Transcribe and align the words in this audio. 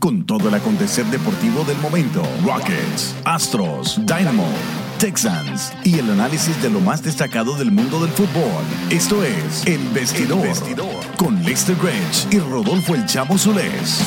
Con 0.00 0.24
todo 0.24 0.48
el 0.48 0.54
acontecer 0.54 1.04
deportivo 1.06 1.62
del 1.62 1.76
momento, 1.76 2.22
Rockets, 2.42 3.14
Astros, 3.26 4.00
Dynamo, 4.06 4.48
Texans 4.98 5.74
y 5.84 5.98
el 5.98 6.10
análisis 6.10 6.60
de 6.62 6.70
lo 6.70 6.80
más 6.80 7.02
destacado 7.02 7.54
del 7.54 7.70
mundo 7.70 8.00
del 8.00 8.08
fútbol. 8.08 8.64
Esto 8.88 9.22
es 9.22 9.66
El 9.66 9.86
Vestidor, 9.90 10.46
con 11.18 11.42
Lester 11.44 11.76
Grange 11.76 12.34
y 12.34 12.38
Rodolfo 12.38 12.94
El 12.94 13.04
Chamo 13.04 13.36
Zulés. 13.36 14.00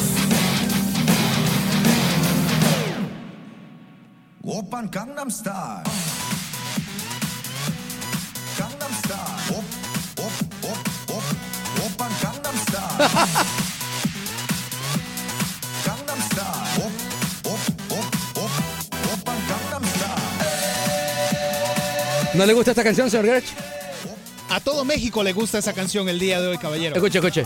Open 4.42 4.90
Gangnam 4.90 5.30
Style. 5.30 5.84
Gangnam 8.58 8.92
Style. 8.98 9.60
Op, 9.60 9.64
op, 10.18 10.72
op, 10.72 11.16
op. 11.16 11.24
Open 11.86 12.12
Gangnam 12.20 12.56
Style. 12.66 13.60
¿No 22.36 22.46
le 22.48 22.54
gusta 22.54 22.72
esta 22.72 22.84
canción, 22.84 23.12
señor 23.12 23.26
Gerch? 23.26 23.46
A 24.50 24.60
todo 24.60 24.84
México 24.86 25.24
le 25.24 25.34
gusta 25.34 25.60
esa 25.60 25.74
canción 25.74 26.10
el 26.10 26.20
día 26.20 26.42
de 26.42 26.48
hoy, 26.48 26.58
caballero. 26.58 26.96
Escuche, 26.96 27.20
escuche. 27.20 27.46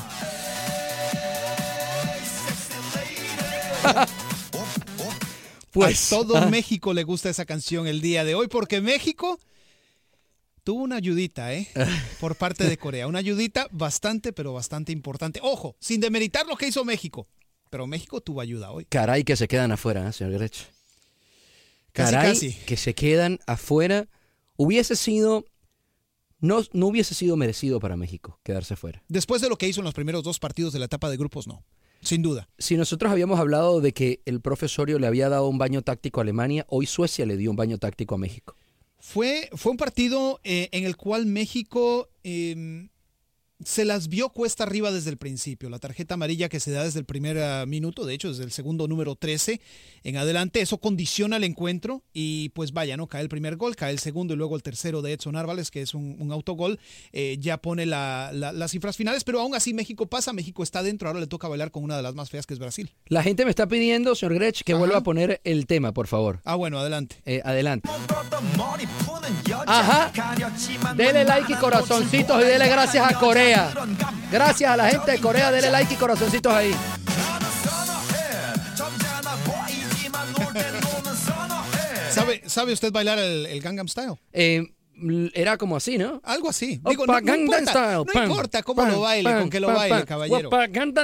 Pues, 5.72 6.12
a 6.12 6.16
todo. 6.16 6.50
México 6.50 6.92
le 6.92 7.04
gusta 7.04 7.30
esa 7.30 7.46
canción 7.46 7.86
el 7.86 8.02
día 8.02 8.24
de 8.24 8.34
hoy 8.34 8.48
porque 8.48 8.82
México 8.82 9.40
tuvo 10.64 10.82
una 10.82 10.96
ayudita, 10.96 11.54
¿eh? 11.54 11.68
Por 12.20 12.36
parte 12.36 12.64
de 12.68 12.78
Corea. 12.78 13.06
Una 13.06 13.20
ayudita 13.20 13.68
bastante, 13.70 14.34
pero 14.34 14.54
bastante 14.54 14.92
importante. 14.92 15.40
Ojo, 15.44 15.76
sin 15.80 16.02
demeritar 16.02 16.48
lo 16.48 16.56
que 16.56 16.68
hizo 16.68 16.84
México. 16.84 17.28
Pero 17.70 17.86
México 17.86 18.22
tuvo 18.22 18.42
ayuda 18.42 18.72
hoy. 18.72 18.86
Caray 18.86 19.24
que 19.24 19.36
se 19.36 19.48
quedan 19.48 19.72
afuera, 19.72 20.10
¿eh, 20.10 20.14
señor. 20.14 20.40
Casi, 20.40 20.66
Caray 21.94 22.34
casi. 22.34 22.54
que 22.54 22.78
se 22.78 22.96
quedan 22.96 23.40
afuera. 23.46 24.08
Hubiese 24.58 24.96
sido... 24.96 25.46
No, 26.40 26.62
no 26.72 26.88
hubiese 26.88 27.16
sido 27.16 27.36
merecido 27.36 27.80
para 27.80 27.98
México 27.98 28.40
quedarse 28.44 28.76
fuera. 28.76 29.04
Después 29.08 29.42
de 29.42 29.50
lo 29.50 29.58
que 29.58 29.68
hizo 29.68 29.82
en 29.82 29.86
los 29.86 29.96
primeros 29.96 30.24
dos 30.24 30.38
partidos 30.38 30.72
de 30.72 30.80
la 30.80 30.86
etapa 30.86 31.10
de 31.10 31.18
grupos, 31.18 31.48
no. 31.48 31.64
Sin 32.02 32.22
duda. 32.22 32.48
Si 32.60 32.78
nosotros 32.78 33.12
habíamos 33.12 33.40
hablado 33.40 33.82
de 33.82 33.92
que 33.92 34.22
el 34.26 34.40
profesorio 34.40 35.00
le 35.00 35.08
había 35.08 35.30
dado 35.30 35.48
un 35.48 35.58
baño 35.58 35.82
táctico 35.82 36.20
a 36.20 36.24
Alemania, 36.24 36.66
hoy 36.70 36.86
Suecia 36.86 37.26
le 37.26 37.38
dio 37.38 37.50
un 37.50 37.56
baño 37.56 37.80
táctico 37.80 38.16
a 38.16 38.18
México. 38.20 38.56
Fue, 39.00 39.50
fue 39.54 39.72
un 39.72 39.78
partido 39.78 40.40
eh, 40.44 40.70
en 40.74 40.84
el 40.84 40.96
cual 40.96 41.26
México 41.26 42.10
eh, 42.24 42.88
se 43.64 43.86
las 43.86 44.08
vio 44.08 44.30
cuesta 44.30 44.64
arriba 44.64 44.92
desde 44.92 45.10
el 45.10 45.18
principio. 45.18 45.70
La 45.70 45.80
tarjeta 45.80 46.14
amarilla 46.14 46.48
que 46.50 46.60
se 46.60 46.72
da 46.72 46.84
desde 46.84 47.00
el 47.00 47.06
primer 47.06 47.38
ah, 47.40 47.66
minuto, 47.66 48.06
de 48.06 48.14
hecho 48.14 48.30
desde 48.30 48.44
el 48.44 48.52
segundo 48.52 48.88
número 48.88 49.16
13 49.16 49.60
en 50.04 50.18
adelante, 50.18 50.62
eso 50.62 50.78
condiciona 50.78 51.38
el 51.38 51.44
encuentro 51.44 52.04
y 52.14 52.50
pues 52.50 52.72
vaya, 52.72 52.98
¿no? 52.98 53.08
Cae 53.08 53.22
el 53.24 53.30
primer 53.30 53.56
gol, 53.58 53.76
cae 53.76 53.92
el 53.92 54.00
segundo 54.00 54.34
y 54.36 54.38
luego 54.38 54.56
el 54.56 54.64
tercero 54.64 55.02
de 55.02 55.14
Edson 55.14 55.36
Álvarez, 55.36 55.72
que 55.72 55.82
es 55.82 55.94
un, 55.94 56.16
un 56.20 56.32
autogol, 56.32 56.80
eh, 57.14 57.38
ya 57.40 57.58
pone 57.58 57.86
la- 57.86 58.30
la- 58.34 58.52
las 58.52 58.72
cifras 58.72 58.96
finales, 58.96 59.24
pero 59.24 59.42
aún 59.42 59.56
así 59.56 59.74
México 59.74 60.06
pasa, 60.08 60.34
México 60.34 60.62
está 60.64 60.84
dentro, 60.84 61.08
ahora 61.08 61.20
le 61.20 61.28
toca 61.28 61.48
bailar 61.48 61.72
con 61.72 61.84
una 61.84 61.98
de 61.98 62.04
las 62.04 62.14
más 62.16 62.30
feas 62.30 62.46
que 62.46 62.54
es 62.54 62.60
Brasil. 62.60 62.92
La 63.08 63.24
gente 63.24 63.44
me 63.44 63.50
está 63.50 63.68
pidiendo, 63.68 64.14
señor 64.16 64.36
Grech, 64.36 64.62
que 64.64 64.74
vuelva 64.76 64.98
a 64.98 65.04
poner 65.04 65.42
el 65.44 65.66
tema, 65.66 65.94
por 65.94 66.08
favor. 66.08 66.42
Ah, 66.46 66.56
bueno, 66.56 66.80
adelante. 66.80 67.18
Eh, 67.26 67.42
adelante. 67.44 67.90
Ajá. 69.66 70.12
Dele 70.96 71.24
like 71.26 71.52
y 71.54 71.56
corazoncitos 71.56 72.42
y 72.42 72.46
dele 72.46 72.68
gracias 72.70 73.12
a 73.12 73.20
Corea. 73.20 73.47
Gracias 74.32 74.72
a 74.72 74.78
la 74.78 74.90
gente 74.90 75.12
de 75.12 75.20
Corea, 75.20 75.52
dele 75.52 75.70
like 75.70 75.94
y 75.94 75.98
corazoncitos 75.98 76.54
ahí. 76.54 76.74
¿Sabe, 82.12 82.42
¿sabe 82.48 82.74
usted 82.74 82.92
bailar 82.92 83.20
el, 83.20 83.46
el 83.46 83.62
Gangnam 83.62 83.88
Style? 83.88 84.16
Eh, 84.34 84.64
era 85.34 85.58
como 85.58 85.76
así, 85.76 85.98
¿no? 85.98 86.20
Algo 86.24 86.50
así. 86.50 86.82
Digo, 86.84 87.06
no, 87.06 87.20
importa, 87.20 87.72
Style. 87.72 87.96
no 87.98 88.06
Pam, 88.06 88.30
importa 88.30 88.64
cómo 88.64 88.84
lo 88.86 89.02
baile, 89.02 89.30
pam, 89.30 89.40
con 89.42 89.50
que 89.50 89.60
lo 89.60 89.68
baile, 89.68 90.06
caballero. 90.06 90.50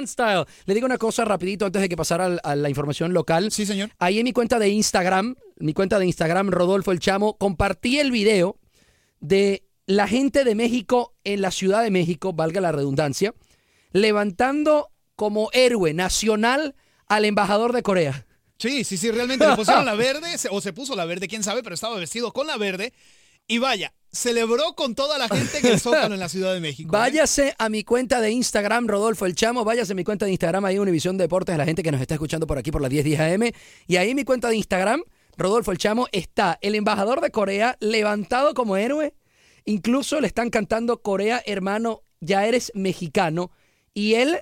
Style. 0.07 0.45
Le 0.65 0.73
digo 0.73 0.85
una 0.85 0.97
cosa 0.97 1.25
rapidito 1.25 1.65
antes 1.65 1.81
de 1.81 1.89
que 1.89 1.95
pasara 1.95 2.37
a 2.43 2.55
la 2.55 2.69
información 2.69 3.13
local. 3.13 3.51
Sí, 3.51 3.65
señor. 3.65 3.91
Ahí 3.99 4.19
en 4.19 4.23
mi 4.23 4.33
cuenta 4.33 4.57
de 4.57 4.69
Instagram, 4.69 5.35
mi 5.57 5.73
cuenta 5.73 5.99
de 5.99 6.05
Instagram, 6.05 6.49
Rodolfo 6.49 6.91
El 6.91 6.99
Chamo, 6.99 7.37
compartí 7.37 7.99
el 7.99 8.11
video 8.11 8.57
de 9.19 9.62
la 9.85 10.07
gente 10.07 10.43
de 10.43 10.55
México 10.55 11.13
en 11.23 11.41
la 11.41 11.51
Ciudad 11.51 11.83
de 11.83 11.91
México, 11.91 12.33
valga 12.33 12.61
la 12.61 12.71
redundancia, 12.71 13.33
levantando 13.91 14.89
como 15.15 15.49
héroe 15.53 15.93
nacional 15.93 16.75
al 17.07 17.25
embajador 17.25 17.73
de 17.73 17.83
Corea. 17.83 18.25
Sí, 18.57 18.83
sí, 18.83 18.97
sí, 18.97 19.11
realmente 19.11 19.47
le 19.47 19.55
pusieron 19.55 19.85
la 19.85 19.93
verde, 19.95 20.27
o 20.49 20.61
se 20.61 20.73
puso 20.73 20.95
la 20.95 21.05
verde, 21.05 21.27
quién 21.27 21.43
sabe, 21.43 21.63
pero 21.63 21.75
estaba 21.75 21.97
vestido 21.97 22.31
con 22.31 22.47
la 22.47 22.57
verde. 22.57 22.93
Y 23.45 23.57
vaya, 23.57 23.93
celebró 24.09 24.73
con 24.73 24.95
toda 24.95 25.17
la 25.17 25.27
gente 25.27 25.57
en 25.57 25.65
el 25.65 25.79
Zócalo 25.79 26.13
en 26.13 26.19
la 26.19 26.29
Ciudad 26.29 26.53
de 26.53 26.61
México. 26.61 26.87
¿eh? 26.87 26.97
Váyase 26.97 27.55
a 27.57 27.67
mi 27.67 27.83
cuenta 27.83 28.21
de 28.21 28.31
Instagram, 28.31 28.87
Rodolfo 28.87 29.25
El 29.25 29.35
Chamo. 29.35 29.65
Váyase 29.65 29.91
a 29.91 29.95
mi 29.95 30.05
cuenta 30.05 30.25
de 30.25 30.31
Instagram, 30.31 30.63
ahí 30.63 30.79
Univisión 30.79 31.17
Deportes, 31.17 31.57
la 31.57 31.65
gente 31.65 31.83
que 31.83 31.91
nos 31.91 31.99
está 31.99 32.13
escuchando 32.13 32.47
por 32.47 32.57
aquí 32.57 32.71
por 32.71 32.81
las 32.81 32.89
10 32.89 33.19
AM. 33.19 33.51
Y 33.87 33.97
ahí 33.97 34.15
mi 34.15 34.23
cuenta 34.23 34.47
de 34.47 34.55
Instagram, 34.55 35.03
Rodolfo 35.35 35.71
El 35.71 35.77
Chamo, 35.77 36.07
está 36.13 36.57
el 36.61 36.75
embajador 36.75 37.19
de 37.19 37.31
Corea 37.31 37.75
levantado 37.81 38.53
como 38.53 38.77
héroe. 38.77 39.13
Incluso 39.65 40.19
le 40.19 40.27
están 40.27 40.49
cantando 40.49 41.01
Corea, 41.01 41.41
hermano, 41.45 42.03
ya 42.19 42.45
eres 42.45 42.71
mexicano. 42.75 43.51
Y 43.93 44.15
él 44.15 44.39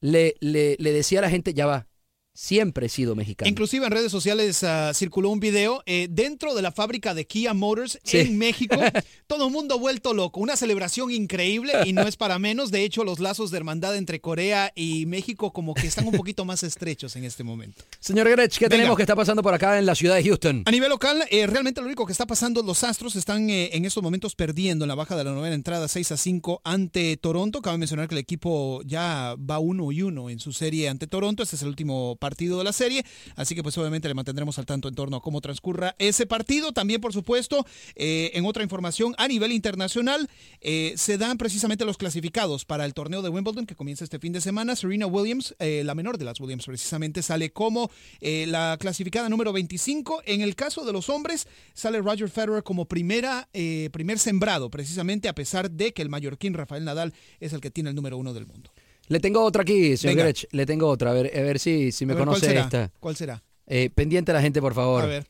le, 0.00 0.36
le, 0.40 0.76
decía 0.78 1.20
a 1.20 1.22
la 1.22 1.30
gente, 1.30 1.54
ya 1.54 1.66
va, 1.66 1.86
siempre 2.34 2.86
he 2.86 2.88
sido 2.88 3.14
mexicano. 3.14 3.48
Inclusive 3.48 3.84
en 3.86 3.92
redes 3.92 4.10
sociales 4.10 4.62
ah, 4.64 4.92
circuló 4.94 5.30
un 5.30 5.40
video 5.40 5.82
eh, 5.86 6.08
dentro 6.10 6.54
de 6.54 6.62
la 6.62 6.72
fábrica 6.72 7.14
de 7.14 7.26
Kia 7.26 7.54
Motors 7.54 7.98
Sí. 8.04 8.18
en 8.18 8.38
México. 8.38 8.76
Todo 9.26 9.46
el 9.46 9.52
mundo 9.52 9.78
vuelto 9.78 10.14
loco. 10.14 10.40
Una 10.40 10.56
celebración 10.56 11.10
increíble 11.10 11.72
y 11.84 11.92
no 11.92 12.02
es 12.02 12.16
para 12.16 12.38
menos. 12.38 12.70
De 12.70 12.84
hecho, 12.84 13.04
los 13.04 13.20
lazos 13.20 13.50
de 13.50 13.58
hermandad 13.58 13.96
entre 13.96 14.20
Corea 14.20 14.72
y 14.74 15.06
México 15.06 15.52
como 15.52 15.74
que 15.74 15.86
están 15.86 16.06
un 16.06 16.12
poquito 16.14 16.44
más 16.44 16.62
estrechos 16.62 17.16
en 17.16 17.24
este 17.24 17.44
momento. 17.44 17.84
Señor 18.00 18.28
Grech, 18.30 18.52
¿qué 18.58 18.64
Venga. 18.66 18.76
tenemos 18.76 18.96
que 18.96 19.02
está 19.02 19.16
pasando 19.16 19.42
por 19.42 19.54
acá 19.54 19.78
en 19.78 19.86
la 19.86 19.94
ciudad 19.94 20.16
de 20.16 20.24
Houston? 20.24 20.62
A 20.66 20.70
nivel 20.70 20.88
local, 20.90 21.24
eh, 21.30 21.46
realmente 21.46 21.80
lo 21.80 21.86
único 21.86 22.06
que 22.06 22.12
está 22.12 22.26
pasando, 22.26 22.62
los 22.62 22.82
Astros 22.84 23.16
están 23.16 23.50
eh, 23.50 23.70
en 23.72 23.84
estos 23.84 24.02
momentos 24.02 24.34
perdiendo 24.34 24.84
en 24.84 24.88
la 24.88 24.94
baja 24.94 25.16
de 25.16 25.24
la 25.24 25.32
novena 25.32 25.54
entrada 25.54 25.86
6 25.88 26.12
a 26.12 26.16
5 26.16 26.60
ante 26.64 27.16
Toronto. 27.16 27.62
Cabe 27.62 27.78
mencionar 27.78 28.08
que 28.08 28.14
el 28.14 28.20
equipo 28.20 28.80
ya 28.84 29.36
va 29.38 29.58
1 29.58 29.92
y 29.92 30.02
1 30.02 30.30
en 30.30 30.38
su 30.40 30.52
serie 30.52 30.88
ante 30.88 31.06
Toronto. 31.06 31.42
Este 31.42 31.56
es 31.56 31.62
el 31.62 31.68
último 31.68 32.16
partido 32.22 32.56
de 32.56 32.64
la 32.64 32.72
serie. 32.72 33.04
Así 33.34 33.56
que 33.56 33.64
pues 33.64 33.76
obviamente 33.78 34.06
le 34.06 34.14
mantendremos 34.14 34.56
al 34.58 34.64
tanto 34.64 34.86
en 34.86 34.94
torno 34.94 35.16
a 35.16 35.20
cómo 35.20 35.40
transcurra 35.40 35.96
ese 35.98 36.24
partido. 36.24 36.70
También, 36.72 37.00
por 37.00 37.12
supuesto, 37.12 37.66
eh, 37.96 38.30
en 38.34 38.46
otra 38.46 38.62
información 38.62 39.12
a 39.18 39.26
nivel 39.26 39.50
internacional, 39.50 40.30
eh, 40.60 40.94
se 40.96 41.18
dan 41.18 41.36
precisamente 41.36 41.84
los 41.84 41.98
clasificados 41.98 42.64
para 42.64 42.84
el 42.84 42.94
torneo 42.94 43.22
de 43.22 43.28
Wimbledon 43.28 43.66
que 43.66 43.74
comienza 43.74 44.04
este 44.04 44.20
fin 44.20 44.32
de 44.32 44.40
semana. 44.40 44.76
Serena 44.76 45.06
Williams, 45.06 45.56
eh, 45.58 45.82
la 45.84 45.96
menor 45.96 46.16
de 46.16 46.24
las 46.24 46.38
Williams 46.38 46.64
precisamente, 46.64 47.22
sale 47.22 47.50
como 47.52 47.90
la 48.20 48.76
clasificada 48.78 49.28
número 49.28 49.52
25. 49.52 50.22
En 50.24 50.42
el 50.42 50.54
caso 50.54 50.84
de 50.84 50.92
los 50.92 51.08
hombres, 51.08 51.48
sale 51.74 52.00
Roger 52.00 52.30
Federer 52.30 52.62
como 52.62 52.84
primera, 52.84 53.48
primer 53.90 54.18
sembrado, 54.20 54.70
precisamente 54.70 55.28
a 55.28 55.34
pesar 55.34 55.70
de 55.70 55.92
que 55.92 56.02
el 56.02 56.08
mallorquín 56.08 56.54
Rafael 56.54 56.84
Nadal 56.84 57.12
es 57.40 57.52
el 57.52 57.60
que 57.60 57.70
tiene 57.70 57.90
el 57.90 57.96
número 57.96 58.16
uno 58.16 58.32
del 58.32 58.46
mundo. 58.46 58.70
Le 59.08 59.20
tengo 59.20 59.42
otra 59.44 59.62
aquí, 59.62 59.96
señor 59.96 60.16
Venga. 60.16 60.24
Grech. 60.24 60.46
Le 60.52 60.66
tengo 60.66 60.88
otra. 60.88 61.10
A 61.10 61.14
ver, 61.14 61.30
a 61.36 61.42
ver 61.42 61.58
si, 61.58 61.92
si 61.92 62.06
me 62.06 62.12
A 62.12 62.16
ver, 62.16 62.24
¿cuál 62.24 62.34
conoce 62.36 62.46
será? 62.46 62.60
esta. 62.62 62.90
¿Cuál 63.00 63.16
será? 63.16 63.42
Eh, 63.66 63.90
pendiente 63.94 64.32
la 64.32 64.40
gente, 64.40 64.60
por 64.60 64.74
favor. 64.74 65.02
A 65.02 65.06
ver. 65.06 65.26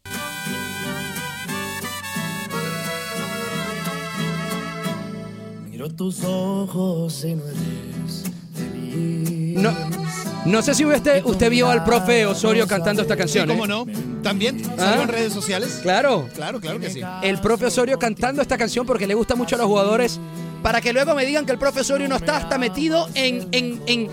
Miro 5.70 5.88
tus 5.94 6.22
ojos 6.24 7.24
y 7.24 7.34
no 7.34 7.44
eres 7.48 8.24
feliz. 8.54 9.56
No, 9.56 9.74
no 10.44 10.62
sé 10.62 10.74
si 10.74 10.84
usted, 10.84 11.24
usted 11.24 11.50
vio 11.50 11.68
al 11.68 11.84
profe 11.84 12.26
Osorio 12.26 12.66
cantando 12.66 13.02
esta 13.02 13.16
canción. 13.16 13.48
Sí, 13.48 13.56
¿Cómo 13.56 13.64
¿eh? 13.64 13.68
no? 13.68 13.86
¿También? 14.22 14.62
¿Ah? 14.72 14.74
¿Salió 14.76 15.02
en 15.02 15.08
redes 15.08 15.32
sociales? 15.32 15.80
Claro. 15.82 16.28
Claro, 16.34 16.60
claro 16.60 16.78
que 16.78 16.90
sí. 16.90 17.00
El 17.22 17.40
profe 17.40 17.66
Osorio 17.66 17.98
cantando 17.98 18.42
esta 18.42 18.58
canción 18.58 18.86
porque 18.86 19.06
le 19.06 19.14
gusta 19.14 19.34
mucho 19.34 19.54
a 19.56 19.58
los 19.58 19.66
jugadores. 19.66 20.20
Para 20.62 20.80
que 20.80 20.92
luego 20.92 21.14
me 21.14 21.26
digan 21.26 21.44
que 21.44 21.52
el 21.52 21.58
profe 21.58 21.80
Osorio 21.80 22.08
no 22.08 22.16
está 22.16 22.36
hasta 22.36 22.58
metido 22.58 23.08
en, 23.14 23.48
en, 23.52 23.82
en, 23.86 24.08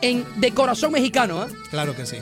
en 0.00 0.40
de 0.40 0.52
corazón 0.52 0.92
mexicano. 0.92 1.44
¿eh? 1.44 1.48
Claro 1.70 1.94
que 1.94 2.06
sí. 2.06 2.16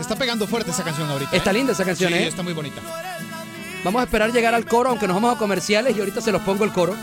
Está 0.00 0.16
pegando 0.16 0.46
fuerte 0.46 0.70
esa 0.70 0.84
canción 0.84 1.08
ahorita. 1.10 1.36
Está 1.36 1.50
¿eh? 1.50 1.54
linda 1.54 1.72
esa 1.72 1.84
canción, 1.84 2.12
Sí, 2.12 2.18
¿eh? 2.18 2.28
está 2.28 2.42
muy 2.42 2.52
bonita. 2.52 2.80
Vamos 3.84 4.00
a 4.00 4.04
esperar 4.04 4.32
llegar 4.32 4.54
al 4.54 4.66
coro, 4.66 4.90
aunque 4.90 5.06
nos 5.06 5.14
vamos 5.14 5.36
a 5.36 5.38
comerciales 5.38 5.96
y 5.96 6.00
ahorita 6.00 6.20
se 6.20 6.32
los 6.32 6.42
pongo 6.42 6.64
el 6.64 6.72
coro. 6.72 6.94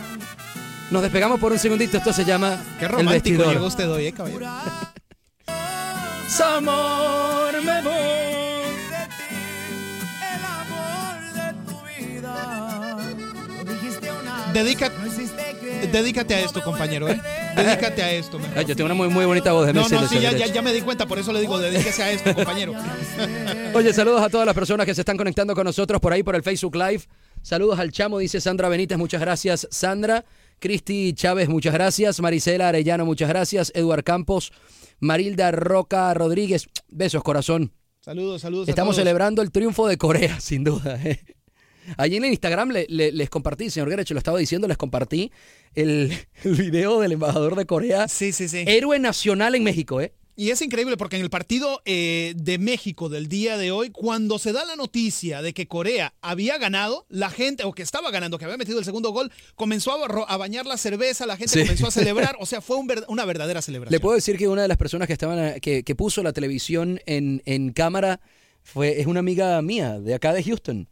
Nos 0.91 1.01
despegamos 1.01 1.39
por 1.39 1.51
un 1.51 1.59
segundito. 1.59 1.97
Esto 1.97 2.13
se 2.13 2.25
llama 2.25 2.57
Qué 2.79 2.85
El 2.85 2.91
romántico 2.91 3.37
Vestidor. 3.37 3.53
llegó 3.53 3.67
usted 3.67 3.89
hoy, 3.89 4.07
¿eh, 4.07 4.13
caballero? 4.13 4.45
Amor, 6.57 7.63
me 7.63 7.81
voy. 7.81 8.14
Dedica, 14.55 14.89
dedícate 15.91 16.33
a 16.33 16.39
esto, 16.39 16.63
compañero, 16.63 17.09
¿eh? 17.09 17.21
Dedícate 17.57 18.01
a 18.01 18.13
esto. 18.13 18.39
mejor. 18.39 18.65
Yo 18.65 18.73
tengo 18.73 18.85
una 18.85 18.93
muy, 18.93 19.09
muy 19.09 19.25
bonita 19.25 19.51
voz, 19.51 19.67
déjeme 19.67 19.85
No, 19.89 20.01
no, 20.01 20.07
sí, 20.07 20.17
ya, 20.21 20.31
ya, 20.31 20.61
me 20.61 20.71
di 20.71 20.79
cuenta, 20.79 21.05
por 21.05 21.19
eso 21.19 21.33
le 21.33 21.41
digo, 21.41 21.59
dedíquese 21.59 22.01
a 22.01 22.11
esto, 22.11 22.33
compañero. 22.33 22.71
Oye, 23.73 23.91
saludos 23.91 24.21
a 24.21 24.29
todas 24.29 24.45
las 24.45 24.55
personas 24.55 24.85
que 24.85 24.95
se 24.95 25.01
están 25.01 25.17
conectando 25.17 25.53
con 25.55 25.65
nosotros 25.65 25.99
por 25.99 26.13
ahí 26.13 26.23
por 26.23 26.35
el 26.35 26.41
Facebook 26.41 26.73
Live. 26.77 27.03
Saludos 27.41 27.79
al 27.79 27.91
chamo, 27.91 28.17
dice 28.19 28.39
Sandra 28.39 28.69
Benítez, 28.69 28.97
muchas 28.97 29.19
gracias, 29.19 29.67
Sandra. 29.71 30.23
Cristi 30.59 31.11
Chávez, 31.13 31.49
muchas 31.49 31.73
gracias. 31.73 32.21
Marisela 32.21 32.69
Arellano, 32.69 33.05
muchas 33.05 33.27
gracias. 33.27 33.73
Eduard 33.75 34.05
Campos, 34.05 34.53
Marilda 35.01 35.51
Roca 35.51 36.13
Rodríguez, 36.13 36.69
besos, 36.87 37.23
corazón. 37.23 37.73
Saludos, 37.99 38.41
saludos. 38.41 38.69
a 38.69 38.71
Estamos 38.71 38.95
todos. 38.95 39.03
celebrando 39.03 39.41
el 39.41 39.51
triunfo 39.51 39.85
de 39.89 39.97
Corea, 39.97 40.39
sin 40.39 40.63
duda. 40.63 40.97
¿eh? 41.03 41.19
Allí 41.97 42.17
en 42.17 42.25
el 42.25 42.31
Instagram 42.31 42.71
le- 42.71 42.85
le- 42.89 43.11
les 43.11 43.29
compartí, 43.29 43.69
señor 43.69 43.89
Guerrero, 43.89 44.13
lo 44.13 44.17
estaba 44.17 44.37
diciendo, 44.39 44.67
les 44.67 44.77
compartí 44.77 45.31
el, 45.73 46.11
el 46.43 46.55
video 46.55 46.99
del 46.99 47.13
embajador 47.13 47.55
de 47.55 47.65
Corea. 47.65 48.07
Sí, 48.07 48.31
sí, 48.31 48.47
sí. 48.47 48.63
Héroe 48.67 48.99
nacional 48.99 49.55
en 49.55 49.63
México, 49.63 50.01
¿eh? 50.01 50.13
Y 50.37 50.49
es 50.49 50.61
increíble 50.61 50.97
porque 50.97 51.15
en 51.15 51.21
el 51.21 51.29
partido 51.29 51.81
eh, 51.85 52.33
de 52.35 52.57
México 52.57 53.07
del 53.07 53.29
día 53.29 53.57
de 53.57 53.71
hoy, 53.71 53.89
cuando 53.89 54.37
se 54.37 54.51
da 54.51 54.65
la 54.65 54.75
noticia 54.75 55.41
de 55.41 55.53
que 55.53 55.65
Corea 55.65 56.13
había 56.21 56.57
ganado, 56.57 57.05
la 57.07 57.29
gente, 57.29 57.63
o 57.63 57.71
que 57.71 57.81
estaba 57.83 58.11
ganando, 58.11 58.37
que 58.37 58.43
había 58.43 58.57
metido 58.57 58.77
el 58.79 58.83
segundo 58.83 59.11
gol, 59.11 59.31
comenzó 59.55 59.93
a, 59.93 60.35
bañar 60.37 60.65
la 60.65 60.75
cerveza, 60.75 61.25
la 61.25 61.37
gente 61.37 61.53
Sí. 61.53 61.59
comenzó 61.61 61.87
a 61.87 61.91
celebrar, 61.91 62.35
o 62.41 62.45
sea, 62.45 62.59
fue 62.59 62.75
un 62.75 62.85
ver- 62.85 63.05
una 63.07 63.23
verdadera 63.23 63.61
celebración. 63.61 63.93
Le 63.93 64.01
puedo 64.01 64.15
decir 64.15 64.37
que 64.37 64.49
una 64.49 64.63
de 64.63 64.67
las 64.67 64.75
personas 64.77 65.07
que 65.07 65.13
estaban 65.13 65.61
que, 65.61 65.83
que 65.83 65.95
puso 65.95 66.21
la 66.21 66.33
televisión 66.33 66.99
en, 67.05 67.41
en 67.45 67.71
cámara 67.71 68.19
fue 68.61 68.99
es 68.99 69.07
una 69.07 69.21
amiga 69.21 69.61
mía 69.61 70.01
de 70.01 70.15
acá 70.15 70.33
de 70.33 70.43
Houston. 70.43 70.89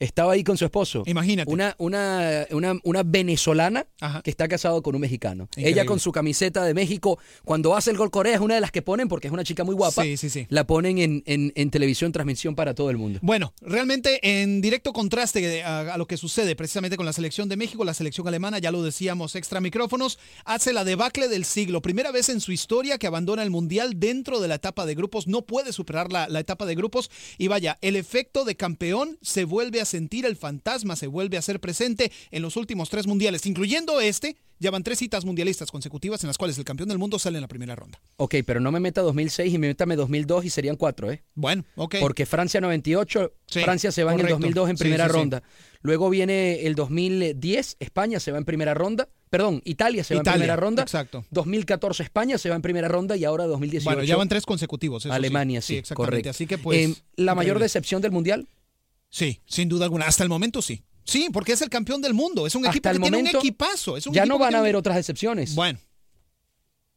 Estaba 0.00 0.32
ahí 0.32 0.42
con 0.42 0.58
su 0.58 0.64
esposo. 0.64 1.04
Imagínate. 1.06 1.50
Una, 1.52 1.76
una, 1.78 2.46
una, 2.50 2.74
una 2.82 3.02
venezolana 3.04 3.86
Ajá. 4.00 4.22
que 4.22 4.30
está 4.30 4.48
casado 4.48 4.82
con 4.82 4.94
un 4.96 5.00
mexicano. 5.00 5.44
Increíble. 5.44 5.70
Ella 5.70 5.86
con 5.86 6.00
su 6.00 6.10
camiseta 6.10 6.64
de 6.64 6.74
México, 6.74 7.18
cuando 7.44 7.76
hace 7.76 7.92
el 7.92 7.96
gol 7.96 8.10
Corea, 8.10 8.34
es 8.34 8.40
una 8.40 8.56
de 8.56 8.60
las 8.60 8.72
que 8.72 8.82
ponen, 8.82 9.06
porque 9.06 9.28
es 9.28 9.32
una 9.32 9.44
chica 9.44 9.62
muy 9.62 9.74
guapa. 9.76 10.02
Sí, 10.02 10.16
sí, 10.16 10.30
sí. 10.30 10.46
La 10.50 10.66
ponen 10.66 10.98
en, 10.98 11.22
en, 11.26 11.52
en 11.54 11.70
televisión, 11.70 12.10
transmisión 12.10 12.56
para 12.56 12.74
todo 12.74 12.90
el 12.90 12.96
mundo. 12.98 13.20
Bueno, 13.22 13.54
realmente 13.60 14.18
en 14.42 14.60
directo 14.60 14.92
contraste 14.92 15.62
a, 15.62 15.94
a 15.94 15.96
lo 15.96 16.06
que 16.06 16.16
sucede 16.16 16.56
precisamente 16.56 16.96
con 16.96 17.06
la 17.06 17.12
selección 17.12 17.48
de 17.48 17.56
México, 17.56 17.84
la 17.84 17.94
selección 17.94 18.26
alemana, 18.26 18.58
ya 18.58 18.72
lo 18.72 18.82
decíamos 18.82 19.36
extra 19.36 19.60
micrófonos, 19.60 20.18
hace 20.44 20.72
la 20.72 20.82
debacle 20.84 21.28
del 21.28 21.44
siglo. 21.44 21.82
Primera 21.82 22.10
vez 22.10 22.28
en 22.30 22.40
su 22.40 22.50
historia 22.50 22.98
que 22.98 23.06
abandona 23.06 23.44
el 23.44 23.50
Mundial 23.50 24.00
dentro 24.00 24.40
de 24.40 24.48
la 24.48 24.56
etapa 24.56 24.86
de 24.86 24.96
grupos, 24.96 25.28
no 25.28 25.42
puede 25.42 25.72
superar 25.72 26.10
la, 26.12 26.28
la 26.28 26.40
etapa 26.40 26.66
de 26.66 26.74
grupos 26.74 27.10
y 27.38 27.46
vaya, 27.46 27.78
el 27.80 27.94
efecto 27.94 28.44
de 28.44 28.56
campeón 28.56 29.18
se 29.22 29.44
vuelve 29.44 29.80
a 29.80 29.83
sentir, 29.84 30.24
el 30.26 30.36
fantasma 30.36 30.96
se 30.96 31.06
vuelve 31.06 31.36
a 31.36 31.42
ser 31.42 31.60
presente 31.60 32.10
en 32.30 32.42
los 32.42 32.56
últimos 32.56 32.90
tres 32.90 33.06
mundiales, 33.06 33.46
incluyendo 33.46 34.00
este. 34.00 34.36
Ya 34.60 34.70
van 34.70 34.84
tres 34.84 34.98
citas 35.00 35.24
mundialistas 35.24 35.70
consecutivas 35.72 36.22
en 36.22 36.28
las 36.28 36.38
cuales 36.38 36.56
el 36.58 36.64
campeón 36.64 36.88
del 36.88 36.96
mundo 36.98 37.18
sale 37.18 37.38
en 37.38 37.42
la 37.42 37.48
primera 37.48 37.74
ronda. 37.74 38.00
Ok, 38.16 38.36
pero 38.46 38.60
no 38.60 38.70
me 38.70 38.78
meta 38.78 39.02
2006 39.02 39.52
y 39.52 39.58
me 39.58 39.66
métame 39.66 39.96
2002 39.96 40.44
y 40.44 40.50
serían 40.50 40.76
cuatro, 40.76 41.10
¿eh? 41.10 41.24
Bueno, 41.34 41.64
ok. 41.74 41.96
Porque 42.00 42.24
Francia 42.24 42.60
98, 42.60 43.32
Sí, 43.48 43.60
Francia 43.62 43.90
se 43.90 44.04
va 44.04 44.12
en 44.12 44.20
el 44.20 44.26
correcto. 44.26 44.38
2002 44.40 44.70
en 44.70 44.76
Sí, 44.76 44.80
primera 44.84 45.04
sí, 45.06 45.10
sí. 45.10 45.16
ronda. 45.18 45.42
Luego 45.82 46.08
viene 46.08 46.62
el 46.66 46.76
2010, 46.76 47.76
España 47.80 48.20
se 48.20 48.30
va 48.32 48.38
en 48.38 48.44
primera 48.44 48.74
ronda. 48.74 49.08
Perdón, 49.28 49.60
Italia 49.64 50.04
se 50.04 50.14
va 50.14 50.20
Italia, 50.20 50.36
en 50.36 50.40
primera 50.42 50.56
ronda. 50.56 50.82
exacto. 50.82 51.24
2014 51.30 52.02
España 52.04 52.38
se 52.38 52.48
va 52.48 52.54
en 52.56 52.62
primera 52.62 52.86
ronda 52.88 53.16
y 53.16 53.24
ahora 53.24 53.44
2018 53.46 53.84
Bueno, 53.90 54.04
ya 54.04 54.16
van 54.16 54.28
tres 54.28 54.46
consecutivos. 54.46 55.04
eso 55.04 55.12
sí. 55.12 55.16
Alemania, 55.16 55.60
sí, 55.60 55.76
exactamente. 55.78 56.10
correcto. 56.10 56.30
Así 56.30 56.46
que 56.46 56.58
pues. 56.58 56.78
Eh, 56.90 56.94
la 57.16 57.34
mayor 57.34 57.56
increíble. 57.56 57.64
decepción 57.64 58.00
del 58.02 58.12
mundial. 58.12 58.46
Sí, 59.14 59.40
sin 59.46 59.68
duda 59.68 59.84
alguna. 59.84 60.06
Hasta 60.06 60.24
el 60.24 60.28
momento 60.28 60.60
sí. 60.60 60.82
Sí, 61.04 61.28
porque 61.32 61.52
es 61.52 61.62
el 61.62 61.68
campeón 61.70 62.02
del 62.02 62.14
mundo. 62.14 62.48
Es 62.48 62.56
un 62.56 62.64
equipo 62.66 62.88
Hasta 62.88 62.90
que 62.90 62.96
el 62.96 63.02
tiene 63.02 63.16
momento 63.18 63.38
un 63.38 63.44
equipazo. 63.46 63.96
Es 63.96 64.08
un 64.08 64.12
ya 64.12 64.26
no 64.26 64.38
van 64.38 64.54
a 64.54 64.58
un- 64.58 64.62
haber 64.64 64.74
otras 64.74 64.96
decepciones. 64.96 65.54
Bueno, 65.54 65.78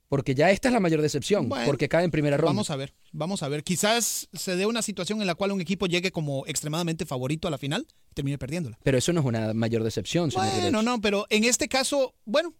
Porque 0.09 0.33
ya 0.33 0.49
esta 0.49 0.69
es 0.69 0.73
la 0.73 0.79
mayor 0.79 1.01
decepción. 1.01 1.47
Bueno, 1.49 1.65
porque 1.65 1.89
cae 1.89 2.05
en 2.05 2.11
primera 2.11 2.37
ronda. 2.37 2.49
vamos 2.51 2.69
a 2.71 2.75
ver. 2.77 2.93
Vamos 3.11 3.43
a 3.43 3.49
ver. 3.49 3.63
Quizás 3.63 4.29
se 4.33 4.55
dé 4.55 4.65
una 4.65 4.81
situación 4.81 5.19
en 5.21 5.27
la 5.27 5.35
cual 5.35 5.51
un 5.51 5.59
equipo 5.61 5.85
llegue 5.85 6.11
como 6.11 6.43
extremadamente 6.47 7.05
favorito 7.05 7.47
a 7.47 7.51
la 7.51 7.57
final 7.59 7.85
y 8.09 8.13
termine 8.15 8.37
perdiéndola. 8.37 8.79
Pero 8.83 8.97
eso 8.97 9.11
no 9.13 9.19
es 9.19 9.25
una 9.27 9.53
mayor 9.53 9.83
decepción, 9.83 10.31
señor 10.31 10.47
Bueno, 10.61 10.81
no, 10.81 10.99
pero 11.01 11.27
en 11.29 11.43
este 11.43 11.67
caso, 11.67 12.15
bueno, 12.25 12.53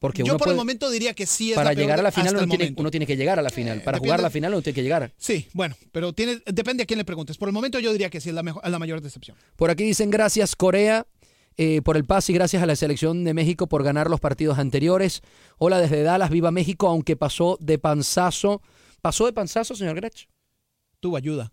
Porque 0.00 0.22
yo 0.24 0.32
uno 0.32 0.38
por 0.38 0.48
el 0.48 0.56
momento 0.56 0.90
diría 0.90 1.12
que 1.14 1.26
sí 1.26 1.50
es 1.50 1.56
para 1.56 1.70
la 1.70 1.74
peor 1.76 1.82
llegar 1.84 2.00
a 2.00 2.02
la 2.02 2.10
final 2.10 2.34
uno 2.34 2.46
tiene, 2.48 2.64
momento. 2.64 2.80
uno 2.80 2.90
tiene 2.90 3.06
que 3.06 3.16
llegar 3.16 3.38
a 3.38 3.42
la 3.42 3.50
final. 3.50 3.82
Para 3.82 3.98
jugar 3.98 4.18
depende- 4.18 4.22
la 4.22 4.30
final 4.30 4.52
uno 4.54 4.62
tiene 4.62 4.74
que 4.74 4.82
llegar. 4.82 5.12
Sí, 5.18 5.46
bueno, 5.52 5.76
pero 5.92 6.12
tiene, 6.14 6.40
depende 6.46 6.82
a 6.82 6.86
quién 6.86 6.96
le 6.98 7.04
preguntes. 7.04 7.36
Por 7.36 7.48
el 7.48 7.52
momento 7.52 7.78
yo 7.78 7.92
diría 7.92 8.08
que 8.10 8.18
sí 8.20 8.30
es 8.30 8.34
la, 8.34 8.42
mejor, 8.42 8.66
la 8.66 8.78
mayor 8.78 9.02
decepción. 9.02 9.36
Por 9.56 9.68
aquí 9.70 9.84
dicen 9.84 10.10
gracias 10.10 10.56
Corea 10.56 11.06
eh, 11.58 11.82
por 11.82 11.98
el 11.98 12.06
pase 12.06 12.32
y 12.32 12.34
gracias 12.34 12.62
a 12.62 12.66
la 12.66 12.76
selección 12.76 13.24
de 13.24 13.34
México 13.34 13.66
por 13.66 13.84
ganar 13.84 14.08
los 14.08 14.20
partidos 14.20 14.58
anteriores. 14.58 15.20
Hola 15.58 15.78
desde 15.78 16.02
Dallas, 16.02 16.30
viva 16.30 16.50
México, 16.50 16.88
aunque 16.88 17.16
pasó 17.16 17.58
de 17.60 17.78
panzazo. 17.78 18.62
¿Pasó 19.02 19.26
de 19.26 19.34
panzazo, 19.34 19.74
señor 19.74 19.96
Grech? 19.96 20.28
Tuvo 21.00 21.18
ayuda. 21.18 21.52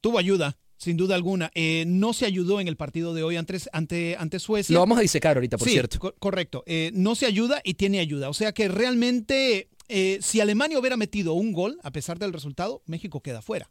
Tuvo 0.00 0.18
ayuda, 0.18 0.56
sin 0.82 0.96
duda 0.96 1.14
alguna. 1.14 1.50
Eh, 1.54 1.84
no 1.86 2.12
se 2.12 2.26
ayudó 2.26 2.60
en 2.60 2.66
el 2.68 2.76
partido 2.76 3.14
de 3.14 3.22
hoy 3.22 3.36
ante, 3.36 3.56
ante, 3.72 4.16
ante 4.18 4.38
Suecia. 4.40 4.74
Lo 4.74 4.80
vamos 4.80 4.98
a 4.98 5.02
disecar 5.02 5.36
ahorita, 5.36 5.56
por 5.58 5.68
Sí, 5.68 5.74
cierto. 5.74 5.98
co- 6.00 6.14
correcto. 6.18 6.64
Eh, 6.66 6.90
no 6.94 7.14
se 7.14 7.26
ayuda 7.26 7.60
y 7.62 7.74
tiene 7.74 8.00
ayuda. 8.00 8.28
O 8.28 8.34
sea 8.34 8.52
que 8.52 8.68
realmente, 8.68 9.68
eh, 9.88 10.18
si 10.20 10.40
Alemania 10.40 10.78
hubiera 10.78 10.96
metido 10.96 11.34
un 11.34 11.52
gol, 11.52 11.78
a 11.82 11.90
pesar 11.92 12.18
del 12.18 12.32
resultado, 12.32 12.82
México 12.86 13.20
queda 13.20 13.42
fuera. 13.42 13.70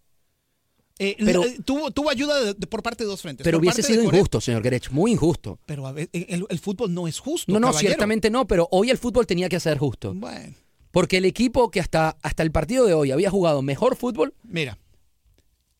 Eh, 0.99 1.15
Pero- 1.19 1.43
tuvo, 1.65 1.89
tuvo 1.91 2.09
ayuda 2.11 2.39
de- 2.43 2.53
de- 2.53 2.67
por 2.67 2.83
parte 2.83 3.03
de 3.03 3.09
dos 3.09 3.21
frentes. 3.21 3.43
Pero 3.43 3.57
Por 3.57 3.63
hubiese 3.63 3.81
sido 3.81 4.03
injusto, 4.03 4.39
señor 4.39 4.61
Grech, 4.61 4.91
muy 4.91 5.11
injusto. 5.11 5.59
Pero 5.65 5.87
a 5.87 5.91
ver, 5.91 6.09
el, 6.13 6.45
el 6.47 6.59
fútbol 6.59 6.93
no 6.93 7.07
es 7.07 7.17
justo. 7.19 7.51
No, 7.51 7.59
no, 7.59 7.67
caballero. 7.67 7.89
ciertamente 7.89 8.29
no, 8.29 8.45
pero 8.45 8.67
hoy 8.71 8.89
el 8.91 8.97
fútbol 8.99 9.25
tenía 9.25 9.49
que 9.49 9.59
ser 9.59 9.77
justo. 9.79 10.13
Bueno, 10.13 10.53
Porque 10.91 11.17
el 11.17 11.25
equipo 11.25 11.71
que 11.71 11.79
hasta, 11.79 12.17
hasta 12.21 12.43
el 12.43 12.51
partido 12.51 12.85
de 12.85 12.93
hoy 12.93 13.11
había 13.11 13.29
jugado 13.31 13.61
mejor 13.61 13.95
fútbol 13.95 14.33
mira. 14.43 14.77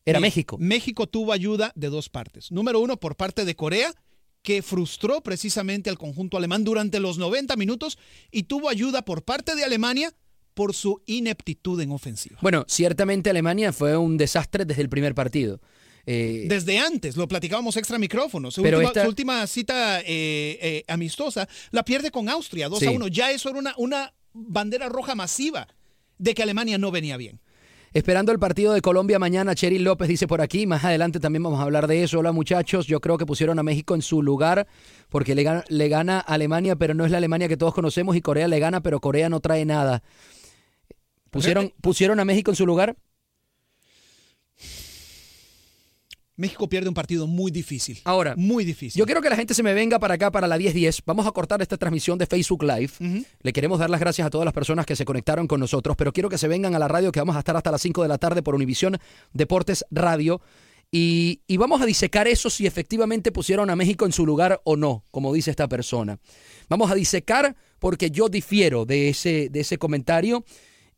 Era 0.04 0.20
México. 0.20 0.56
México 0.58 1.06
tuvo 1.06 1.32
ayuda 1.32 1.72
de 1.74 1.88
dos 1.88 2.08
partes. 2.08 2.50
Número 2.50 2.80
uno, 2.80 2.96
por 2.98 3.16
parte 3.16 3.44
de 3.44 3.54
Corea, 3.54 3.92
que 4.42 4.62
frustró 4.62 5.20
precisamente 5.22 5.88
al 5.90 5.98
conjunto 5.98 6.36
alemán 6.36 6.64
durante 6.64 6.98
los 6.98 7.18
90 7.18 7.54
minutos, 7.56 7.98
y 8.30 8.44
tuvo 8.44 8.68
ayuda 8.68 9.02
por 9.04 9.22
parte 9.22 9.54
de 9.54 9.62
Alemania 9.64 10.12
por 10.54 10.74
su 10.74 11.00
ineptitud 11.06 11.80
en 11.80 11.92
ofensiva. 11.92 12.38
Bueno, 12.42 12.64
ciertamente 12.68 13.30
Alemania 13.30 13.72
fue 13.72 13.96
un 13.96 14.16
desastre 14.16 14.64
desde 14.64 14.82
el 14.82 14.88
primer 14.88 15.14
partido. 15.14 15.60
Eh, 16.04 16.46
Desde 16.48 16.78
antes, 16.80 17.16
lo 17.16 17.28
platicábamos 17.28 17.76
extra 17.76 17.96
micrófonos. 17.96 18.54
Su, 18.54 18.62
Pero 18.62 18.78
última, 18.78 18.88
esta- 18.90 19.02
su 19.04 19.08
última 19.08 19.46
cita 19.46 20.00
eh, 20.00 20.04
eh, 20.60 20.84
amistosa 20.88 21.48
la 21.70 21.84
pierde 21.84 22.10
con 22.10 22.28
Austria, 22.28 22.68
2 22.68 22.82
a 22.82 22.86
Sí. 22.90 22.94
1. 22.96 23.06
Ya 23.06 23.30
eso 23.30 23.48
era 23.50 23.58
una, 23.60 23.74
una 23.78 24.12
bandera 24.32 24.88
roja 24.88 25.14
masiva 25.14 25.68
de 26.18 26.34
que 26.34 26.42
Alemania 26.42 26.76
no 26.76 26.90
venía 26.90 27.16
bien. 27.16 27.40
Esperando 27.94 28.32
el 28.32 28.38
partido 28.38 28.72
de 28.72 28.80
Colombia 28.80 29.18
mañana, 29.18 29.54
Cheryl 29.54 29.84
López 29.84 30.08
dice 30.08 30.26
por 30.26 30.40
aquí, 30.40 30.66
más 30.66 30.82
adelante 30.82 31.20
también 31.20 31.42
vamos 31.42 31.60
a 31.60 31.64
hablar 31.64 31.86
de 31.86 32.02
eso. 32.02 32.20
Hola 32.20 32.32
muchachos, 32.32 32.86
yo 32.86 33.02
creo 33.02 33.18
que 33.18 33.26
pusieron 33.26 33.58
a 33.58 33.62
México 33.62 33.94
en 33.94 34.00
su 34.00 34.22
lugar 34.22 34.66
porque 35.10 35.34
le 35.34 35.42
gana, 35.42 35.62
le 35.68 35.88
gana 35.90 36.16
a 36.18 36.32
Alemania, 36.32 36.74
pero 36.76 36.94
no 36.94 37.04
es 37.04 37.10
la 37.10 37.18
Alemania 37.18 37.48
que 37.48 37.58
todos 37.58 37.74
conocemos 37.74 38.16
y 38.16 38.22
Corea 38.22 38.48
le 38.48 38.58
gana, 38.60 38.80
pero 38.80 38.98
Corea 39.00 39.28
no 39.28 39.40
trae 39.40 39.66
nada. 39.66 40.02
¿Pusieron, 41.30 41.74
pusieron 41.82 42.18
a 42.18 42.24
México 42.24 42.50
en 42.50 42.56
su 42.56 42.64
lugar? 42.64 42.96
México 46.36 46.68
pierde 46.68 46.88
un 46.88 46.94
partido 46.94 47.26
muy 47.26 47.50
difícil. 47.50 48.00
Ahora, 48.04 48.34
Muy 48.36 48.64
difícil. 48.64 48.98
Yo 48.98 49.04
quiero 49.04 49.20
que 49.20 49.28
la 49.28 49.36
gente 49.36 49.54
se 49.54 49.62
me 49.62 49.74
venga 49.74 49.98
para 49.98 50.14
acá 50.14 50.30
para 50.30 50.46
la 50.46 50.56
1010. 50.56 51.02
Vamos 51.04 51.26
a 51.26 51.32
cortar 51.32 51.60
esta 51.60 51.76
transmisión 51.76 52.18
de 52.18 52.26
Facebook 52.26 52.62
Live. 52.62 53.24
Le 53.42 53.52
queremos 53.52 53.78
dar 53.78 53.90
las 53.90 54.00
gracias 54.00 54.26
a 54.26 54.30
todas 54.30 54.44
las 54.44 54.54
personas 54.54 54.86
que 54.86 54.96
se 54.96 55.04
conectaron 55.04 55.46
con 55.46 55.60
nosotros, 55.60 55.96
pero 55.96 56.12
quiero 56.12 56.28
que 56.28 56.38
se 56.38 56.48
vengan 56.48 56.74
a 56.74 56.78
la 56.78 56.88
radio 56.88 57.12
que 57.12 57.20
vamos 57.20 57.36
a 57.36 57.40
estar 57.40 57.56
hasta 57.56 57.70
las 57.70 57.82
5 57.82 58.02
de 58.02 58.08
la 58.08 58.18
tarde 58.18 58.42
por 58.42 58.54
Univisión 58.54 58.98
Deportes 59.32 59.84
Radio. 59.90 60.40
Y, 60.90 61.40
y 61.46 61.56
vamos 61.56 61.80
a 61.80 61.86
disecar 61.86 62.28
eso 62.28 62.50
si 62.50 62.66
efectivamente 62.66 63.32
pusieron 63.32 63.70
a 63.70 63.76
México 63.76 64.04
en 64.04 64.12
su 64.12 64.26
lugar 64.26 64.60
o 64.64 64.76
no, 64.76 65.04
como 65.10 65.32
dice 65.32 65.50
esta 65.50 65.66
persona. 65.68 66.18
Vamos 66.68 66.90
a 66.90 66.94
disecar 66.94 67.56
porque 67.78 68.10
yo 68.10 68.28
difiero 68.28 68.84
de 68.84 69.08
ese, 69.08 69.48
de 69.50 69.60
ese 69.60 69.78
comentario. 69.78 70.44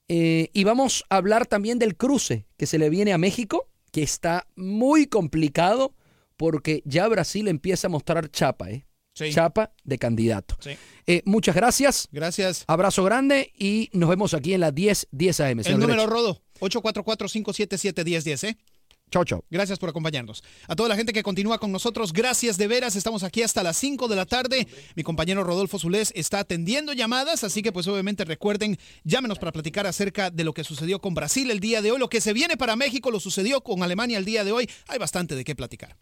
Eh, 0.08 0.50
y 0.52 0.64
vamos 0.64 1.04
a 1.08 1.16
hablar 1.16 1.46
también 1.46 1.78
del 1.78 1.96
cruce 1.96 2.46
que 2.56 2.66
se 2.66 2.78
le 2.78 2.90
viene 2.90 3.12
a 3.12 3.18
México, 3.18 3.68
que 3.94 4.02
está 4.02 4.48
muy 4.56 5.06
complicado 5.06 5.94
porque 6.36 6.82
ya 6.84 7.06
Brasil 7.06 7.46
empieza 7.46 7.86
a 7.86 7.90
mostrar 7.90 8.28
chapa, 8.28 8.68
¿eh? 8.68 8.88
Sí. 9.14 9.30
Chapa 9.30 9.72
de 9.84 9.98
candidato. 9.98 10.56
Sí. 10.58 10.70
Eh, 11.06 11.22
muchas 11.26 11.54
gracias. 11.54 12.08
Gracias. 12.10 12.64
Abrazo 12.66 13.04
grande 13.04 13.52
y 13.56 13.90
nos 13.92 14.10
vemos 14.10 14.34
aquí 14.34 14.52
en 14.52 14.62
las 14.62 14.74
10, 14.74 15.06
10 15.12 15.40
AM. 15.40 15.60
El 15.60 15.78
número 15.78 16.02
Grech. 16.02 16.08
Rodo, 16.08 16.42
844-577-1010, 16.58 18.48
¿eh? 18.48 18.58
Chau, 19.14 19.24
chau. 19.24 19.44
Gracias 19.48 19.78
por 19.78 19.88
acompañarnos. 19.88 20.42
A 20.66 20.74
toda 20.74 20.88
la 20.88 20.96
gente 20.96 21.12
que 21.12 21.22
continúa 21.22 21.60
con 21.60 21.70
nosotros, 21.70 22.12
gracias 22.12 22.58
de 22.58 22.66
veras. 22.66 22.96
Estamos 22.96 23.22
aquí 23.22 23.44
hasta 23.44 23.62
las 23.62 23.76
5 23.76 24.08
de 24.08 24.16
la 24.16 24.26
tarde. 24.26 24.66
Mi 24.96 25.04
compañero 25.04 25.44
Rodolfo 25.44 25.78
Zulés 25.78 26.10
está 26.16 26.40
atendiendo 26.40 26.92
llamadas, 26.92 27.44
así 27.44 27.62
que 27.62 27.70
pues 27.70 27.86
obviamente 27.86 28.24
recuerden, 28.24 28.76
llámenos 29.04 29.38
para 29.38 29.52
platicar 29.52 29.86
acerca 29.86 30.30
de 30.30 30.42
lo 30.42 30.52
que 30.52 30.64
sucedió 30.64 30.98
con 30.98 31.14
Brasil 31.14 31.48
el 31.52 31.60
día 31.60 31.80
de 31.80 31.92
hoy, 31.92 32.00
lo 32.00 32.08
que 32.08 32.20
se 32.20 32.32
viene 32.32 32.56
para 32.56 32.74
México, 32.74 33.12
lo 33.12 33.20
sucedió 33.20 33.60
con 33.60 33.84
Alemania 33.84 34.18
el 34.18 34.24
día 34.24 34.42
de 34.42 34.50
hoy. 34.50 34.68
Hay 34.88 34.98
bastante 34.98 35.36
de 35.36 35.44
qué 35.44 35.54
platicar. 35.54 35.96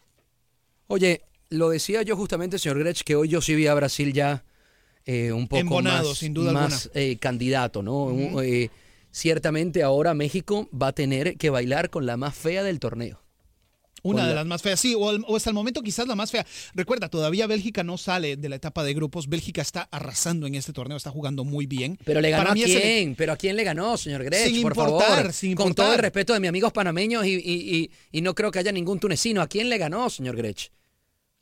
Oye, 0.87 1.21
lo 1.49 1.69
decía 1.69 2.01
yo 2.01 2.17
justamente, 2.17 2.57
señor 2.57 2.79
Grech, 2.79 3.03
que 3.03 3.15
hoy 3.15 3.27
yo 3.27 3.41
sí 3.41 3.53
vi 3.53 3.67
a 3.67 3.75
Brasil 3.75 4.11
ya 4.11 4.43
eh, 5.05 5.31
un 5.31 5.47
poco 5.47 5.61
Embonado, 5.61 6.09
más, 6.09 6.17
sin 6.17 6.33
duda 6.33 6.51
más 6.51 6.89
eh, 6.95 7.17
candidato, 7.17 7.83
¿no? 7.83 8.41
Eh, 8.41 8.71
ciertamente 9.13 9.83
ahora 9.83 10.13
México 10.13 10.67
va 10.73 10.87
a 10.87 10.91
tener 10.93 11.37
que 11.37 11.49
bailar 11.49 11.89
con 11.89 12.05
la 12.05 12.17
más 12.17 12.35
fea 12.35 12.63
del 12.63 12.79
torneo. 12.79 13.21
Una 14.05 14.17
Con 14.19 14.27
de 14.27 14.33
la- 14.33 14.39
las 14.41 14.45
más 14.47 14.61
feas, 14.61 14.81
sí, 14.81 14.95
o, 14.99 15.07
al- 15.09 15.23
o 15.29 15.37
hasta 15.37 15.49
el 15.49 15.53
momento 15.53 15.81
quizás 15.81 16.05
la 16.09 16.15
más 16.15 16.29
fea. 16.29 16.45
Recuerda, 16.75 17.07
todavía 17.07 17.47
Bélgica 17.47 17.85
no 17.85 17.97
sale 17.97 18.35
de 18.35 18.49
la 18.49 18.57
etapa 18.57 18.83
de 18.83 18.93
grupos. 18.93 19.29
Bélgica 19.29 19.61
está 19.61 19.83
arrasando 19.91 20.45
en 20.45 20.55
este 20.55 20.73
torneo, 20.73 20.97
está 20.97 21.09
jugando 21.09 21.45
muy 21.45 21.67
bien. 21.67 21.97
Pero 22.03 22.19
le 22.19 22.29
ganó 22.31 22.43
Para 22.49 22.51
a 22.51 22.65
quién, 22.65 23.15
pero 23.15 23.31
a 23.31 23.37
quién 23.37 23.55
le 23.55 23.63
ganó, 23.63 23.95
señor 23.95 24.25
Grech, 24.25 24.47
Sin 24.49 24.61
por 24.63 24.71
importar, 24.73 25.07
favor. 25.07 25.31
sin 25.33 25.55
Con 25.55 25.67
importar. 25.67 25.85
todo 25.85 25.95
el 25.95 26.01
respeto 26.01 26.33
de 26.33 26.41
mis 26.41 26.49
amigos 26.49 26.73
panameños 26.73 27.25
y, 27.25 27.29
y- 27.35 27.75
y- 27.77 27.91
y 28.11 28.21
no 28.21 28.35
creo 28.35 28.51
que 28.51 28.59
haya 28.59 28.73
ningún 28.73 28.99
tunecino. 28.99 29.41
¿A 29.41 29.47
quién 29.47 29.69
le 29.69 29.77
ganó, 29.77 30.09
señor 30.09 30.35
Grech? 30.35 30.69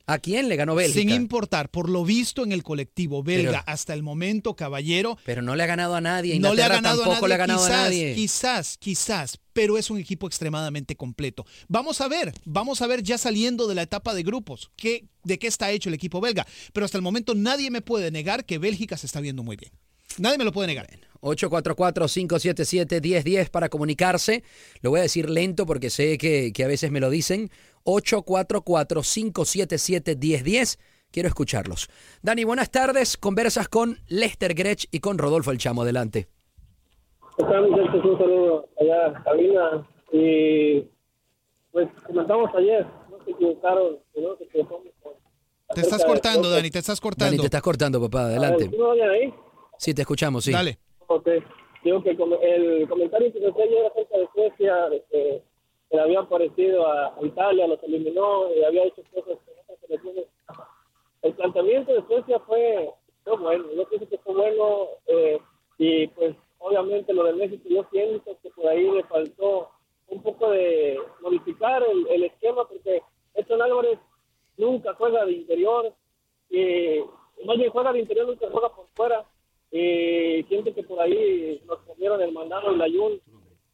¿A 0.07 0.19
quién 0.19 0.49
le 0.49 0.55
ganó 0.55 0.75
Bélgica? 0.75 0.99
Sin 0.99 1.09
importar, 1.09 1.69
por 1.69 1.89
lo 1.89 2.03
visto 2.03 2.43
en 2.43 2.51
el 2.51 2.63
colectivo 2.63 3.23
belga 3.23 3.51
Pero- 3.51 3.63
hasta 3.67 3.93
el 3.93 4.03
momento, 4.03 4.55
caballero, 4.55 5.17
Pero 5.25 5.41
no 5.41 5.55
le 5.55 5.63
ha 5.63 5.67
ganado 5.67 5.95
a 5.95 6.01
nadie. 6.01 6.37
no 6.39 6.53
le 6.53 6.63
ha 6.63 6.65
Inglaterra 6.65 6.75
ganado 6.75 7.01
a 7.01 7.05
tampoco 7.05 7.21
nadie. 7.21 7.27
le 7.29 7.33
ha 7.33 7.37
ganado 7.37 7.59
quizás, 7.65 7.79
a 7.79 7.83
nadie. 7.83 8.15
quizás, 8.15 8.77
quizás, 8.77 9.39
pero 9.53 9.77
es 9.77 9.89
un 9.89 9.99
equipo 9.99 10.27
extremadamente 10.27 10.95
completo. 10.95 11.45
Vamos 11.67 12.01
a 12.01 12.07
ver, 12.07 12.33
vamos 12.45 12.81
a 12.81 12.87
ver 12.87 13.03
ya 13.03 13.17
saliendo 13.17 13.67
de 13.67 13.75
la 13.75 13.81
etapa 13.83 14.13
de 14.13 14.23
grupos, 14.23 14.71
qué, 14.75 15.05
de 15.23 15.39
qué 15.39 15.47
está 15.47 15.71
hecho 15.71 15.89
el 15.89 15.95
equipo 15.95 16.21
belga. 16.21 16.45
Pero 16.73 16.85
hasta 16.85 16.97
el 16.97 17.01
momento 17.03 17.35
nadie 17.35 17.69
me 17.71 17.81
puede 17.81 18.11
negar 18.11 18.45
que 18.45 18.57
Bélgica 18.57 18.97
se 18.97 19.05
está 19.05 19.19
viendo 19.21 19.43
muy 19.43 19.55
bien. 19.57 19.71
Nadie 20.17 20.37
me 20.37 20.43
lo 20.43 20.51
puede 20.51 20.67
negar. 20.67 20.89
844-577-1010 21.21 23.49
para 23.49 23.69
comunicarse. 23.69 24.43
Lo 24.81 24.89
voy 24.89 24.99
a 24.99 25.03
decir 25.03 25.29
lento 25.29 25.65
porque 25.65 25.89
sé 25.89 26.17
que, 26.17 26.51
que 26.53 26.63
a 26.63 26.67
veces 26.67 26.91
me 26.91 26.99
lo 26.99 27.09
dicen. 27.09 27.49
844-577-1010. 27.85 30.77
Quiero 31.11 31.27
escucharlos. 31.27 31.89
Dani, 32.21 32.43
buenas 32.45 32.71
tardes. 32.71 33.17
Conversas 33.17 33.67
con 33.67 33.97
Lester 34.07 34.53
Grech 34.53 34.85
y 34.91 34.99
con 34.99 35.17
Rodolfo 35.17 35.51
El 35.51 35.57
Chamo. 35.57 35.81
Adelante. 35.81 36.27
¿Qué 37.37 37.43
tal, 37.43 37.69
muchachos? 37.69 38.05
Un 38.05 38.17
saludo 38.17 38.69
allá 38.79 39.07
a 39.07 39.23
cabina. 39.23 39.87
Y 40.13 40.85
pues 41.71 41.87
comentamos 42.05 42.49
ayer, 42.55 42.85
no 43.09 43.17
se 43.25 43.31
equivocaron, 43.31 43.97
no 44.15 44.37
se 44.37 44.43
equivocamos. 44.45 44.83
Te 45.73 45.81
estás 45.81 46.03
cortando, 46.03 46.49
Dani, 46.49 46.69
te 46.69 46.79
estás 46.79 46.99
Dani, 46.99 47.09
cortando. 47.09 47.41
te 47.41 47.45
estás 47.47 47.61
cortando, 47.61 48.01
papá. 48.01 48.27
Ver, 48.27 48.37
Adelante. 48.39 48.65
¿sí 48.69 48.77
me 48.77 48.83
oyen 48.83 49.09
ahí? 49.09 49.33
Sí, 49.77 49.93
te 49.93 50.01
escuchamos, 50.01 50.43
sí. 50.43 50.51
Dale. 50.51 50.77
Ok. 51.07 51.27
Digo 51.83 52.03
que 52.03 52.09
el 52.11 52.17
com- 52.17 52.33
el 52.41 52.87
comentario 52.89 53.31
que 53.33 53.39
se 53.39 53.47
hacía 53.49 53.63
ayer 53.63 53.85
acerca 53.91 54.17
de 54.17 54.27
Suecia, 54.35 54.75
de 54.89 55.03
que 55.09 55.43
que 55.91 55.97
le 55.97 56.03
había 56.03 56.23
parecido 56.23 56.87
a 56.87 57.13
Italia, 57.21 57.67
los 57.67 57.83
eliminó 57.83 58.47
y 58.55 58.63
había 58.63 58.85
hecho 58.85 59.03
cosas 59.13 59.37
que 59.45 59.51
otras 59.51 59.79
selecciones. 59.81 60.25
El 61.21 61.33
planteamiento 61.33 61.93
de 61.93 62.07
Suecia 62.07 62.39
fue, 62.39 62.89
bueno, 63.25 63.65
yo 63.75 63.89
pienso 63.89 64.07
que 64.07 64.17
fue 64.19 64.33
bueno 64.33 64.87
eh, 65.07 65.37
y 65.77 66.07
pues 66.07 66.33
obviamente 66.59 67.13
lo 67.13 67.25
de 67.25 67.33
México 67.33 67.63
yo 67.69 67.85
siento 67.91 68.37
que 68.41 68.49
por 68.51 68.67
ahí 68.67 68.89
le 68.89 69.03
faltó 69.03 69.69
un 70.07 70.23
poco 70.23 70.51
de 70.51 70.97
modificar 71.21 71.83
el, 71.83 72.07
el 72.07 72.23
esquema 72.23 72.65
porque 72.67 73.01
Edson 73.33 73.61
Álvarez 73.61 73.99
nunca 74.57 74.93
juega 74.93 75.25
de 75.25 75.33
interior 75.33 75.93
y 76.49 77.01
más 77.45 77.57
bien 77.57 77.69
juega 77.69 77.91
de 77.91 77.99
interior 77.99 78.27
nunca 78.27 78.47
juega 78.49 78.69
por 78.69 78.87
fuera 78.95 79.25
y 79.71 80.43
siento 80.43 80.73
que 80.73 80.83
por 80.83 80.99
ahí 80.99 81.61
nos 81.65 81.79
comieron 81.79 82.21
el 82.21 82.31
mandado 82.31 82.73
y 82.73 82.77
la 82.77 82.87
Jun 82.87 83.19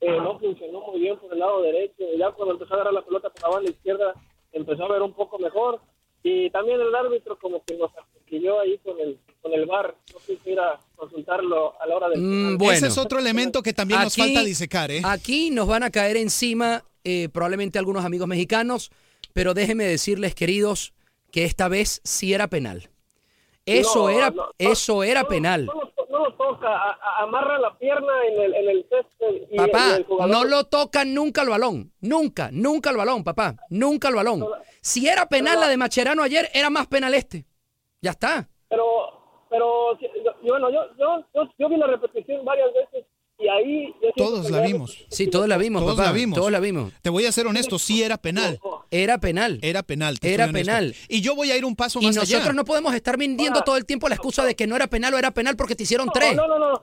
eh, 0.02 0.12
no 0.18 0.40
funcionó 0.40 0.82
muy 0.82 1.00
bien 1.00 1.18
por 1.18 1.34
el 1.34 1.40
lado 1.40 1.62
derecho 1.62 2.04
y 2.14 2.18
ya 2.18 2.32
cuando 2.32 2.54
empezó 2.54 2.74
a 2.74 2.76
agarrar 2.78 2.94
la 2.94 3.06
pelota 3.06 3.30
por 3.30 3.42
la 3.44 3.50
banda 3.50 3.72
izquierda 3.72 4.14
empezó 4.52 4.86
a 4.86 4.92
ver 4.94 5.02
un 5.02 5.14
poco 5.14 5.40
mejor 5.40 5.80
y 6.24 6.50
también 6.52 6.80
el 6.82 6.94
árbitro 6.94 7.38
como 7.40 7.64
que 7.64 7.76
nos 7.78 7.92
acosquilló 7.98 8.60
ahí 8.60 8.78
con 8.80 9.00
el 9.00 9.18
con 9.42 9.54
el 9.54 9.66
bar 9.66 9.96
no 10.14 10.20
quise 10.26 10.52
ir 10.52 10.60
a 10.60 10.80
consultarlo 10.96 11.80
a 11.82 11.86
la 11.88 11.96
hora 11.96 12.10
del 12.10 12.20
Mm, 12.20 12.58
bueno. 12.58 12.74
Ese 12.74 12.88
es 12.88 12.98
otro 12.98 13.20
elemento 13.20 13.62
que 13.64 13.72
también 13.74 14.02
nos 14.02 14.14
Aquí- 14.14 14.22
falta 14.34 14.44
disecar, 14.44 14.92
¿eh? 14.92 15.02
Aquí 15.06 15.52
nos 15.52 15.68
van 15.68 15.84
a 15.84 15.90
caer 15.90 16.18
encima 16.18 16.84
eh, 17.04 17.30
probablemente 17.32 17.80
algunos 17.80 18.04
amigos 18.04 18.28
mexicanos, 18.28 18.92
pero 19.32 19.54
déjenme 19.54 19.86
decirles, 19.86 20.36
queridos, 20.36 20.94
que 21.32 21.46
esta 21.46 21.70
vez 21.70 22.02
sí 22.04 22.34
era 22.34 22.48
penal. 22.50 22.90
Eso 23.66 24.04
No, 24.04 24.10
era, 24.10 24.30
no, 24.32 24.36
no, 24.36 24.50
eso 24.58 25.04
era 25.04 25.26
penal. 25.28 25.70
No 26.18 26.26
lo 26.26 26.34
toca 26.36 26.68
a- 26.70 26.92
a- 27.02 27.24
amarra 27.24 27.60
la 27.60 27.78
pierna 27.78 28.14
en 28.28 28.42
el, 28.42 28.54
en 28.56 28.70
el 28.70 28.86
césped 28.90 29.48
y, 29.52 29.58
Papá, 29.58 29.96
el 29.98 30.06
no 30.32 30.44
lo 30.44 30.64
tocan 30.66 31.14
nunca 31.14 31.42
el 31.44 31.50
balón. 31.50 31.92
Nunca, 32.02 32.50
nunca 32.52 32.90
el 32.90 32.98
balón, 32.98 33.24
papá. 33.24 33.56
Nunca 33.70 34.08
el 34.10 34.16
balón. 34.16 34.46
Si 34.82 35.08
era 35.08 35.28
penal 35.28 35.60
la 35.60 35.68
de 35.68 35.78
Macherano 35.78 36.24
ayer, 36.24 36.50
era 36.54 36.70
más 36.70 36.88
penal 36.88 37.14
este. 37.14 37.46
Ya 38.02 38.12
está. 38.12 38.48
pero 38.70 38.86
pero 39.50 39.98
yo- 40.00 40.10
bueno 40.42 40.70
yo, 40.70 40.82
yo 41.00 41.24
yo 41.34 41.50
yo 41.58 41.70
vi 41.70 41.78
la 41.78 41.88
repetición 41.88 42.44
varias 42.44 42.68
veces 42.74 43.06
y 43.40 43.48
ahí 43.48 43.94
Todos 44.16 44.50
la 44.50 44.62
vimos. 44.62 44.98
Sí, 45.10 45.28
todos 45.28 45.48
la 45.48 45.58
vimos, 45.58 45.82
Todos 45.84 45.96
papá. 45.96 46.08
la 46.08 46.14
vimos. 46.14 46.38
Todos 46.40 46.52
la 46.52 46.60
vimos. 46.60 46.92
Te 47.02 47.10
voy 47.10 47.26
a 47.26 47.32
ser 47.32 47.46
honesto, 47.48 47.78
sí 47.80 48.02
era 48.02 48.18
penal. 48.18 48.60
Era 48.90 49.20
penal. 49.20 49.60
Era 49.62 49.84
penal. 49.84 50.20
te 50.20 50.34
Era 50.34 50.52
penal. 50.52 50.96
Y 51.08 51.22
yo 51.22 51.36
voy 51.36 51.52
a 51.52 51.58
ir 51.58 51.66
un 51.66 51.76
paso 51.76 52.00
Y 52.02 52.06
más 52.08 52.16
nosotros 52.16 52.42
allá. 52.44 52.54
no 52.54 52.66
podemos 52.66 52.94
estar 52.96 53.18
vendiendo 53.18 53.62
todo 53.62 53.78
el 53.78 53.86
tiempo 53.86 54.10
la 54.10 54.16
excusa 54.16 54.44
de 54.46 54.56
que 54.56 54.66
no 54.68 54.76
era 54.76 54.88
penal 54.88 55.14
o 55.14 55.18
era 55.18 55.32
penal 55.32 55.56
porque 55.56 55.76
te 55.76 55.84
hicieron 55.84 56.10
tres. 56.14 56.36
No, 56.36 56.48
no, 56.48 56.58
no, 56.58 56.82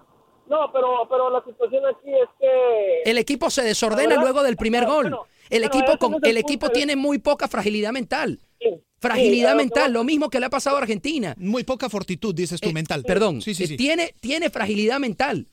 No, 0.49 0.71
pero, 0.73 1.07
pero 1.09 1.31
la 1.31 1.43
situación 1.45 1.83
aquí 1.87 2.11
es 2.11 2.29
que... 2.39 3.11
El 3.11 3.19
equipo 3.19 3.51
se 3.51 3.63
desordena 3.63 4.11
verdad, 4.11 4.23
luego 4.23 4.43
del 4.43 4.57
primer 4.57 4.85
gol. 4.87 5.05
bueno, 5.05 5.27
El 5.51 5.63
bueno, 5.63 5.75
equipo 5.75 5.99
con 5.99 6.11
no 6.13 6.19
el 6.23 6.31
el 6.31 6.37
equipo 6.37 6.67
punto, 6.67 6.73
tiene 6.75 6.95
muy 6.97 7.19
poca 7.19 7.49
fragilidad 7.49 7.93
mental. 7.93 8.41
Sí, 8.61 8.69
Fragilidad 9.01 9.51
sí, 9.53 9.57
mental, 9.59 9.93
lo 9.93 10.05
mismo 10.05 10.31
que 10.31 10.41
le 10.41 10.47
ha 10.47 10.51
pasado 10.51 10.77
a 10.77 10.81
Argentina. 10.81 11.35
Muy 11.39 11.65
poca 11.65 11.89
fortitud, 11.91 12.35
dices 12.35 12.61
tú, 12.61 12.73
mental. 12.73 13.03
Perdón, 13.03 13.43
Sí, 13.43 13.55
sí, 13.55 13.65
eh, 13.65 13.67
sí. 13.67 13.77
tiene 13.77 14.15
tiene 14.21 14.49
fragilidad 14.51 14.99
mental. 14.99 15.49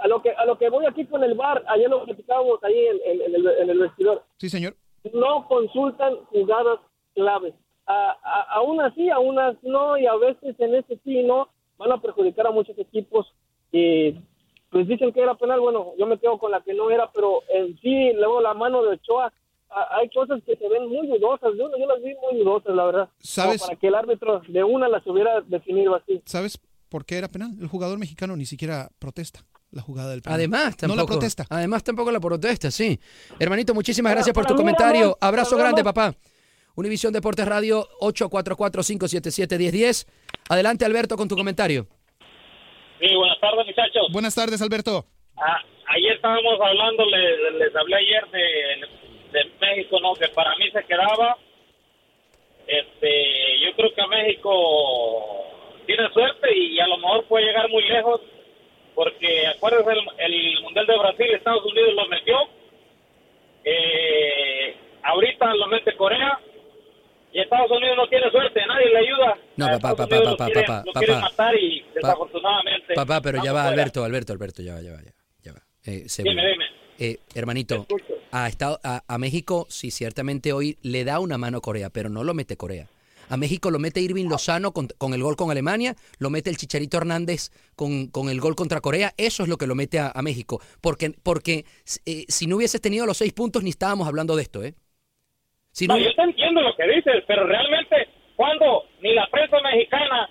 A 0.00 0.08
lo 0.08 0.22
que 0.22 0.30
a 0.30 0.44
lo 0.46 0.58
que 0.58 0.68
voy 0.70 0.86
aquí 0.86 1.04
con 1.06 1.22
el 1.24 1.34
bar, 1.34 1.64
ayer 1.68 1.88
lo 1.90 2.04
platicábamos 2.04 2.62
ahí 2.64 2.78
en, 2.86 2.96
en- 3.04 3.22
en 3.22 3.34
el, 3.34 3.46
en 3.46 3.70
el 3.70 3.78
vestidor. 3.78 4.24
Sí, 4.38 4.48
señor. 4.48 4.74
No 5.12 5.46
consultan 5.48 6.16
jugadas 6.26 6.78
claves. 7.14 7.54
A, 7.86 8.10
a- 8.22 8.46
aún 8.54 8.80
así, 8.80 9.08
a 9.10 9.18
unas 9.18 9.56
no, 9.62 9.96
y 9.96 10.06
a 10.06 10.14
veces 10.16 10.54
en 10.58 10.74
ese 10.74 10.98
sí 11.04 11.22
no 11.22 11.48
van 11.78 11.92
a 11.92 12.00
perjudicar 12.00 12.46
a 12.46 12.50
muchos 12.50 12.78
equipos. 12.78 13.26
Y 13.72 14.12
pues 14.70 14.86
dicen 14.86 15.12
que 15.12 15.20
era 15.22 15.34
penal, 15.34 15.60
bueno, 15.60 15.92
yo 15.98 16.06
me 16.06 16.18
quedo 16.18 16.38
con 16.38 16.50
la 16.50 16.60
que 16.60 16.74
no 16.74 16.90
era, 16.90 17.10
pero 17.12 17.42
en 17.48 17.78
sí, 17.80 18.12
luego 18.14 18.40
la 18.40 18.52
mano 18.54 18.82
de 18.82 18.90
Ochoa, 18.96 19.32
a- 19.70 19.96
hay 19.96 20.10
cosas 20.10 20.42
que 20.44 20.56
se 20.56 20.68
ven 20.68 20.88
muy 20.88 21.06
dudosas, 21.06 21.50
yo, 21.56 21.70
yo 21.78 21.86
las 21.86 22.02
vi 22.02 22.14
muy 22.22 22.38
dudosas, 22.42 22.74
la 22.74 22.84
verdad. 22.84 23.08
¿Sabes? 23.20 23.60
Como 23.62 23.68
para 23.68 23.80
que 23.80 23.86
el 23.88 23.94
árbitro 23.94 24.40
de 24.48 24.64
una 24.64 24.88
las 24.88 25.06
hubiera 25.06 25.40
definido 25.42 25.94
así. 25.94 26.20
¿Sabes 26.26 26.60
por 26.90 27.04
qué 27.06 27.16
era 27.18 27.28
penal? 27.28 27.50
El 27.60 27.68
jugador 27.68 27.98
mexicano 27.98 28.36
ni 28.36 28.44
siquiera 28.46 28.88
protesta 28.98 29.40
la 29.70 29.82
jugada 29.82 30.10
del 30.10 30.22
penal. 30.22 30.38
Además, 30.38 30.76
tampoco. 30.76 30.96
No 30.96 31.02
la 31.02 31.06
protesta. 31.06 31.44
Además, 31.50 31.84
tampoco 31.84 32.10
la 32.10 32.20
protesta, 32.20 32.70
sí. 32.70 32.98
Hermanito, 33.38 33.74
muchísimas 33.74 34.10
Para- 34.10 34.16
gracias 34.20 34.34
por 34.34 34.46
tu 34.46 34.56
comentario. 34.56 35.16
Abrazo 35.20 35.56
grande, 35.56 35.84
papá. 35.84 36.14
Univisión 36.74 37.12
Deportes 37.12 37.46
Radio 37.46 37.86
844-577-1010. 38.00 40.06
Adelante, 40.48 40.84
Alberto, 40.84 41.16
con 41.16 41.28
tu 41.28 41.36
comentario. 41.36 41.86
Sí, 43.00 43.14
buenas 43.14 43.38
tardes, 43.40 43.66
muchachos. 43.66 44.08
Buenas 44.12 44.34
tardes, 44.34 44.60
Alberto. 44.62 45.04
Ah, 45.36 45.60
ayer 45.94 46.12
estábamos 46.14 46.58
hablando, 46.60 47.04
les, 47.06 47.54
les 47.58 47.76
hablé 47.76 47.96
ayer 47.96 48.24
de, 48.30 49.38
de 49.38 49.44
México, 49.60 50.00
¿no? 50.00 50.14
Que 50.14 50.28
para 50.28 50.56
mí 50.56 50.70
se 50.72 50.82
quedaba. 50.84 51.36
Este, 52.66 53.60
yo 53.64 53.74
creo 53.76 53.94
que 53.94 54.06
México 54.08 54.50
tiene 55.86 56.08
suerte 56.12 56.54
y 56.56 56.78
a 56.80 56.86
lo 56.86 56.98
mejor 56.98 57.24
puede 57.26 57.46
llegar 57.46 57.68
muy 57.70 57.82
lejos. 57.88 58.20
Porque 58.98 59.46
acuérdense, 59.46 59.92
el, 60.18 60.34
el 60.34 60.60
Mundial 60.60 60.84
de 60.84 60.98
Brasil, 60.98 61.26
Estados 61.32 61.64
Unidos 61.64 61.94
lo 61.94 62.08
metió. 62.08 62.34
Eh, 63.64 64.74
ahorita 65.04 65.54
lo 65.54 65.68
mete 65.68 65.96
Corea. 65.96 66.40
Y 67.32 67.38
Estados 67.38 67.70
Unidos 67.70 67.96
no 67.96 68.08
tiene 68.08 68.28
suerte, 68.28 68.60
nadie 68.66 68.86
le 68.90 68.98
ayuda. 68.98 69.38
No, 69.56 69.66
papá, 69.78 69.94
papá, 69.94 70.16
papá, 70.24 70.48
papá, 70.52 70.82
lo 70.84 70.92
quieren 70.94 71.14
papá. 71.20 71.28
matar 71.30 71.54
y 71.54 71.84
desafortunadamente. 71.94 72.94
Papá, 72.94 73.20
pero 73.20 73.38
ya 73.44 73.52
va, 73.52 73.66
fuera. 73.66 73.68
Alberto, 73.68 74.02
Alberto, 74.02 74.32
Alberto, 74.32 74.62
ya 74.62 74.74
va, 74.74 74.80
ya 74.82 74.92
va, 74.94 74.98
ya 75.44 75.52
va. 75.52 75.60
Eh, 75.84 76.08
segundo. 76.08 76.40
Dime, 76.40 76.50
dime. 76.50 76.64
Eh, 76.98 77.18
hermanito, 77.36 77.86
a, 78.32 78.48
Estado- 78.48 78.80
a, 78.82 79.04
a 79.06 79.18
México 79.18 79.66
sí, 79.68 79.92
ciertamente 79.92 80.52
hoy 80.52 80.76
le 80.82 81.04
da 81.04 81.20
una 81.20 81.38
mano 81.38 81.58
a 81.58 81.60
Corea, 81.60 81.88
pero 81.90 82.08
no 82.08 82.24
lo 82.24 82.34
mete 82.34 82.56
Corea. 82.56 82.88
A 83.30 83.36
México 83.36 83.70
lo 83.70 83.78
mete 83.78 84.00
Irving 84.00 84.28
Lozano 84.28 84.72
con, 84.72 84.88
con 84.98 85.14
el 85.14 85.22
gol 85.22 85.36
con 85.36 85.50
Alemania, 85.50 85.94
lo 86.18 86.30
mete 86.30 86.50
el 86.50 86.56
Chicharito 86.56 86.96
Hernández 86.96 87.50
con, 87.76 88.08
con 88.08 88.28
el 88.28 88.40
gol 88.40 88.54
contra 88.54 88.80
Corea. 88.80 89.12
Eso 89.16 89.42
es 89.42 89.48
lo 89.48 89.56
que 89.56 89.66
lo 89.66 89.74
mete 89.74 89.98
a, 89.98 90.10
a 90.14 90.22
México. 90.22 90.60
Porque, 90.80 91.12
porque 91.22 91.64
eh, 92.06 92.24
si 92.28 92.46
no 92.46 92.56
hubieses 92.56 92.80
tenido 92.80 93.06
los 93.06 93.16
seis 93.16 93.32
puntos, 93.32 93.62
ni 93.62 93.70
estábamos 93.70 94.08
hablando 94.08 94.36
de 94.36 94.42
esto, 94.42 94.62
¿eh? 94.62 94.74
Si 95.70 95.86
no, 95.86 95.94
No, 95.96 96.00
yo 96.00 96.14
te 96.14 96.22
entiendo 96.22 96.60
lo 96.60 96.74
que 96.74 96.86
dices, 96.88 97.24
pero 97.26 97.46
realmente 97.46 98.08
cuando 98.36 98.84
ni 99.02 99.14
la 99.14 99.26
prensa 99.30 99.56
mexicana 99.60 100.28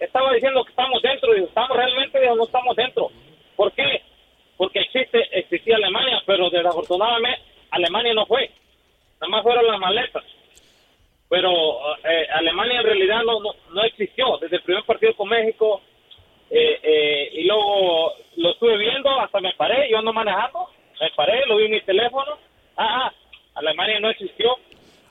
estaba 0.00 0.32
diciendo 0.32 0.64
que 0.64 0.70
estamos 0.70 1.02
dentro, 1.02 1.36
y 1.36 1.44
estamos 1.44 1.76
realmente 1.76 2.20
digo, 2.20 2.36
no 2.36 2.44
estamos 2.44 2.76
dentro. 2.76 3.10
¿Por 3.56 3.72
qué? 3.72 4.02
Porque 4.56 4.80
existe, 4.80 5.18
existía 5.32 5.76
Alemania, 5.76 6.22
pero 6.26 6.50
desafortunadamente 6.50 7.40
Alemania 7.70 8.14
no 8.14 8.26
fue. 8.26 8.50
Nada 9.20 9.30
más 9.30 9.42
fueron 9.42 9.66
las 9.66 9.80
maletas. 9.80 10.24
Pero 11.28 11.50
eh, 12.04 12.26
Alemania 12.34 12.80
en 12.80 12.86
realidad 12.86 13.22
no, 13.24 13.40
no, 13.40 13.50
no 13.72 13.84
existió. 13.84 14.38
Desde 14.40 14.56
el 14.56 14.62
primer 14.62 14.84
partido 14.84 15.14
con 15.14 15.28
México, 15.28 15.82
eh, 16.50 16.80
eh, 16.82 17.30
y 17.34 17.44
luego 17.44 18.12
lo 18.36 18.52
estuve 18.52 18.78
viendo, 18.78 19.10
hasta 19.20 19.40
me 19.40 19.52
paré, 19.54 19.90
yo 19.90 19.98
ando 19.98 20.12
manejando, 20.12 20.68
me 21.00 21.10
paré, 21.14 21.44
lo 21.46 21.56
vi 21.56 21.66
en 21.66 21.72
mi 21.72 21.80
teléfono. 21.82 22.38
Ah, 22.76 23.06
ah, 23.06 23.12
Alemania 23.54 24.00
no 24.00 24.10
existió. 24.10 24.56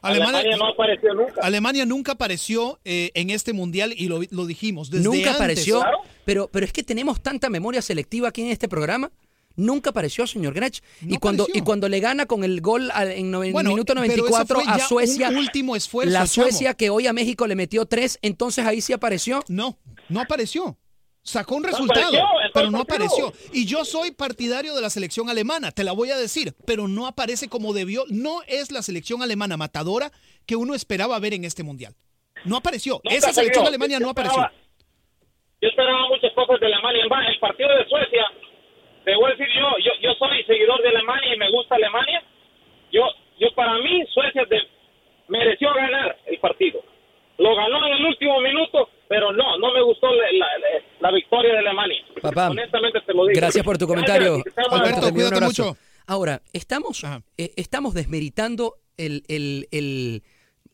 Alemania, 0.01 0.55
no 0.57 0.67
apareció 0.67 1.13
nunca. 1.13 1.41
Alemania 1.41 1.85
nunca 1.85 2.11
apareció 2.13 2.79
eh, 2.85 3.11
en 3.13 3.29
este 3.29 3.53
mundial 3.53 3.93
y 3.95 4.07
lo, 4.07 4.19
lo 4.31 4.45
dijimos. 4.45 4.89
Desde 4.89 5.03
nunca 5.03 5.31
antes. 5.31 5.35
apareció. 5.35 5.83
Pero, 6.23 6.49
pero 6.51 6.65
es 6.65 6.73
que 6.73 6.83
tenemos 6.83 7.21
tanta 7.21 7.49
memoria 7.49 7.81
selectiva 7.81 8.29
aquí 8.29 8.41
en 8.41 8.49
este 8.49 8.67
programa. 8.67 9.11
Nunca 9.57 9.89
apareció, 9.89 10.25
señor 10.27 10.53
Grech. 10.53 10.81
y, 11.01 11.17
cuando, 11.17 11.43
apareció. 11.43 11.61
y 11.61 11.65
cuando 11.65 11.89
le 11.89 11.99
gana 11.99 12.25
con 12.27 12.43
el 12.45 12.61
gol 12.61 12.89
al- 12.93 13.11
en 13.11 13.31
noven- 13.31 13.51
Bueno, 13.51 13.71
minuto 13.71 13.93
pero 13.93 14.05
eso 14.05 14.13
94 14.13 14.61
fue 14.61 14.71
a 14.71 14.79
Suecia. 14.87 15.29
último 15.29 15.75
esfuerzo, 15.75 16.11
La 16.13 16.19
chamo. 16.19 16.47
Suecia 16.47 16.73
que 16.75 16.89
hoy 16.89 17.07
a 17.07 17.13
México 17.13 17.45
le 17.47 17.55
metió 17.55 17.85
tres, 17.85 18.19
entonces 18.21 18.65
ahí 18.65 18.79
sí 18.81 18.93
apareció. 18.93 19.43
No, 19.49 19.77
no 20.09 20.21
apareció. 20.21 20.77
Sacó 21.23 21.55
un 21.55 21.63
No 21.63 21.67
resultado, 21.67 22.07
apareció, 22.07 22.25
pero 22.53 22.71
no 22.71 22.79
apareció. 22.79 23.33
Y 23.51 23.65
yo 23.65 23.83
soy 23.83 24.11
partidario 24.11 24.73
de 24.75 24.81
la 24.81 24.89
selección 24.89 25.29
alemana, 25.29 25.71
te 25.71 25.83
la 25.83 25.91
voy 25.91 26.09
a 26.11 26.17
decir, 26.17 26.55
pero 26.65 26.87
no 26.87 27.05
aparece 27.05 27.49
como 27.49 27.73
debió. 27.73 28.05
No 28.07 28.43
es 28.47 28.71
la 28.71 28.81
selección 28.81 29.21
alemana 29.21 29.57
matadora 29.57 30.11
que 30.45 30.55
uno 30.55 30.73
esperaba 30.73 31.19
ver 31.19 31.33
en 31.33 31.43
este 31.43 31.63
mundial. 31.63 31.95
No 32.45 32.55
apareció. 32.55 33.01
Esa 33.03 33.29
se 33.29 33.33
selección 33.33 33.63
vio. 33.63 33.69
alemana 33.69 33.93
Yo 33.95 33.99
no 33.99 34.09
apareció. 34.11 34.39
Yo 35.59 35.67
esperaba 35.69 36.07
muchas 36.09 36.31
cosas 36.33 36.59
de 36.61 36.67
Alemania. 36.67 37.01
El 37.03 37.39
partido 37.39 37.69
de 37.75 37.89
Suecia, 37.89 38.23
te 39.07 39.15
voy 39.15 39.31
a 39.31 39.35
decir 39.35 39.47
yo, 39.55 39.67
yo, 39.85 39.91
yo 40.03 40.11
soy 40.19 40.43
seguidor 40.43 40.81
de 40.83 40.89
Alemania 40.89 41.33
y 41.33 41.37
me 41.37 41.49
gusta 41.51 41.75
Alemania. 41.75 42.21
Yo, 42.91 43.03
yo 43.39 43.47
para 43.55 43.77
mí, 43.79 44.03
Suecia 44.13 44.43
de- 44.49 44.67
mereció 45.29 45.73
ganar 45.73 46.17
el 46.25 46.37
partido. 46.39 46.83
Lo 47.37 47.55
ganó 47.55 47.87
en 47.87 47.93
el 47.93 48.05
último 48.05 48.41
minuto, 48.41 48.89
pero 49.07 49.31
no, 49.31 49.57
no 49.59 49.71
me 49.71 49.81
gustó 49.81 50.07
la, 50.13 50.25
la- 50.33 50.57
la- 50.59 50.83
la 50.99 51.11
victoria 51.11 51.53
de 51.53 51.59
Alemania. 51.59 52.03
Papá, 52.21 52.49
Honestamente 52.49 52.99
te 53.05 53.13
lo 53.13 53.25
digo. 53.27 53.39
Gracias 53.39 53.63
por 53.63 53.77
tu 53.77 53.87
comentario. 53.87 54.43
Gracias, 54.43 54.73
Alberto, 54.73 55.01
te 55.01 55.07
envío 55.07 55.27
un 55.29 55.33
abrazo. 55.35 55.77
Ahora, 56.05 56.41
estamos, 56.51 57.01
eh, 57.37 57.51
estamos 57.55 57.93
desmeritando 57.93 58.73
el, 58.97 59.23
el- 59.29 59.67
el- 59.71 60.21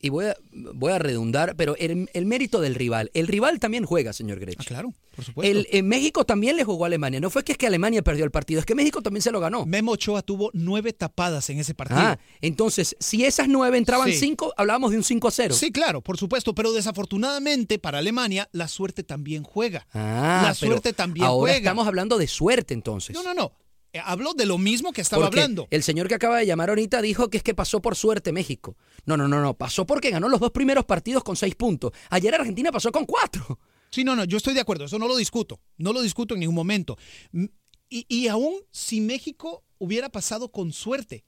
y 0.04 0.10
voy 0.10 0.26
a, 0.26 0.36
voy 0.52 0.92
a 0.92 0.98
redundar, 0.98 1.56
pero 1.56 1.76
el, 1.78 2.10
el 2.12 2.26
mérito 2.26 2.60
del 2.60 2.74
rival. 2.74 3.10
El 3.14 3.26
rival 3.26 3.58
también 3.58 3.86
juega, 3.86 4.12
señor 4.12 4.38
Grech. 4.38 4.62
claro, 4.64 4.92
por 5.16 5.24
supuesto. 5.24 5.50
El, 5.50 5.66
en 5.70 5.88
México 5.88 6.26
también 6.26 6.56
le 6.56 6.64
jugó 6.64 6.84
a 6.84 6.88
Alemania. 6.88 7.20
No 7.20 7.30
fue 7.30 7.42
que 7.42 7.52
es 7.52 7.58
que 7.58 7.66
Alemania 7.66 8.02
perdió 8.02 8.24
el 8.24 8.30
partido, 8.30 8.60
es 8.60 8.66
que 8.66 8.74
México 8.74 9.00
también 9.00 9.22
se 9.22 9.30
lo 9.32 9.40
ganó. 9.40 9.64
Memo 9.64 9.92
Ochoa 9.92 10.20
tuvo 10.20 10.50
nueve 10.52 10.92
tapadas 10.92 11.48
en 11.48 11.58
ese 11.58 11.74
partido. 11.74 12.00
Ah, 12.00 12.18
entonces, 12.42 12.96
si 13.00 13.24
esas 13.24 13.48
nueve 13.48 13.78
entraban 13.78 14.10
Sí. 14.10 14.18
cinco, 14.18 14.52
hablábamos 14.58 14.90
de 14.90 14.98
un 14.98 15.04
5 15.04 15.28
a 15.28 15.30
0. 15.30 15.54
Sí, 15.54 15.72
claro, 15.72 16.02
por 16.02 16.18
supuesto, 16.18 16.54
pero 16.54 16.72
desafortunadamente 16.72 17.78
para 17.78 17.98
Alemania 17.98 18.48
la 18.52 18.68
suerte 18.68 19.04
también 19.04 19.42
juega. 19.42 19.86
Ah, 19.92 20.42
la 20.44 20.54
suerte 20.54 20.92
también 20.92 21.24
ahora 21.26 21.52
juega. 21.52 21.56
estamos 21.58 21.86
hablando 21.86 22.18
de 22.18 22.26
suerte 22.26 22.74
entonces. 22.74 23.14
No, 23.14 23.22
no, 23.22 23.32
no. 23.34 23.52
Eh, 23.94 24.00
Hablo 24.04 24.34
de 24.34 24.44
lo 24.44 24.58
mismo 24.58 24.92
que 24.92 25.00
estaba 25.00 25.22
Porque 25.26 25.40
hablando. 25.40 25.68
El 25.70 25.82
señor 25.82 26.08
que 26.08 26.16
acaba 26.16 26.36
de 26.38 26.46
llamar 26.46 26.68
ahorita 26.68 27.00
dijo 27.00 27.30
que 27.30 27.38
es 27.38 27.42
que 27.42 27.54
pasó 27.54 27.80
por 27.80 27.94
suerte 27.96 28.32
México. 28.32 28.76
No, 29.06 29.16
no, 29.16 29.28
no, 29.28 29.40
no. 29.40 29.54
Pasó 29.54 29.86
porque 29.86 30.10
ganó 30.10 30.28
los 30.28 30.40
dos 30.40 30.50
primeros 30.50 30.84
partidos 30.84 31.22
con 31.24 31.36
seis 31.36 31.54
puntos. 31.54 31.92
Ayer 32.10 32.34
Argentina 32.34 32.70
pasó 32.72 32.90
con 32.92 33.06
cuatro. 33.06 33.58
Sí, 33.90 34.02
no, 34.02 34.16
no, 34.16 34.24
yo 34.24 34.38
estoy 34.38 34.54
de 34.54 34.60
acuerdo, 34.60 34.86
eso 34.86 34.98
no 34.98 35.06
lo 35.06 35.16
discuto, 35.16 35.60
no 35.78 35.92
lo 35.92 36.02
discuto 36.02 36.34
en 36.34 36.40
ningún 36.40 36.56
momento. 36.56 36.96
Mm, 37.30 37.44
Y, 37.88 38.06
y 38.08 38.26
aún 38.26 38.54
si 38.72 39.00
México 39.00 39.62
hubiera 39.78 40.08
pasado 40.08 40.50
con 40.50 40.72
suerte, 40.72 41.24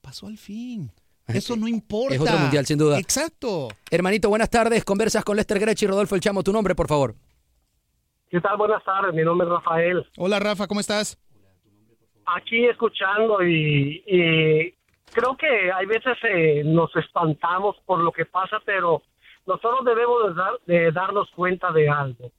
pasó 0.00 0.26
al 0.26 0.38
fin. 0.38 0.90
Eso 1.26 1.54
no 1.56 1.68
importa. 1.68 2.14
Es 2.14 2.20
otro 2.22 2.38
mundial, 2.38 2.64
sin 2.64 2.78
duda. 2.78 2.98
Exacto. 2.98 3.68
Hermanito, 3.90 4.30
buenas 4.30 4.48
tardes. 4.48 4.82
Conversas 4.86 5.22
con 5.22 5.36
Lester 5.36 5.58
Grech 5.58 5.82
y 5.82 5.86
Rodolfo 5.86 6.14
El 6.14 6.22
Chamo. 6.22 6.42
Tu 6.42 6.50
nombre, 6.54 6.74
por 6.74 6.88
favor. 6.88 7.14
¿Qué 8.30 8.40
tal? 8.40 8.56
Buenas 8.56 8.82
tardes, 8.84 9.14
mi 9.14 9.22
nombre 9.22 9.46
es 9.46 9.52
Rafael. 9.52 10.06
Hola, 10.16 10.38
Rafa, 10.38 10.66
¿cómo 10.66 10.80
estás? 10.80 11.18
Aquí 12.34 12.66
escuchando 12.66 13.42
y, 13.42 14.02
y 14.06 14.74
creo 15.12 15.36
que 15.36 15.72
hay 15.72 15.86
veces 15.86 16.16
eh, 16.24 16.62
nos 16.64 16.94
espantamos 16.96 17.76
por 17.86 18.00
lo 18.00 18.12
que 18.12 18.24
pasa, 18.26 18.60
pero 18.64 19.02
nosotros 19.46 19.84
debemos 19.84 20.28
de, 20.28 20.34
dar- 20.34 20.60
de 20.66 20.92
darnos 20.92 21.30
cuenta 21.30 21.70
de 21.72 21.88
algo. 21.88 22.30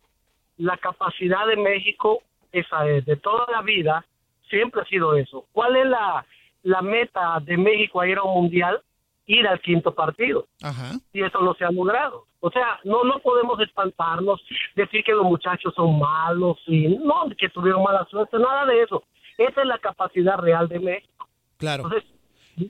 La 0.58 0.78
capacidad 0.78 1.48
de 1.48 1.56
México, 1.56 2.22
esa 2.52 2.88
es, 2.88 3.06
de 3.06 3.16
toda 3.16 3.46
la 3.52 3.62
vida, 3.62 4.06
siempre 4.50 4.82
ha 4.82 4.86
sido 4.86 5.16
eso. 5.16 5.46
¿Cuál 5.54 5.76
es 5.78 5.86
la, 5.88 6.26
la 6.64 6.82
meta 6.82 7.40
de 7.42 7.58
México 7.58 8.02
a 8.02 8.08
ir 8.08 8.18
a 8.18 8.24
un 8.24 8.44
mundial? 8.44 8.82
Ir 9.26 9.48
al 9.48 9.60
quinto 9.62 9.94
partido 9.94 10.48
Ajá. 10.64 10.94
y 11.14 11.22
eso 11.24 11.40
no 11.42 11.54
se 11.54 11.64
ha 11.64 11.72
logrado. 11.72 12.26
O 12.42 12.50
sea, 12.50 12.80
no 12.84 13.04
no 13.04 13.20
podemos 13.20 13.60
espantarnos, 13.60 14.42
decir 14.76 15.04
que 15.04 15.12
los 15.12 15.24
muchachos 15.26 15.74
son 15.76 16.00
malos 16.00 16.58
y 16.66 16.88
no, 16.88 17.28
que 17.38 17.50
tuvieron 17.50 17.84
mala 17.84 18.06
suerte, 18.10 18.40
nada 18.40 18.66
de 18.66 18.82
eso. 18.82 19.04
Esa 19.40 19.62
es 19.62 19.68
la 19.68 19.78
capacidad 19.80 20.38
real 20.38 20.68
de 20.68 20.80
México. 20.80 21.30
Claro. 21.58 21.84
Entonces, 21.86 22.10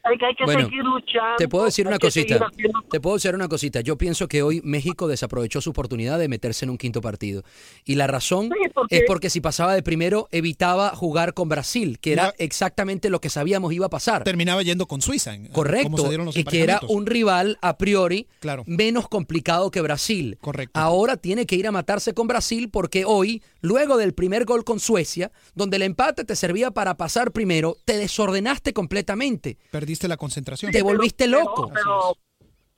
Hay 0.04 0.18
que, 0.18 0.26
hay 0.26 0.36
que 0.36 0.46
Bueno, 0.46 0.66
seguir 0.66 0.84
luchando. 0.84 1.36
Te 1.38 1.48
puedo 1.48 1.66
decir 1.66 1.88
una 1.88 2.00
cosita. 2.00 2.36
haciendo- 2.36 2.82
Te 2.90 3.00
puedo 3.00 3.16
decir 3.16 3.36
una 3.36 3.48
cosita. 3.48 3.82
Yo 3.82 3.98
pienso 3.98 4.28
que 4.28 4.42
hoy 4.44 4.62
México 4.64 5.08
desaprovechó 5.08 5.62
su 5.62 5.72
oportunidad 5.72 6.20
de 6.20 6.28
meterse 6.28 6.66
en 6.66 6.72
un 6.72 6.78
quinto 6.78 7.02
partido. 7.02 7.44
Y 7.86 7.96
la 7.96 8.08
razón 8.08 8.50
porque- 8.74 8.98
es 8.98 9.04
porque 9.08 9.30
si 9.30 9.42
pasaba 9.42 9.74
de 9.74 9.84
primero 9.84 10.28
evitaba 10.32 10.90
jugar 10.96 11.34
con 11.34 11.50
Brasil, 11.50 12.00
que 12.00 12.14
era 12.14 12.34
exactamente 12.38 13.10
lo 13.10 13.20
que 13.22 13.30
sabíamos 13.30 13.74
iba 13.74 13.88
a 13.88 13.90
pasar. 13.90 14.24
Terminaba 14.24 14.62
yendo 14.64 14.86
con 14.88 15.02
Suiza. 15.02 15.34
en- 15.34 15.44
como 15.44 15.54
Correcto, 15.54 15.98
se 15.98 16.08
dieron 16.10 16.26
los 16.28 16.38
y 16.38 16.44
que 16.44 16.62
era 16.64 16.80
un 16.88 17.06
rival 17.06 17.58
a 17.62 17.78
priori 17.78 18.28
Claro. 18.40 18.64
menos 18.68 19.08
complicado 19.10 19.72
que 19.72 19.82
Brasil. 19.82 20.38
Correcto. 20.42 20.80
Ahora 20.80 21.18
tiene 21.18 21.46
que 21.46 21.56
ir 21.56 21.68
a 21.68 21.72
matarse 21.72 22.14
con 22.14 22.28
Brasil 22.28 22.70
porque 22.70 23.06
hoy, 23.06 23.42
luego 23.62 23.98
del 23.98 24.14
primer 24.14 24.46
gol 24.46 24.64
con 24.64 24.80
Suecia, 24.80 25.32
donde 25.56 25.78
el 25.78 25.84
empate 25.84 26.24
te 26.26 26.36
servía 26.36 26.72
para 26.72 26.96
pasar 26.96 27.32
primero, 27.32 27.78
te 27.86 27.98
desordenaste 27.98 28.74
completamente. 28.74 29.58
Perdiste 29.80 30.10
la 30.10 30.18
concentración. 30.18 30.74
Te 30.74 30.84
volviste 30.84 31.26
loco. 31.26 31.72
Pero, 31.74 32.18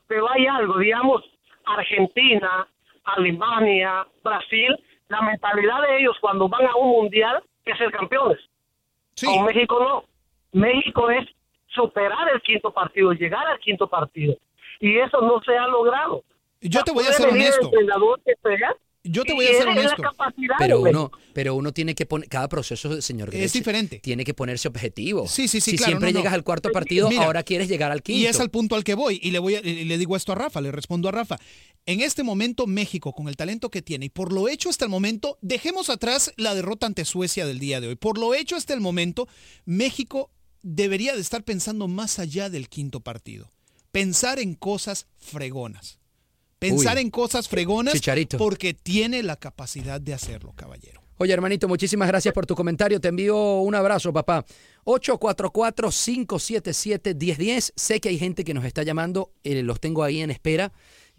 pero 0.06 0.32
hay 0.32 0.46
algo, 0.46 0.78
digamos, 0.78 1.24
Argentina, 1.66 2.68
Alemania, 3.06 4.06
Brasil, 4.24 4.78
la 5.10 5.20
mentalidad 5.24 5.82
de 5.82 5.98
ellos 5.98 6.16
cuando 6.22 6.48
van 6.48 6.68
a 6.68 6.76
un 6.76 6.92
mundial 6.92 7.42
es 7.66 7.76
ser 7.80 7.92
campeones. 7.92 8.38
Con 9.20 9.46
México 9.46 9.80
no. 9.80 10.04
México 10.52 11.10
es 11.10 11.28
superar 11.70 12.30
el 12.36 12.40
quinto 12.44 12.72
partido, 12.72 13.14
llegar 13.14 13.48
al 13.48 13.60
quinto 13.60 13.88
partido. 13.88 14.36
Y 14.80 15.00
eso 15.00 15.22
no 15.22 15.42
se 15.42 15.58
ha 15.58 15.66
logrado. 15.66 16.24
Yo 16.62 16.84
te 16.84 16.92
voy 16.92 17.06
a 17.06 17.14
ser 17.14 17.32
venir 17.32 17.48
el 17.48 17.54
honesto. 17.54 17.66
entrenador 17.66 18.22
que 18.24 18.34
sea, 18.44 18.76
Yo 19.04 19.24
te 19.24 19.34
voy 19.34 19.46
a 19.46 19.50
ser 19.50 19.62
es 19.62 19.78
honesto. 19.78 20.04
Pero 20.60 20.80
uno, 20.82 21.12
pero 21.34 21.56
uno 21.56 21.74
tiene 21.74 21.96
que 21.96 22.06
poner, 22.06 22.30
cada 22.30 22.48
proceso, 22.48 23.02
señor 23.02 23.30
Es 23.30 23.36
Greche, 23.36 23.58
diferente. 23.60 24.00
Tiene 24.00 24.24
que 24.24 24.36
ponerse 24.36 24.68
objetivo. 24.68 25.28
Sí, 25.28 25.48
sí, 25.48 25.60
sí, 25.60 25.72
Si 25.72 25.78
claro, 25.78 25.92
siempre 25.94 26.10
no, 26.12 26.14
no. 26.14 26.20
llegas 26.20 26.34
al 26.36 26.44
cuarto 26.44 26.70
partido, 26.72 27.10
Mira, 27.10 27.26
ahora 27.26 27.42
quieres 27.42 27.68
llegar 27.68 27.92
al 27.92 28.04
quinto. 28.04 28.20
Y 28.22 28.28
es 28.28 28.40
al 28.40 28.52
punto 28.52 28.76
al 28.76 28.84
que 28.84 28.94
voy. 28.94 29.20
Y 29.24 29.32
le, 29.32 29.40
voy 29.40 29.56
a- 29.56 29.60
y 29.62 29.86
le 29.86 29.98
digo 29.98 30.16
esto 30.16 30.34
a 30.34 30.36
Rafa, 30.36 30.62
le 30.62 30.72
respondo 30.72 31.10
a 31.10 31.12
Rafa. 31.12 31.38
En 31.88 32.02
este 32.02 32.22
momento, 32.22 32.68
México, 32.68 33.12
con 33.14 33.28
el 33.28 33.36
talento 33.38 33.72
que 33.72 33.82
tiene 33.82 34.06
y 34.06 34.10
por 34.10 34.32
lo 34.32 34.48
hecho 34.48 34.70
hasta 34.70 34.86
el 34.86 34.92
momento, 34.92 35.40
dejemos 35.42 35.90
atrás 35.90 36.32
la 36.38 36.54
derrota 36.54 36.86
ante 36.86 37.04
Suecia 37.04 37.48
del 37.48 37.58
día 37.58 37.82
de 37.82 37.88
hoy. 37.88 37.96
Por 37.96 38.20
lo 38.20 38.36
hecho 38.36 38.56
hasta 38.56 38.76
el 38.76 38.82
momento, 38.82 39.28
México 39.66 40.30
debería 40.62 41.16
de 41.16 41.22
estar 41.22 41.44
pensando 41.44 41.88
más 41.88 42.20
allá 42.20 42.52
del 42.52 42.70
quinto 42.70 43.00
partido. 43.00 43.50
Pensar 43.92 44.38
en 44.38 44.54
cosas 44.54 45.08
fregonas. 45.18 45.98
Pensar 46.62 46.96
Uy. 46.98 47.02
en 47.02 47.10
cosas 47.10 47.50
fregonas 47.50 47.96
Chicharito. 47.96 48.38
porque 48.38 48.76
tiene 48.76 49.24
la 49.24 49.36
capacidad 49.36 50.00
de 50.00 50.14
hacerlo, 50.14 50.54
caballero. 50.56 51.02
Oye, 51.18 51.34
hermanito, 51.34 51.68
muchísimas 51.68 52.08
gracias 52.08 52.36
por 52.36 52.46
tu 52.46 52.54
comentario. 52.54 53.02
Te 53.02 53.08
envío 53.08 53.62
un 53.62 53.74
abrazo, 53.74 54.14
papá. 54.14 54.46
844-577-1010. 54.86 57.74
Sé 57.76 58.00
que 58.00 58.10
hay 58.10 58.20
gente 58.20 58.44
que 58.44 58.54
nos 58.54 58.64
está 58.64 58.84
llamando, 58.84 59.32
eh, 59.44 59.64
los 59.64 59.80
tengo 59.80 60.04
ahí 60.04 60.22
en 60.22 60.30
espera. 60.30 60.72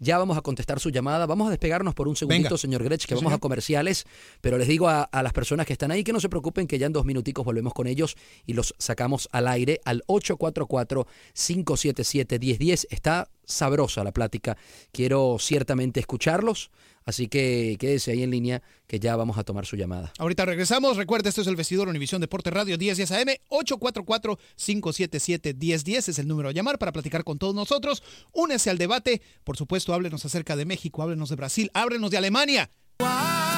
Ya 0.03 0.17
vamos 0.17 0.37
a 0.37 0.41
contestar 0.41 0.79
su 0.79 0.89
llamada. 0.89 1.25
Vamos 1.25 1.47
a 1.47 1.51
despegarnos 1.51 1.93
por 1.95 2.07
un 2.07 2.15
segundito, 2.15 2.49
Venga. 2.49 2.57
señor 2.57 2.83
Grech, 2.83 3.01
que 3.01 3.07
Sí, 3.07 3.13
vamos 3.15 3.31
señor. 3.31 3.37
a 3.37 3.39
comerciales. 3.39 4.05
Pero 4.41 4.57
les 4.57 4.67
digo 4.67 4.87
a, 4.89 5.03
a 5.03 5.23
las 5.23 5.33
personas 5.33 5.65
que 5.65 5.73
están 5.73 5.91
ahí 5.91 6.03
que 6.03 6.13
no 6.13 6.19
se 6.19 6.29
preocupen, 6.29 6.67
que 6.67 6.77
ya 6.77 6.87
en 6.87 6.93
dos 6.93 7.05
minuticos 7.05 7.45
volvemos 7.45 7.73
con 7.73 7.87
ellos 7.87 8.15
y 8.45 8.53
los 8.53 8.75
sacamos 8.77 9.29
al 9.31 9.47
aire 9.47 9.79
al 9.85 10.03
844-577-1010. 10.07 12.87
Está 12.89 13.29
sabrosa 13.45 14.03
la 14.03 14.11
plática. 14.11 14.57
Quiero 14.91 15.37
ciertamente 15.39 15.99
escucharlos. 15.99 16.69
Así 17.05 17.27
que 17.27 17.75
quédese 17.79 18.11
ahí 18.11 18.23
en 18.23 18.31
línea, 18.31 18.61
que 18.87 18.99
ya 18.99 19.15
vamos 19.15 19.37
a 19.37 19.43
tomar 19.43 19.65
su 19.65 19.75
llamada. 19.75 20.11
Ahorita 20.19 20.45
regresamos. 20.45 20.97
Recuerda, 20.97 21.29
esto 21.29 21.41
es 21.41 21.47
el 21.47 21.55
vestidor 21.55 21.87
Univisión 21.87 22.21
Deporte 22.21 22.49
Radio 22.49 22.77
1010 22.77 23.11
AM. 23.11 23.27
844-577-1010 23.49 26.09
es 26.09 26.19
el 26.19 26.27
número 26.27 26.49
a 26.49 26.51
llamar 26.51 26.79
para 26.79 26.91
platicar 26.91 27.23
con 27.23 27.37
todos 27.37 27.55
nosotros. 27.55 28.03
Únese 28.31 28.69
al 28.69 28.77
debate. 28.77 29.21
Por 29.43 29.57
supuesto, 29.57 29.93
háblenos 29.93 30.25
acerca 30.25 30.55
de 30.55 30.65
México, 30.65 31.01
háblenos 31.01 31.29
de 31.29 31.35
Brasil, 31.35 31.71
háblenos 31.73 32.11
de 32.11 32.17
Alemania. 32.17 32.71
No 32.99 33.52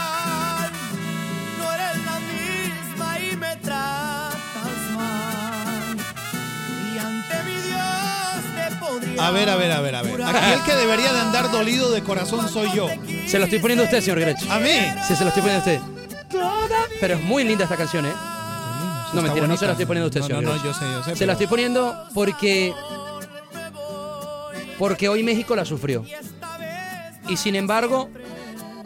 A 9.19 9.31
ver, 9.31 9.49
a 9.49 9.55
ver, 9.55 9.71
a 9.71 9.81
ver, 9.81 9.95
a 9.95 10.01
ver. 10.01 10.21
Aquí 10.23 10.51
el 10.53 10.61
que 10.63 10.75
debería 10.75 11.13
de 11.13 11.19
andar 11.19 11.51
dolido 11.51 11.91
de 11.91 12.03
corazón 12.03 12.47
soy 12.49 12.69
yo. 12.75 12.87
Se 13.27 13.37
lo 13.39 13.45
estoy 13.45 13.59
poniendo 13.59 13.83
a 13.83 13.85
usted, 13.85 14.01
señor 14.01 14.19
Grech. 14.19 14.37
¿A 14.49 14.59
mí? 14.59 14.69
Sí, 15.07 15.15
se 15.15 15.23
lo 15.23 15.29
estoy 15.29 15.41
poniendo 15.43 15.55
a 15.55 15.59
usted. 15.59 15.79
Pero 16.99 17.15
es 17.15 17.21
muy 17.21 17.43
linda 17.43 17.63
esta 17.63 17.77
canción, 17.77 18.05
¿eh? 18.05 18.09
No, 18.09 19.21
está 19.21 19.21
mentira, 19.21 19.33
no 19.33 19.41
bonita. 19.47 19.57
se 19.59 19.65
la 19.67 19.71
estoy 19.71 19.85
poniendo 19.85 20.05
a 20.05 20.09
usted, 20.09 20.19
No, 20.21 20.27
señor 20.27 20.43
no, 20.43 20.55
no, 20.55 20.63
yo 20.63 20.73
sé, 20.73 20.85
yo 20.85 21.03
sé, 21.03 21.09
Se 21.11 21.15
pero- 21.15 21.27
la 21.27 21.33
estoy 21.33 21.47
poniendo 21.47 21.95
porque... 22.13 22.73
Porque 24.77 25.07
hoy 25.07 25.23
México 25.23 25.55
la 25.55 25.63
sufrió. 25.63 26.03
Y 27.29 27.37
sin 27.37 27.55
embargo, 27.55 28.09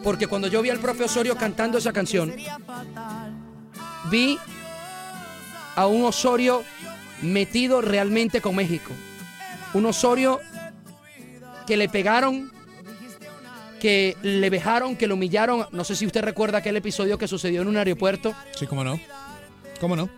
porque 0.04 0.28
cuando 0.28 0.46
yo 0.46 0.62
vi 0.62 0.70
al 0.70 0.78
profe 0.78 1.04
Osorio 1.04 1.36
cantando 1.36 1.78
esa 1.78 1.92
canción, 1.92 2.32
vi 4.10 4.38
a 5.74 5.86
un 5.86 6.04
Osorio 6.04 6.62
metido 7.22 7.80
realmente 7.80 8.40
con 8.40 8.54
México. 8.54 8.92
Un 9.74 9.86
Osorio 9.86 10.40
que 11.66 11.76
le 11.76 11.88
pegaron, 11.88 12.50
que 13.80 14.16
le 14.22 14.50
vejaron, 14.50 14.96
que 14.96 15.06
lo 15.06 15.14
humillaron. 15.14 15.66
No 15.72 15.84
sé 15.84 15.94
si 15.96 16.06
usted 16.06 16.22
recuerda 16.22 16.58
aquel 16.58 16.76
episodio 16.76 17.18
que 17.18 17.28
sucedió 17.28 17.62
en 17.62 17.68
un 17.68 17.76
aeropuerto, 17.76 18.34
Sí, 18.56 18.66
cómo 18.66 18.84
no. 18.84 18.98
¿Cómo 19.80 19.96
no? 19.96 20.08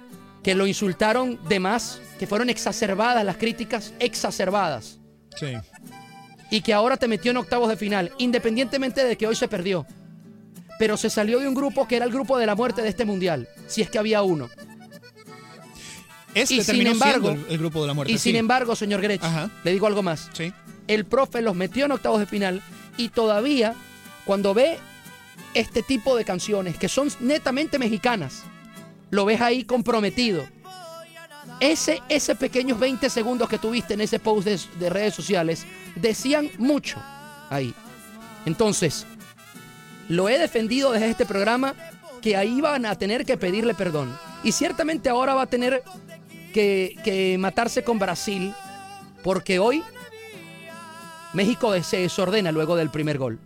que 0.43 0.57
lo 0.57 0.67
insultaron 0.67 1.39
de 1.49 1.61
más, 1.61 2.01
que 2.19 2.27
fueron 2.27 2.51
exacerbadas 2.51 3.25
las 3.25 3.37
críticas, 3.37 3.95
exacerbadas. 4.01 4.99
Sí. 5.37 5.55
y 6.51 6.61
que 6.61 6.75
ahora 6.75 6.97
te 6.99 7.09
metió 7.09 7.31
en 7.31 7.39
octavos 7.39 7.69
de 7.69 7.77
final, 7.77 8.13
independientemente 8.19 9.05
de 9.05 9.17
que 9.17 9.27
hoy 9.27 9.35
se 9.37 9.49
perdió. 9.49 9.87
Pero 10.79 10.97
se 10.97 11.09
salió 11.09 11.39
de 11.39 11.47
un 11.49 11.55
grupo 11.55 11.87
que 11.89 11.97
era 11.97 12.05
el 12.05 12.13
grupo 12.13 12.37
de 12.39 12.45
la 12.47 12.55
muerte 12.57 12.83
de 12.83 12.89
este 12.89 13.05
mundial, 13.05 13.49
si 13.69 13.81
es 13.83 13.89
que 13.89 13.99
había 13.99 14.23
uno. 14.23 14.51
Este 16.35 16.55
y 16.55 16.65
sin 16.65 16.87
embargo, 16.87 17.31
el, 17.31 17.45
el 17.49 17.59
grupo 17.59 17.83
de 17.83 17.89
la 17.89 17.95
muerte. 17.95 18.13
y 18.13 18.19
sin 18.19 18.33
sí. 18.33 18.39
embargo, 18.39 18.75
señor 18.75 19.01
Grech, 19.01 19.23
le 19.65 19.73
digo 19.73 19.87
algo 19.87 20.03
más. 20.03 20.31
El 20.89 21.05
profe 21.05 21.43
los 21.43 21.55
metió 21.55 21.85
en 21.85 21.93
octavos 21.93 22.21
de 22.21 22.27
final 22.27 22.63
y 22.97 23.11
todavía, 23.11 23.75
cuando 24.25 24.55
ve 24.55 24.79
este 25.55 25.83
tipo 25.83 26.17
de 26.17 26.25
canciones 26.25 26.77
que 26.77 26.89
son 26.89 27.09
netamente 27.21 27.79
mexicanas, 27.79 28.43
lo 29.11 29.25
ves 29.25 29.41
ahí 29.41 29.65
comprometido. 29.65 30.45
Ese, 31.61 32.01
ese 32.09 32.35
pequeños 32.35 32.81
20 32.81 33.09
segundos 33.11 33.49
que 33.49 33.59
tuviste 33.59 33.95
en 33.95 34.01
ese 34.01 34.19
post 34.19 34.47
de, 34.47 34.59
de 34.81 34.91
redes 34.91 35.15
sociales 35.15 35.65
decían 35.95 36.51
mucho 36.59 37.01
ahí. 37.51 37.75
Entonces, 38.47 39.07
lo 40.09 40.29
he 40.29 40.39
defendido 40.39 40.91
desde 40.93 41.11
este 41.11 41.27
programa 41.27 41.75
que 42.21 42.37
ahí 42.37 42.61
van 42.61 42.87
a 42.87 42.97
tener 42.97 43.25
que 43.25 43.37
pedirle 43.37 43.75
perdón. 43.75 44.17
Y 44.43 44.53
ciertamente 44.53 45.09
ahora 45.09 45.35
va 45.35 45.43
a 45.43 45.47
tener 45.47 45.83
que, 46.53 46.97
que 47.05 47.37
matarse 47.39 47.83
con 47.83 47.99
Brasil 47.99 48.55
porque 49.23 49.59
hoy 49.59 49.83
México 51.33 51.73
se 51.83 51.99
desordena 51.99 52.53
luego 52.53 52.77
del 52.77 52.91
primer 52.91 53.19
gol. 53.19 53.39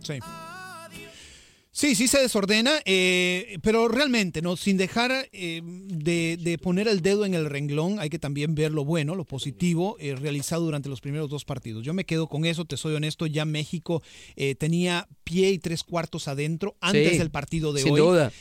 Sí, 1.77 1.93
sí 1.93 2.07
se 2.07 2.17
desordena, 2.19 2.71
eh, 2.85 3.59
pero 3.61 3.87
realmente, 3.87 4.41
¿no? 4.41 4.57
Sin 4.57 4.77
dejar 4.77 5.29
eh, 5.31 5.61
de, 5.63 6.35
de 6.41 6.57
poner 6.57 6.87
el 6.87 7.03
dedo 7.03 7.23
en 7.23 7.35
el 7.35 7.45
renglón, 7.47 7.99
hay 7.99 8.09
que 8.09 8.17
también 8.17 8.55
ver 8.55 8.71
lo 8.71 8.83
bueno, 8.83 9.13
lo 9.13 9.25
positivo 9.25 9.95
eh, 9.99 10.15
realizado 10.15 10.65
durante 10.65 10.89
los 10.89 11.01
primeros 11.01 11.29
dos 11.29 11.45
partidos. 11.45 11.85
Yo 11.85 11.93
me 11.93 12.03
quedo 12.03 12.25
con 12.29 12.45
eso, 12.45 12.65
te 12.65 12.77
soy 12.77 12.95
honesto, 12.95 13.27
ya 13.27 13.45
México 13.45 14.01
eh, 14.35 14.55
tenía 14.55 15.07
pie 15.23 15.51
y 15.51 15.59
tres 15.59 15.83
cuartos 15.83 16.27
adentro 16.27 16.75
antes 16.81 17.11
Sí, 17.11 17.17
del 17.19 17.29
partido 17.29 17.71
de 17.73 17.83
sin 17.83 17.93
hoy. 17.93 17.99
duda. 17.99 18.31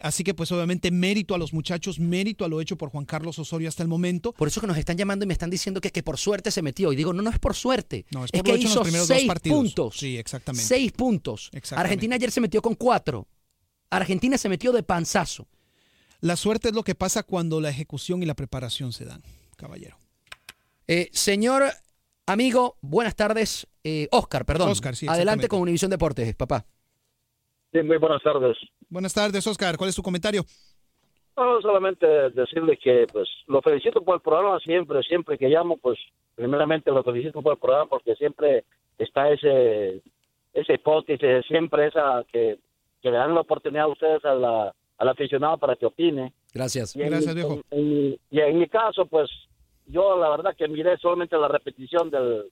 Así 0.00 0.24
que 0.24 0.32
pues 0.32 0.50
obviamente 0.52 0.90
mérito 0.90 1.34
a 1.34 1.38
los 1.38 1.52
muchachos, 1.52 1.98
mérito 1.98 2.46
a 2.46 2.48
lo 2.48 2.62
hecho 2.62 2.76
por 2.78 2.88
Juan 2.88 3.04
Carlos 3.04 3.38
Osorio 3.38 3.68
hasta 3.68 3.82
el 3.82 3.90
momento. 3.90 4.32
Por 4.32 4.48
eso 4.48 4.62
que 4.62 4.66
nos 4.68 4.78
están 4.78 4.96
llamando 4.96 5.24
y 5.24 5.26
me 5.26 5.34
están 5.34 5.50
diciendo 5.50 5.82
que, 5.82 5.90
que 5.90 6.02
por 6.02 6.16
suerte 6.16 6.50
se 6.50 6.62
metió. 6.62 6.94
Y 6.94 6.96
digo, 6.96 7.12
no, 7.12 7.20
no 7.20 7.28
es 7.28 7.38
por 7.38 7.54
suerte. 7.54 8.06
No, 8.10 8.24
es 8.24 8.30
es 8.32 8.40
por 8.40 8.48
lo 8.48 8.54
que 8.54 8.60
hecho 8.60 8.68
en 8.68 8.70
hizo 8.70 8.78
los 8.78 8.84
primeros 8.86 9.08
dos 9.08 9.16
seis 9.18 9.28
partidos. 9.28 9.58
puntos. 9.58 9.96
Sí, 9.98 10.16
exactamente. 10.16 10.66
Seis 10.66 10.92
puntos. 10.92 11.50
Exactamente. 11.52 11.86
Argentina 11.88 12.14
ayer 12.14 12.30
se 12.30 12.40
metió 12.40 12.62
con 12.62 12.72
cuatro. 12.74 12.85
Argentina 13.90 14.38
se 14.38 14.48
metió 14.48 14.72
de 14.72 14.82
panzazo. 14.82 15.46
La 16.20 16.36
suerte 16.36 16.68
es 16.68 16.74
lo 16.74 16.82
que 16.82 16.94
pasa 16.94 17.22
cuando 17.22 17.60
la 17.60 17.70
ejecución 17.70 18.22
y 18.22 18.26
la 18.26 18.34
preparación 18.34 18.92
se 18.92 19.04
dan, 19.04 19.22
caballero. 19.56 19.96
Eh, 20.88 21.08
señor 21.12 21.64
amigo, 22.26 22.76
buenas 22.80 23.14
tardes. 23.14 23.66
Eh, 23.84 24.08
Oscar, 24.10 24.44
perdón. 24.44 24.70
Oscar, 24.70 24.96
sí, 24.96 25.06
Adelante 25.08 25.48
con 25.48 25.60
Univisión 25.60 25.90
Deportes, 25.90 26.34
papá. 26.34 26.64
Sí, 27.72 27.82
muy 27.82 27.98
buenas 27.98 28.22
tardes. 28.22 28.56
Buenas 28.88 29.12
tardes, 29.12 29.46
Oscar. 29.46 29.76
¿Cuál 29.76 29.90
es 29.90 29.96
tu 29.96 30.02
comentario? 30.02 30.44
No, 31.36 31.60
solamente 31.60 32.06
decirle 32.30 32.78
que 32.78 33.06
pues 33.12 33.28
lo 33.46 33.60
felicito 33.60 34.02
por 34.02 34.16
el 34.16 34.22
programa 34.22 34.58
siempre, 34.60 35.02
siempre 35.02 35.36
que 35.36 35.48
llamo, 35.48 35.76
pues 35.76 35.98
primeramente 36.34 36.90
lo 36.90 37.02
felicito 37.04 37.42
por 37.42 37.52
el 37.54 37.58
programa 37.58 37.86
porque 37.86 38.14
siempre 38.14 38.64
está 38.98 39.30
ese 39.30 40.02
ese 40.54 40.74
hipótesis, 40.74 41.44
siempre 41.46 41.88
esa 41.88 42.24
que, 42.32 42.58
que 43.02 43.10
le 43.10 43.16
dan 43.16 43.34
la 43.34 43.40
oportunidad 43.40 43.84
a 43.84 43.88
ustedes 43.88 44.24
a 44.24 44.34
la, 44.34 44.74
al 44.98 45.08
aficionado 45.08 45.58
para 45.58 45.76
que 45.76 45.86
opine. 45.86 46.32
Gracias. 46.54 46.94
Y 46.96 47.02
en, 47.02 47.10
Gracias, 47.10 47.34
mi- 47.34 47.40
viejo. 47.42 47.60
en- 47.70 48.18
y 48.30 48.40
en 48.40 48.58
mi 48.58 48.68
caso, 48.68 49.06
pues 49.06 49.28
yo 49.86 50.16
la 50.18 50.28
verdad 50.30 50.56
que 50.56 50.66
miré 50.68 50.96
solamente 50.98 51.36
la 51.36 51.48
repetición 51.48 52.10
del, 52.10 52.44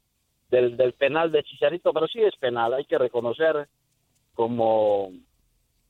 del, 0.51 0.77
del 0.77 0.93
penal 0.93 1.33
de 1.33 1.43
Chicharito, 1.43 1.93
pero 1.93 2.07
sí 2.07 2.21
es 2.23 2.37
penal, 2.37 2.75
hay 2.75 2.85
que 2.85 2.99
reconocer 2.99 3.67
como 4.35 5.11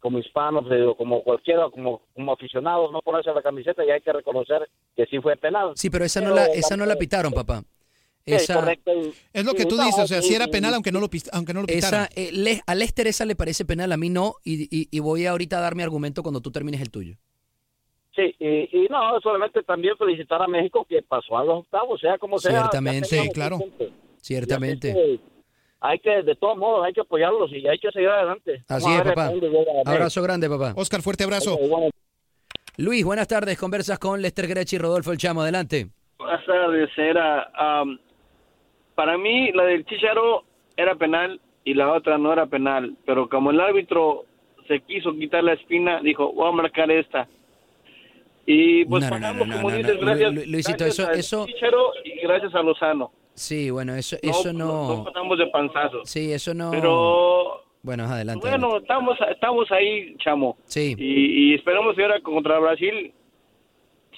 como 0.00 0.18
hispanos, 0.18 0.66
eh, 0.70 0.84
como 0.98 1.22
cualquiera, 1.22 1.70
como, 1.70 2.02
como 2.12 2.32
aficionados, 2.34 2.92
no 2.92 3.00
ponerse 3.00 3.32
la 3.32 3.40
camiseta 3.40 3.82
y 3.86 3.90
hay 3.90 4.02
que 4.02 4.12
reconocer 4.12 4.68
que 4.94 5.06
sí 5.06 5.18
fue 5.18 5.34
penal. 5.34 5.72
Sí, 5.76 5.88
pero 5.88 6.04
esa 6.04 6.20
no 6.20 6.34
la, 6.34 6.44
esa 6.44 6.76
no 6.76 6.84
la 6.84 6.96
pitaron, 6.96 7.32
papá. 7.32 7.62
Sí, 8.26 8.32
Esa, 8.34 8.54
correcto, 8.54 8.90
Es 9.34 9.44
lo 9.44 9.52
que 9.52 9.66
tú 9.66 9.76
dices, 9.76 9.98
o 9.98 10.06
sea, 10.06 10.22
si 10.22 10.34
era 10.34 10.46
penal 10.46 10.72
aunque 10.72 10.90
no 10.90 10.98
lo, 11.00 11.08
aunque 11.32 11.52
no 11.52 11.60
lo 11.60 11.66
pitaran. 11.66 12.04
esa 12.10 12.20
eh, 12.20 12.30
le- 12.32 12.62
a 12.66 12.74
Lester 12.74 13.06
esa 13.06 13.26
le 13.26 13.36
parece 13.36 13.66
penal, 13.66 13.92
a 13.92 13.98
mí 13.98 14.08
no, 14.08 14.36
y, 14.44 14.62
y- 14.74 14.88
y 14.90 15.00
voy 15.00 15.26
ahorita 15.26 15.58
a 15.58 15.60
dar 15.60 15.74
mi 15.74 15.82
argumento 15.82 16.22
cuando 16.22 16.40
tú 16.40 16.50
termines 16.50 16.80
el 16.80 16.90
tuyo. 16.90 17.16
Sí, 18.16 18.34
y, 18.38 18.84
y 18.84 18.86
no, 18.88 19.20
solamente 19.20 19.62
también 19.64 19.94
felicitar 19.98 20.40
a 20.40 20.46
México 20.46 20.86
que 20.88 21.02
pasó 21.02 21.36
a 21.36 21.44
los 21.44 21.58
octavos, 21.60 22.00
sea 22.00 22.16
como 22.16 22.38
sea. 22.38 22.52
Ciertamente. 22.62 23.08
Sí, 23.08 23.28
claro. 23.34 23.58
Ciertamente. 24.22 25.20
Hay 25.80 25.98
que, 25.98 26.22
de 26.22 26.34
todos 26.36 26.56
modos, 26.56 26.86
hay 26.86 26.94
que 26.94 27.02
apoyarlos 27.02 27.50
y 27.52 27.66
hay 27.68 27.78
que 27.78 27.90
seguir 27.90 28.08
adelante. 28.08 28.64
Así 28.68 28.86
Vamos 28.86 29.00
es, 29.06 29.12
papá. 29.12 29.32
Abrazo 29.84 30.22
grande, 30.22 30.48
papá. 30.48 30.72
Oscar, 30.76 31.02
fuerte 31.02 31.24
abrazo. 31.24 31.58
Luis, 32.78 33.04
buenas 33.04 33.28
tardes. 33.28 33.58
Conversas 33.58 33.98
con 33.98 34.22
Lester 34.22 34.46
Grech 34.46 34.72
y 34.72 34.78
Rodolfo 34.78 35.12
El 35.12 35.18
Chamo. 35.18 35.42
Adelante. 35.42 35.88
Buenas 36.16 36.46
tardes, 36.46 36.88
era 36.96 37.50
am, 37.54 37.98
para 38.94 39.16
mí 39.18 39.52
la 39.52 39.64
del 39.64 39.84
Chicharo 39.86 40.44
era 40.76 40.94
penal 40.94 41.40
y 41.64 41.74
la 41.74 41.92
otra 41.92 42.18
no 42.18 42.32
era 42.32 42.46
penal, 42.46 42.94
pero 43.06 43.28
como 43.28 43.50
el 43.50 43.60
árbitro 43.60 44.24
se 44.68 44.80
quiso 44.80 45.12
quitar 45.12 45.44
la 45.44 45.52
espina, 45.54 46.00
dijo, 46.00 46.32
voy 46.32 46.48
a 46.48 46.52
marcar 46.52 46.90
esta. 46.90 47.28
Y 48.46 48.84
pues 48.84 49.04
No, 49.04 49.10
pagamos, 49.10 49.48
no, 49.48 49.56
como 49.56 49.70
dices, 49.70 49.98
gracias, 50.00 50.34
Lu- 50.34 50.40
Lu- 50.42 50.50
Luisito, 50.52 50.84
gracias 50.84 50.98
eso- 50.98 51.08
al 51.08 51.18
eso- 51.18 51.46
Chicharo 51.46 51.92
y 52.04 52.10
gracias 52.20 52.54
a 52.54 52.62
Lozano. 52.62 53.10
Sí, 53.34 53.70
bueno, 53.70 53.94
eso, 53.94 54.16
eso 54.22 54.52
no 54.52 54.96
no. 54.96 55.04
pasamos 55.04 55.38
de 55.38 55.46
panzazo. 55.48 56.04
Sí, 56.04 56.30
eso 56.32 56.54
no. 56.54 56.70
Pero 56.70 57.62
Bueno, 57.82 58.04
adelante. 58.04 58.46
bueno, 58.48 58.76
estamos 58.76 59.18
estamos 59.30 59.70
ahí, 59.72 60.14
chamo. 60.18 60.56
Sí. 60.66 60.94
Y, 60.98 61.50
y 61.52 61.54
esperamos 61.54 61.96
que 61.96 62.02
ahora 62.02 62.20
contra 62.20 62.58
Brasil 62.58 63.12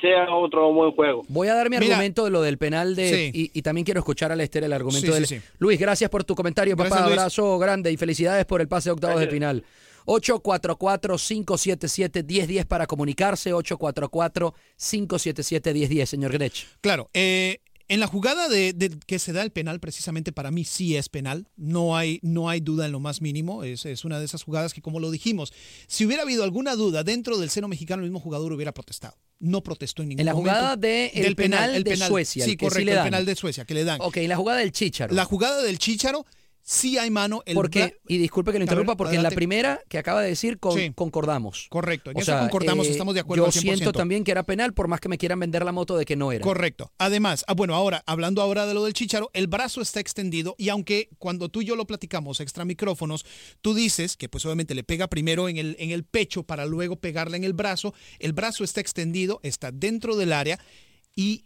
sea 0.00 0.34
otro 0.34 0.72
buen 0.72 0.90
juego. 0.92 1.22
Voy 1.28 1.46
a 1.48 1.54
dar 1.54 1.68
mi 1.70 1.78
Mira. 1.78 1.94
argumento 1.94 2.24
de 2.24 2.30
lo 2.30 2.42
del 2.42 2.58
penal 2.58 2.96
de 2.96 3.08
Sí. 3.08 3.30
y, 3.34 3.50
y 3.58 3.62
también 3.62 3.84
quiero 3.84 4.00
escuchar 4.00 4.32
a 4.32 4.36
Lester 4.36 4.64
el 4.64 4.72
argumento 4.72 5.06
Sí, 5.06 5.12
del 5.12 5.26
sí, 5.26 5.36
sí. 5.38 5.42
Luis, 5.58 5.78
gracias 5.78 6.10
por 6.10 6.24
tu 6.24 6.34
comentario, 6.34 6.76
papá. 6.76 6.88
Gracias, 6.88 7.06
Luis. 7.08 7.18
Abrazo 7.18 7.58
grande 7.58 7.92
y 7.92 7.96
felicidades 7.96 8.44
por 8.46 8.60
el 8.60 8.66
pase 8.68 8.88
de 8.88 8.94
octavos 8.94 9.20
de 9.20 9.28
final. 9.28 9.64
844-577-1010 10.06 12.64
para 12.66 12.86
comunicarse, 12.86 13.52
844-577-1010, 13.52 16.06
señor 16.06 16.32
Grech. 16.32 16.64
Claro, 16.80 17.10
eh, 17.12 17.58
en 17.88 18.00
la 18.00 18.06
jugada 18.06 18.48
de, 18.48 18.72
de 18.72 18.90
que 19.06 19.18
se 19.18 19.32
da 19.32 19.42
el 19.42 19.50
penal, 19.52 19.78
precisamente 19.80 20.32
para 20.32 20.50
mí 20.50 20.64
sí 20.64 20.96
es 20.96 21.08
penal. 21.08 21.48
No 21.56 21.96
hay, 21.96 22.18
no 22.22 22.48
hay 22.48 22.60
duda 22.60 22.86
en 22.86 22.92
lo 22.92 23.00
más 23.00 23.20
mínimo. 23.22 23.62
Es, 23.64 23.86
es 23.86 24.04
una 24.04 24.18
de 24.18 24.24
esas 24.24 24.42
jugadas 24.42 24.74
que, 24.74 24.82
como 24.82 24.98
lo 25.00 25.10
dijimos, 25.10 25.52
si 25.86 26.04
hubiera 26.04 26.22
habido 26.24 26.42
alguna 26.44 26.74
duda 26.74 27.04
dentro 27.04 27.38
del 27.38 27.50
seno 27.50 27.68
mexicano, 27.68 28.02
el 28.02 28.08
mismo 28.10 28.20
jugador 28.20 28.52
hubiera 28.52 28.72
protestado. 28.72 29.16
No 29.38 29.62
protestó 29.62 30.02
en 30.02 30.08
ningún 30.08 30.20
En 30.20 30.26
la 30.26 30.32
momento. 30.34 30.50
jugada 30.58 30.76
de 30.76 31.06
el 31.14 31.22
Del 31.22 31.36
penal 31.36 31.84
de 31.84 31.96
Suecia, 31.96 32.44
Sí, 32.44 32.52
sí 32.52 32.56
correcto, 32.56 32.84
le 32.90 32.92
el 32.96 33.04
penal 33.04 33.26
de 33.26 33.34
Suecia, 33.36 33.64
que 33.64 33.74
le 33.74 33.84
dan. 33.84 34.00
Ok, 34.00 34.16
la 34.26 34.36
jugada 34.36 34.60
del 34.60 34.72
Chícharo. 34.72 35.14
La 35.14 35.24
jugada 35.24 35.62
del 35.62 35.78
Chícharo, 35.78 36.24
sí 36.68 36.98
hay 36.98 37.10
mano. 37.10 37.42
El 37.46 37.54
Porque, 37.54 38.00
y 38.08 38.18
disculpe 38.18 38.50
que 38.50 38.58
lo 38.58 38.64
interrumpa, 38.64 38.92
ver, 38.92 38.96
porque 38.96 39.14
en 39.14 39.22
la 39.22 39.30
primera 39.30 39.80
que 39.88 39.98
acaba 39.98 40.20
de 40.20 40.28
decir 40.28 40.58
con- 40.58 40.76
Sí. 40.76 40.90
concordamos. 40.96 41.68
Correcto, 41.70 42.10
en 42.10 42.16
O 42.16 42.20
eso 42.20 42.32
sea, 42.32 42.40
concordamos, 42.40 42.88
eh, 42.88 42.90
estamos 42.90 43.14
de 43.14 43.20
acuerdo 43.20 43.44
Yo 43.44 43.46
al 43.46 43.52
100%. 43.52 43.76
siento 43.76 43.92
también 43.92 44.24
que 44.24 44.32
era 44.32 44.42
penal, 44.42 44.74
por 44.74 44.88
más 44.88 44.98
que 44.98 45.08
me 45.08 45.16
quieran 45.16 45.38
vender 45.38 45.64
la 45.64 45.70
moto 45.70 45.96
de 45.96 46.04
que 46.04 46.16
no 46.16 46.32
era. 46.32 46.42
Correcto. 46.42 46.90
Además, 46.98 47.44
ah, 47.46 47.54
bueno, 47.54 47.76
ahora, 47.76 48.02
hablando 48.04 48.42
ahora 48.42 48.66
de 48.66 48.74
lo 48.74 48.82
del 48.84 48.94
chicharo, 48.94 49.30
el 49.32 49.46
brazo 49.46 49.80
está 49.80 50.00
extendido 50.00 50.56
y 50.58 50.68
aunque 50.70 51.08
cuando 51.18 51.48
tú 51.48 51.62
y 51.62 51.66
yo 51.66 51.76
lo 51.76 51.86
platicamos 51.86 52.40
extra 52.40 52.64
micrófonos, 52.64 53.24
tú 53.62 53.72
dices 53.72 54.16
que 54.16 54.28
pues 54.28 54.44
obviamente 54.44 54.74
le 54.74 54.82
pega 54.82 55.06
primero 55.06 55.48
en 55.48 55.58
el, 55.58 55.76
en 55.78 55.92
el 55.92 56.02
pecho 56.02 56.42
para 56.42 56.66
luego 56.66 56.96
pegarle 56.96 57.36
en 57.36 57.44
el 57.44 57.52
brazo, 57.52 57.94
el 58.18 58.32
brazo 58.32 58.64
está 58.64 58.80
extendido, 58.80 59.38
está 59.44 59.70
dentro 59.70 60.16
del 60.16 60.32
área 60.32 60.58
y 61.14 61.44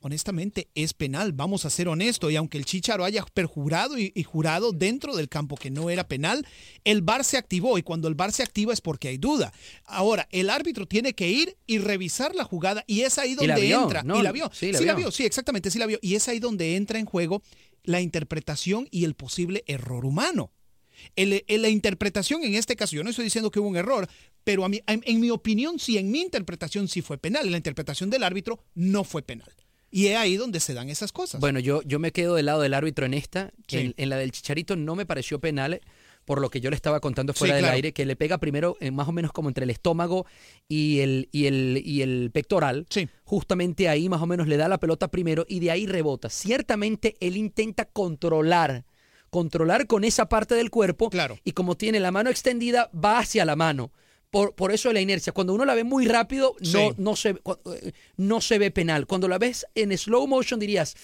honestamente 0.00 0.68
es 0.74 0.94
penal, 0.94 1.32
vamos 1.32 1.64
a 1.64 1.70
ser 1.70 1.88
honestos, 1.88 2.30
y 2.32 2.36
aunque 2.36 2.58
el 2.58 2.64
Chicharo 2.64 3.04
haya 3.04 3.24
perjurado 3.34 3.98
y, 3.98 4.12
y 4.14 4.22
jurado 4.22 4.72
dentro 4.72 5.16
del 5.16 5.28
campo 5.28 5.56
que 5.56 5.70
no 5.70 5.90
era 5.90 6.06
penal, 6.06 6.46
el 6.84 7.02
VAR 7.02 7.24
se 7.24 7.36
activó 7.36 7.78
y 7.78 7.82
cuando 7.82 8.08
el 8.08 8.14
VAR 8.14 8.32
se 8.32 8.42
activa 8.42 8.72
es 8.72 8.80
porque 8.80 9.08
hay 9.08 9.18
duda. 9.18 9.52
Ahora, 9.84 10.28
el 10.30 10.50
árbitro 10.50 10.86
tiene 10.86 11.14
que 11.14 11.28
ir 11.28 11.56
y 11.66 11.78
revisar 11.78 12.34
la 12.34 12.44
jugada 12.44 12.84
y 12.86 13.00
es 13.02 13.18
ahí 13.18 13.34
donde 13.34 13.60
vio, 13.60 13.82
entra. 13.82 14.02
¿no? 14.02 14.18
Y 14.18 14.22
la 14.22 14.32
vio. 14.32 14.50
Sí, 14.52 14.66
Sí, 14.66 14.72
la 14.72 14.80
la 14.80 14.94
vio. 14.94 15.10
sí, 15.10 15.24
exactamente, 15.24 15.70
sí 15.70 15.78
la 15.78 15.86
vio. 15.86 15.98
Y 16.02 16.14
es 16.14 16.28
ahí 16.28 16.38
donde 16.38 16.76
entra 16.76 16.98
en 16.98 17.06
juego 17.06 17.42
la 17.84 18.00
interpretación 18.00 18.88
y 18.90 19.04
el 19.04 19.14
posible 19.14 19.64
error 19.66 20.04
humano. 20.04 20.52
El- 21.14 21.44
el- 21.46 21.62
la 21.62 21.68
interpretación 21.68 22.42
en 22.42 22.54
este 22.54 22.74
caso, 22.74 22.96
yo 22.96 23.04
no 23.04 23.10
estoy 23.10 23.24
diciendo 23.24 23.50
que 23.50 23.60
hubo 23.60 23.68
un 23.68 23.76
error, 23.76 24.08
pero 24.44 24.64
a 24.64 24.68
mí, 24.68 24.80
en, 24.86 25.02
en 25.06 25.20
mi 25.20 25.30
opinión, 25.30 25.78
sí, 25.78 25.98
en 25.98 26.10
mi 26.10 26.20
interpretación 26.22 26.88
sí 26.88 27.02
fue 27.02 27.18
penal. 27.18 27.44
En 27.46 27.50
la 27.52 27.58
interpretación 27.58 28.08
del 28.10 28.22
árbitro 28.22 28.64
no 28.74 29.04
fue 29.04 29.22
penal. 29.22 29.52
Y 29.96 30.08
es 30.08 30.16
ahí 30.18 30.36
donde 30.36 30.60
se 30.60 30.74
dan 30.74 30.90
esas 30.90 31.10
cosas. 31.10 31.40
Bueno, 31.40 31.58
yo, 31.58 31.80
yo 31.84 31.98
me 31.98 32.12
quedo 32.12 32.34
del 32.34 32.44
lado 32.46 32.60
del 32.60 32.74
árbitro 32.74 33.06
en 33.06 33.14
esta. 33.14 33.50
Sí. 33.66 33.78
En, 33.78 33.94
en 33.96 34.10
la 34.10 34.18
del 34.18 34.30
Chicharito 34.30 34.76
no 34.76 34.94
me 34.94 35.06
pareció 35.06 35.40
penal, 35.40 35.80
por 36.26 36.42
lo 36.42 36.50
que 36.50 36.60
yo 36.60 36.68
le 36.68 36.76
estaba 36.76 37.00
contando 37.00 37.32
Sí, 37.32 37.38
fuera 37.38 37.54
del 37.54 37.62
claro. 37.62 37.76
aire, 37.76 37.92
que 37.92 38.04
le 38.04 38.14
pega 38.14 38.36
primero 38.36 38.76
eh, 38.80 38.90
más 38.90 39.08
o 39.08 39.12
menos 39.12 39.32
como 39.32 39.48
entre 39.48 39.64
el 39.64 39.70
estómago 39.70 40.26
y 40.68 40.98
el, 41.00 41.30
y 41.32 41.46
el, 41.46 41.80
y 41.82 42.02
el 42.02 42.30
pectoral. 42.30 42.86
Justamente 43.24 43.88
ahí 43.88 44.10
más 44.10 44.20
o 44.20 44.26
menos 44.26 44.48
le 44.48 44.58
da 44.58 44.68
la 44.68 44.78
pelota 44.78 45.08
primero 45.08 45.46
y 45.48 45.60
de 45.60 45.70
ahí 45.70 45.86
rebota. 45.86 46.28
Ciertamente 46.28 47.16
él 47.20 47.38
intenta 47.38 47.86
controlar, 47.86 48.84
controlar 49.30 49.86
con 49.86 50.04
esa 50.04 50.28
parte 50.28 50.54
del 50.56 50.68
cuerpo. 50.70 51.08
Claro. 51.08 51.38
Y 51.42 51.52
como 51.52 51.74
tiene 51.74 52.00
la 52.00 52.10
mano 52.10 52.28
extendida, 52.28 52.90
va 52.92 53.18
hacia 53.20 53.46
la 53.46 53.56
mano. 53.56 53.92
Por, 54.30 54.54
por 54.54 54.72
eso 54.72 54.92
la 54.92 55.00
inercia. 55.00 55.32
Cuando 55.32 55.54
uno 55.54 55.64
la 55.64 55.74
ve 55.74 55.84
muy 55.84 56.06
rápido, 56.06 56.54
no, 56.60 56.66
Sí. 56.66 56.94
no, 56.98 57.16
se, 57.16 57.30
eh, 57.30 57.92
no 58.16 58.40
se 58.40 58.58
ve 58.58 58.70
penal. 58.70 59.06
Cuando 59.06 59.28
la 59.28 59.38
ves 59.38 59.66
en 59.74 59.96
slow 59.96 60.26
motion 60.26 60.58
dirías, 60.60 60.94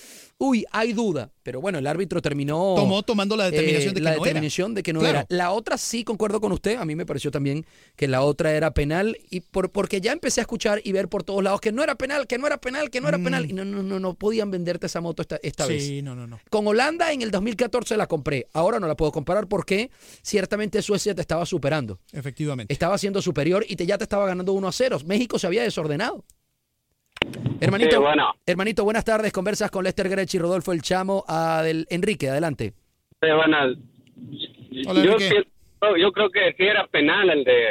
uy, 0.44 0.64
hay 0.72 0.92
duda. 0.92 1.30
Pero 1.44 1.60
bueno, 1.60 1.78
el 1.78 1.86
árbitro 1.86 2.20
terminó... 2.22 2.74
Tomó 2.76 3.02
tomando 3.02 3.36
la 3.36 3.50
determinación 3.50 3.94
de 3.94 4.00
que 4.00 4.04
la 4.04 4.10
no 4.10 4.16
era. 4.16 4.24
determinación 4.24 4.74
de 4.74 4.82
que 4.82 4.92
no 4.92 5.00
Claro. 5.00 5.18
era. 5.20 5.26
La 5.28 5.50
otra 5.52 5.76
sí 5.78 6.04
concuerdo 6.04 6.40
con 6.40 6.52
usted. 6.52 6.76
A 6.78 6.84
mí 6.84 6.94
me 6.94 7.04
pareció 7.06 7.30
también 7.30 7.64
que 7.96 8.06
la 8.08 8.22
otra 8.22 8.52
era 8.52 8.72
penal. 8.74 9.16
Y 9.30 9.40
por, 9.40 9.70
porque 9.72 10.00
ya 10.00 10.12
empecé 10.12 10.40
a 10.40 10.42
escuchar 10.42 10.80
y 10.84 10.92
ver 10.92 11.08
por 11.08 11.22
todos 11.24 11.42
lados 11.42 11.60
que 11.60 11.72
no 11.72 11.82
era 11.82 11.94
penal, 11.96 12.26
que 12.26 12.38
no 12.38 12.46
era 12.46 12.58
penal, 12.60 12.90
que 12.90 13.00
no 13.00 13.08
era 13.08 13.18
penal. 13.18 13.48
Y 13.50 13.52
no, 13.54 13.64
no, 13.64 13.82
no, 13.82 13.98
no 13.98 14.14
podían 14.14 14.50
venderte 14.50 14.86
esa 14.86 15.00
moto 15.00 15.22
esta, 15.22 15.38
esta 15.42 15.66
vez. 15.66 15.82
Mm. 15.82 15.86
Sí, 15.86 16.02
no, 16.02 16.14
no, 16.14 16.26
no. 16.26 16.38
Con 16.50 16.66
Holanda 16.66 17.12
en 17.12 17.22
el 17.22 17.30
2014 17.32 17.96
la 17.96 18.06
compré. 18.06 18.46
Ahora 18.52 18.78
no 18.78 18.86
la 18.86 18.96
puedo 18.96 19.10
comparar 19.12 19.46
porque 19.48 19.90
ciertamente 20.22 20.80
Suecia 20.82 21.14
te 21.14 21.20
estaba 21.20 21.44
superando. 21.46 21.98
Efectivamente. 22.12 22.72
Estaba 22.72 22.98
siendo 22.98 23.20
superior 23.22 23.64
y 23.68 23.76
te, 23.76 23.86
ya 23.86 23.98
te 23.98 24.04
estaba 24.04 24.26
ganando 24.26 24.52
1 24.52 24.68
a 24.68 24.72
0. 24.72 24.98
México 25.06 25.38
se 25.38 25.46
había 25.46 25.62
desordenado. 25.62 26.24
Hermanito, 27.60 27.96
Sí, 27.96 28.02
bueno. 28.02 28.32
hermanito, 28.46 28.84
buenas 28.84 29.04
tardes. 29.04 29.32
Conversas 29.32 29.70
con 29.70 29.84
Lester 29.84 30.08
Grech 30.08 30.34
y 30.34 30.38
Rodolfo 30.38 30.72
El 30.72 30.82
Chamo. 30.82 31.24
Adel- 31.28 31.86
Enrique, 31.90 32.28
adelante. 32.28 32.72
Sí, 33.20 33.28
bueno, 33.34 33.56
Hola, 34.88 35.04
yo, 35.04 35.12
Enrique. 35.12 35.28
siento- 35.30 35.96
yo 35.96 36.12
creo 36.12 36.30
que 36.30 36.52
sí 36.56 36.64
era 36.64 36.86
penal 36.88 37.30
el 37.30 37.44
de 37.44 37.64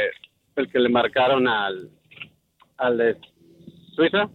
el 0.58 0.70
que 0.70 0.80
le 0.80 0.90
marcaron 0.90 1.48
al 1.48 1.90
al 2.78 2.98
de 2.98 3.16
Suiza. 3.96 4.30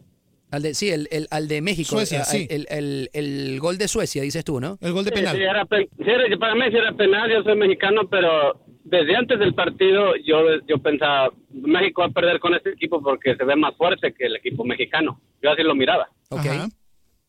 Al 0.50 0.62
de, 0.62 0.74
sí, 0.74 0.90
el, 0.90 1.08
el- 1.10 1.26
al 1.30 1.48
de 1.48 1.60
México. 1.60 1.90
Suecia, 1.90 2.20
el, 2.20 2.24
sí. 2.24 2.46
El, 2.50 2.66
el- 2.70 3.10
el 3.12 3.58
gol 3.60 3.76
de 3.78 3.88
Suecia, 3.88 4.22
dices 4.22 4.44
tú, 4.44 4.60
¿no? 4.60 4.78
El 4.80 4.92
gol 4.92 5.04
Sí, 5.04 5.10
sí, 5.14 5.42
era 5.42 5.64
pen- 5.64 5.88
sí 5.96 6.04
era- 6.10 6.36
para 6.38 6.54
mí 6.54 6.62
sí 6.70 6.76
era 6.76 6.92
penal, 6.92 7.30
yo 7.30 7.42
soy 7.42 7.56
mexicano, 7.56 8.08
pero 8.08 8.60
desde 8.88 9.16
antes 9.16 9.38
del 9.40 9.52
partido 9.52 10.14
yo 10.16 10.60
yo 10.66 10.78
pensaba 10.78 11.30
México 11.50 12.02
va 12.02 12.08
a 12.08 12.10
perder 12.10 12.38
con 12.38 12.54
este 12.54 12.70
equipo 12.70 13.02
porque 13.02 13.34
se 13.34 13.44
ve 13.44 13.56
más 13.56 13.74
fuerte 13.76 14.14
que 14.14 14.26
el 14.26 14.36
equipo 14.36 14.64
mexicano. 14.64 15.20
Yo 15.42 15.50
así 15.50 15.62
lo 15.62 15.74
miraba. 15.74 16.08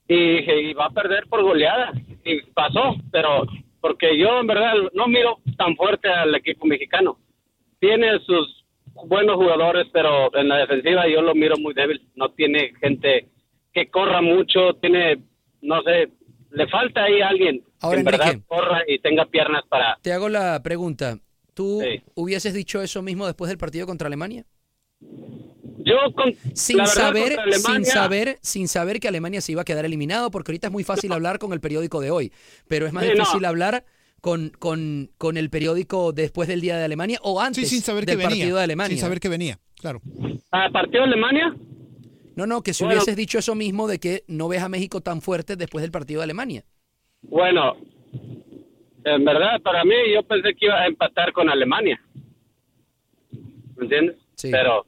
Y 0.08 0.38
dije, 0.38 0.62
y 0.62 0.74
va 0.74 0.86
a 0.86 0.92
perder 0.92 1.26
por 1.28 1.42
goleada. 1.42 1.94
Y 2.24 2.42
pasó, 2.54 2.96
pero 3.12 3.46
porque 3.82 4.18
yo 4.18 4.40
en 4.40 4.48
verdad 4.48 4.74
no 4.94 5.08
miro 5.08 5.40
tan 5.58 5.76
fuerte 5.76 6.10
al 6.10 6.34
equipo 6.36 6.66
mexicano. 6.68 7.18
Tiene 7.80 8.20
sus 8.20 8.64
buenos 9.08 9.36
jugadores, 9.36 9.88
pero 9.92 10.36
en 10.36 10.50
la 10.50 10.58
defensiva 10.58 11.08
yo 11.08 11.22
lo 11.22 11.34
miro 11.34 11.56
muy 11.58 11.74
débil. 11.74 12.02
No 12.16 12.30
tiene 12.30 12.74
gente 12.80 13.28
que 13.74 13.90
corra 13.90 14.22
mucho, 14.22 14.74
tiene, 14.76 15.24
no 15.62 15.82
sé, 15.82 16.10
le 16.52 16.68
falta 16.68 17.04
ahí 17.04 17.22
alguien 17.22 17.64
Ahora, 17.82 17.96
que 17.96 18.00
en 18.00 18.06
verdad 18.06 18.36
corra 18.48 18.84
y 18.88 19.00
tenga 19.00 19.26
piernas 19.26 19.64
para... 19.68 19.98
Te 20.02 20.14
hago 20.14 20.30
la 20.30 20.62
pregunta. 20.64 21.20
¿Tú 21.58 21.82
Sí. 21.82 22.04
hubieses 22.14 22.54
dicho 22.54 22.84
eso 22.84 23.02
mismo 23.02 23.26
después 23.26 23.50
del 23.50 23.58
partido 23.58 23.88
contra 23.88 24.06
Alemania? 24.06 24.46
Yo 25.80 25.96
con 26.16 26.36
Sin 26.54 26.78
verdad, 26.78 26.94
saber, 26.94 27.40
Alemania- 27.40 27.58
sin 27.76 27.86
saber, 27.86 28.40
sin 28.44 28.68
saber 28.68 29.00
que 29.00 29.08
Alemania 29.08 29.42
se 29.42 29.54
iba 29.54 29.64
a 29.64 29.66
quedar 29.66 29.84
eliminado, 29.84 30.30
porque 30.30 30.52
ahorita 30.52 30.68
es 30.68 30.72
muy 30.72 30.84
fácil 30.84 31.12
hablar 31.14 31.40
con 31.40 31.54
el 31.54 31.60
periódico 31.60 32.00
de 32.00 32.12
hoy, 32.12 32.32
pero 32.68 32.86
es 32.86 32.94
más 32.94 33.06
Sí, 33.06 33.10
no. 33.10 33.16
difícil 33.24 33.44
hablar 33.46 33.86
con, 34.22 34.52
con, 34.60 35.10
con 35.18 35.36
el 35.36 35.50
periódico 35.50 36.12
después 36.14 36.48
del 36.48 36.62
día 36.62 36.78
de 36.78 36.84
Alemania 36.86 37.18
o 37.24 37.42
antes 37.42 37.68
Sí, 37.68 37.76
sin 37.78 37.82
saber 37.84 38.06
del 38.06 38.14
que 38.14 38.18
venía. 38.18 38.30
partido 38.38 38.58
de 38.58 38.64
Alemania. 38.64 38.90
Sin 38.96 39.02
saber 39.02 39.20
que 39.20 39.30
venía, 39.30 39.60
claro. 39.80 40.00
¿A 40.52 40.70
partido 40.72 41.02
de 41.06 41.08
Alemania? 41.14 41.56
No, 42.36 42.46
no, 42.46 42.62
que 42.62 42.76
si 42.76 42.84
Bueno. 42.84 43.00
hubieses 43.00 43.16
dicho 43.16 43.40
eso 43.40 43.56
mismo 43.56 43.88
de 43.88 43.98
que 44.00 44.24
no 44.28 44.48
ves 44.48 44.62
a 44.62 44.70
México 44.70 45.02
tan 45.02 45.22
fuerte 45.24 45.56
después 45.56 45.82
del 45.82 45.90
partido 45.90 46.20
de 46.20 46.26
Alemania. 46.26 46.66
Bueno, 47.24 47.74
en 49.16 49.26
verdad, 49.26 49.62
para 49.62 49.84
mí, 49.84 49.96
yo 50.14 50.24
pensé 50.24 50.54
que 50.54 50.66
iba 50.66 50.80
a 50.82 50.88
empatar 50.88 51.32
con 51.32 51.50
Alemania. 51.50 52.02
¿Me 53.76 53.84
entiendes? 53.84 54.18
Pero 54.42 54.86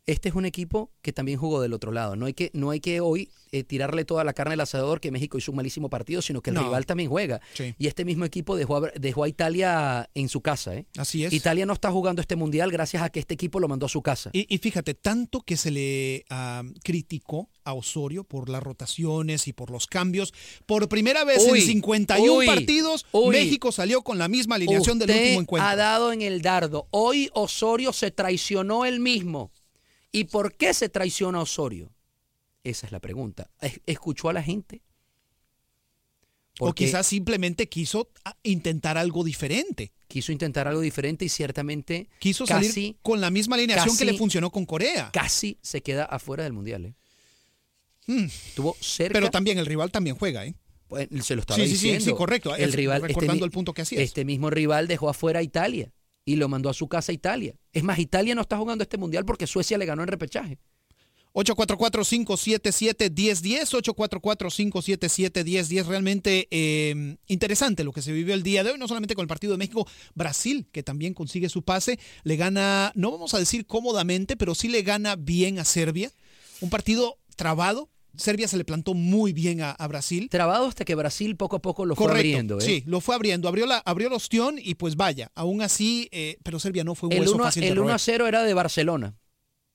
Este 0.07 0.29
es 0.29 0.35
un 0.35 0.45
equipo 0.45 0.91
que 1.03 1.13
también 1.13 1.39
jugó 1.39 1.61
del 1.61 1.73
otro 1.73 1.93
lado. 1.93 2.17
No 2.17 2.27
hay 2.27 2.35
que, 2.35 2.51
no 2.55 2.71
hay 2.71 2.81
que 2.81 3.01
hoy 3.01 3.29
eh, 3.53 3.65
tirarle 3.65 4.05
toda 4.05 4.25
la 4.25 4.33
carne 4.33 4.55
al 4.55 4.61
asador 4.61 5.01
que 5.01 5.11
México 5.11 5.39
hizo 5.39 5.53
un 5.53 5.57
malísimo 5.57 5.89
partido, 5.91 6.23
sino 6.23 6.41
que 6.41 6.51
el 6.51 6.55
No. 6.55 6.63
rival 6.65 6.87
también 6.87 7.09
juega. 7.11 7.41
Sí. 7.55 7.75
Y 7.79 7.87
este 7.87 8.05
mismo 8.05 8.25
equipo 8.25 8.57
dejó 8.57 8.77
a, 8.79 8.91
dejó 8.99 9.25
a 9.25 9.29
Italia 9.29 10.09
en 10.15 10.29
su 10.29 10.41
casa. 10.41 10.75
¿eh? 10.75 10.87
Así 10.97 11.25
es. 11.25 11.33
Italia 11.33 11.67
no 11.67 11.73
está 11.73 11.91
jugando 11.91 12.21
este 12.21 12.37
mundial 12.37 12.71
gracias 12.71 13.03
a 13.03 13.11
que 13.11 13.21
este 13.21 13.35
equipo 13.35 13.61
lo 13.61 13.69
mandó 13.69 13.87
a 13.87 13.89
su 13.89 14.03
casa. 14.03 14.31
Y, 14.33 14.53
y 14.53 14.59
fíjate, 14.59 14.95
tanto 14.95 15.41
que 15.43 15.57
se 15.57 15.71
le 15.71 16.25
ah, 16.31 16.63
criticó 16.83 17.49
a 17.65 17.75
Osorio 17.75 18.25
por 18.25 18.49
las 18.49 18.63
rotaciones 18.63 19.47
y 19.49 19.53
por 19.53 19.71
los 19.71 19.87
cambios. 19.87 20.33
Por 20.67 20.89
primera 20.89 21.25
vez 21.25 21.47
Uy, 21.51 21.61
en 21.61 21.67
51 21.67 22.33
uy, 22.33 22.47
partidos, 22.47 23.07
uy. 23.13 23.31
México 23.37 23.71
salió 23.73 24.03
con 24.03 24.19
la 24.19 24.29
misma 24.29 24.57
alineación 24.57 24.99
del 24.99 25.11
último 25.11 25.41
encuentro. 25.41 25.69
ha 25.69 25.77
dado 25.77 26.13
en 26.13 26.23
el 26.23 26.43
dardo. 26.43 26.89
Hoy 26.91 27.31
Osorio 27.35 27.93
se 27.93 28.11
traicionó 28.11 28.85
él 28.85 29.01
mismo. 29.01 29.53
¿Y 30.13 30.25
por 30.25 30.55
qué 30.57 30.75
se 30.75 30.89
traiciona 30.89 31.41
Osorio? 31.41 31.93
Esa 32.65 32.87
es 32.87 32.93
la 32.93 33.01
pregunta. 33.01 33.51
¿Es- 33.61 33.81
¿Escuchó 33.87 34.29
a 34.29 34.33
la 34.33 34.43
gente? 34.43 34.83
O 36.59 36.75
quizás 36.75 37.07
simplemente 37.07 37.69
quiso 37.71 38.11
ah, 38.25 38.37
intentar 38.43 38.99
algo 38.99 39.25
diferente. 39.25 39.93
quiso 40.09 40.31
intentar 40.33 40.67
algo 40.69 40.81
diferente 40.83 41.25
y 41.25 41.29
ciertamente 41.29 42.09
Quiso 42.19 42.45
casi, 42.45 42.69
salir 42.69 42.97
con 43.01 43.21
la 43.21 43.31
misma 43.31 43.55
alineación 43.57 43.97
que 43.97 44.05
le 44.05 44.15
funcionó 44.19 44.51
con 44.51 44.67
Corea. 44.67 45.11
casi 45.13 45.57
se 45.63 45.81
queda 45.83 46.05
afuera 46.05 46.43
del 46.45 46.53
mundial. 46.53 46.85
¿eh? 46.87 46.95
Hmm. 48.07 48.25
Estuvo 48.25 48.77
cerca. 48.81 49.13
Pero 49.15 49.31
también 49.31 49.57
el 49.59 49.65
rival 49.67 49.91
también 49.91 50.17
juega, 50.17 50.45
¿eh? 50.45 50.55
Pues, 50.89 51.09
se 51.25 51.37
lo 51.37 51.43
estaba 51.43 51.57
Sí, 51.57 51.63
sí, 51.69 51.77
sí, 51.77 51.83
diciendo. 51.87 52.05
sí, 52.05 52.13
correcto. 52.17 52.55
El 52.57 52.73
rival, 52.73 53.01
recordando 53.03 53.41
mi- 53.43 53.45
el 53.47 53.53
punto 53.53 53.73
que 53.73 53.83
hacías. 53.83 54.03
Este 54.03 54.25
mismo 54.25 54.51
rival 54.51 54.89
dejó 54.89 55.09
afuera 55.09 55.39
a 55.39 55.43
Italia 55.43 55.93
y 56.25 56.37
lo 56.37 56.49
mandó 56.49 56.69
a 56.69 56.75
su 56.75 56.89
casa 56.89 57.13
a 57.13 57.15
Italia. 57.15 57.55
Es 57.73 57.83
más, 57.83 57.99
Italia 57.99 58.35
no 58.35 58.43
está 58.43 58.59
jugando 58.59 58.83
este 58.83 58.99
mundial 58.99 59.25
porque 59.25 59.47
Suecia 59.47 59.79
le 59.79 59.87
ganó 59.87 60.03
en 60.03 60.09
repechaje. 60.09 60.59
844-577-1010, 61.33 63.83
844-577-1010. 63.83 65.87
Realmente 65.87 66.49
interesante 67.29 67.85
lo 67.85 67.93
que 67.93 68.03
se 68.03 68.13
vivió 68.13 68.35
el 68.35 68.43
día 68.43 68.65
de 68.65 68.73
hoy, 68.73 68.79
no 68.79 68.89
solamente 68.89 69.15
con 69.15 69.23
el 69.23 69.29
partido 69.29 69.53
de 69.53 69.59
México, 69.59 69.87
Brasil, 70.15 70.67
que 70.73 70.83
también 70.83 71.15
consigue 71.15 71.49
su 71.49 71.63
pase, 71.63 72.01
le 72.25 72.37
gana, 72.37 72.91
no 72.97 73.13
vamos 73.13 73.33
a 73.35 73.39
decir 73.39 73.65
cómodamente, 73.67 74.37
pero 74.37 74.57
sí 74.57 74.67
le 74.69 74.83
gana 74.83 75.15
bien 75.15 75.61
a 75.61 75.65
Serbia. 75.65 76.11
Un 76.61 76.69
partido 76.69 77.17
trabado. 77.37 77.89
Serbia 78.17 78.49
se 78.49 78.57
le 78.57 78.65
plantó 78.65 78.95
muy 78.95 79.33
bien 79.33 79.61
a, 79.63 79.71
a 79.71 79.87
Brasil. 79.89 80.29
Trabado 80.31 80.67
hasta 80.67 80.85
que 80.85 80.95
Brasil 80.95 81.37
poco 81.37 81.57
a 81.57 81.63
poco 81.63 81.87
lo 81.87 81.95
fue 81.97 82.07
Correcto, 82.07 82.19
abriendo. 82.19 82.59
¿eh? 82.59 82.63
Sí, 82.63 82.83
lo 82.87 83.01
fue 83.01 83.15
abriendo, 83.15 83.49
abrió, 83.49 83.67
la, 83.67 83.79
abrió 83.79 84.09
el 84.09 84.15
ostión 84.15 84.57
y 84.63 84.75
pues 84.75 84.97
vaya, 84.97 85.31
aún 85.35 85.63
así, 85.63 86.09
eh, 86.13 86.37
pero 86.43 86.59
Serbia 86.59 86.85
no 86.85 86.95
fue 86.95 87.09
un 87.09 87.13
El 87.15 87.21
hueso 87.21 87.35
1 87.37 87.45
fácil 87.45 87.63
de 87.63 87.69
el 87.69 87.79
1 87.79 87.83
roer. 87.83 87.95
a 87.95 87.99
0 87.99 88.27
era 88.27 88.43
de 88.45 88.55
Barcelona. 88.55 89.15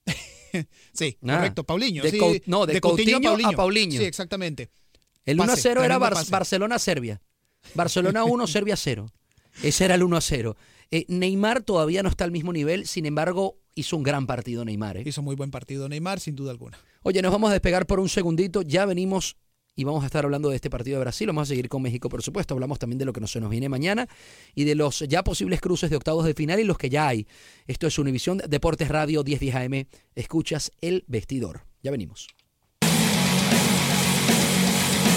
Sí, 0.93 1.17
Ah, 1.27 1.35
correcto, 1.35 1.63
Paulinho. 1.65 2.01
de 2.03 2.11
sí, 2.11 2.17
Cou- 2.17 2.41
no, 2.45 2.65
de 2.65 2.79
Coutinho 2.79 3.17
a 3.45 3.51
Paulinho. 3.51 3.99
Sí, 3.99 4.05
exactamente. 4.05 4.69
El 5.25 5.35
1 5.39 5.43
a 5.43 5.47
Pase, 5.47 5.61
0 5.63 5.83
era 5.83 5.97
Bar- 5.97 6.13
pase. 6.13 6.31
Barcelona-Serbia. 6.31 7.21
Barcelona 7.73 8.23
1, 8.23 8.47
Serbia 8.47 8.77
0. 8.77 9.11
Ese 9.63 9.85
era 9.85 9.95
el 9.95 10.03
1 10.03 10.15
a 10.17 10.21
0. 10.21 10.55
Eh, 10.91 11.05
Neymar 11.09 11.63
todavía 11.63 12.03
no 12.03 12.09
está 12.09 12.23
al 12.23 12.31
mismo 12.31 12.53
nivel, 12.53 12.87
sin 12.87 13.05
embargo, 13.05 13.57
hizo 13.75 13.97
un 13.97 14.03
gran 14.03 14.25
partido 14.25 14.65
Neymar. 14.65 14.97
¿eh? 14.97 15.03
Hizo 15.05 15.21
muy 15.21 15.35
buen 15.35 15.51
partido 15.51 15.87
Neymar, 15.89 16.19
sin 16.19 16.35
duda 16.35 16.51
alguna. 16.51 16.77
Oye, 17.03 17.21
nos 17.21 17.31
vamos 17.31 17.49
a 17.49 17.53
despegar 17.53 17.85
por 17.85 17.99
un 17.99 18.09
segundito. 18.09 18.61
Ya 18.61 18.85
venimos 18.85 19.35
y 19.75 19.83
vamos 19.83 20.03
a 20.03 20.05
estar 20.05 20.23
hablando 20.23 20.49
de 20.49 20.55
este 20.55 20.69
partido 20.69 20.97
de 20.97 21.01
Brasil. 21.03 21.27
Vamos 21.27 21.43
a 21.43 21.45
seguir 21.47 21.67
con 21.67 21.81
México, 21.81 22.07
por 22.07 22.23
supuesto. 22.23 22.53
Hablamos 22.53 22.79
también 22.79 22.97
de 22.97 23.05
lo 23.05 23.11
que 23.13 23.19
nos- 23.21 23.31
se 23.31 23.41
nos 23.41 23.49
viene 23.49 23.67
mañana 23.69 24.07
y 24.55 24.63
de 24.63 24.73
los 24.75 24.99
ya 24.99 25.23
posibles 25.23 25.59
cruces 25.59 25.89
de 25.89 25.97
octavos 25.97 26.23
de 26.25 26.33
final 26.33 26.59
y 26.59 26.63
los 26.63 26.77
que 26.77 26.89
ya 26.89 27.07
hay. 27.09 27.27
Esto 27.67 27.85
es 27.87 27.99
Univisión 27.99 28.37
Deportes 28.47 28.87
Radio 28.87 29.23
1010 29.23 29.53
AM. 29.55 29.87
Escuchas 30.15 30.71
El 30.79 31.03
Vestidor. 31.07 31.65
Ya 31.83 31.91
venimos. 31.91 32.27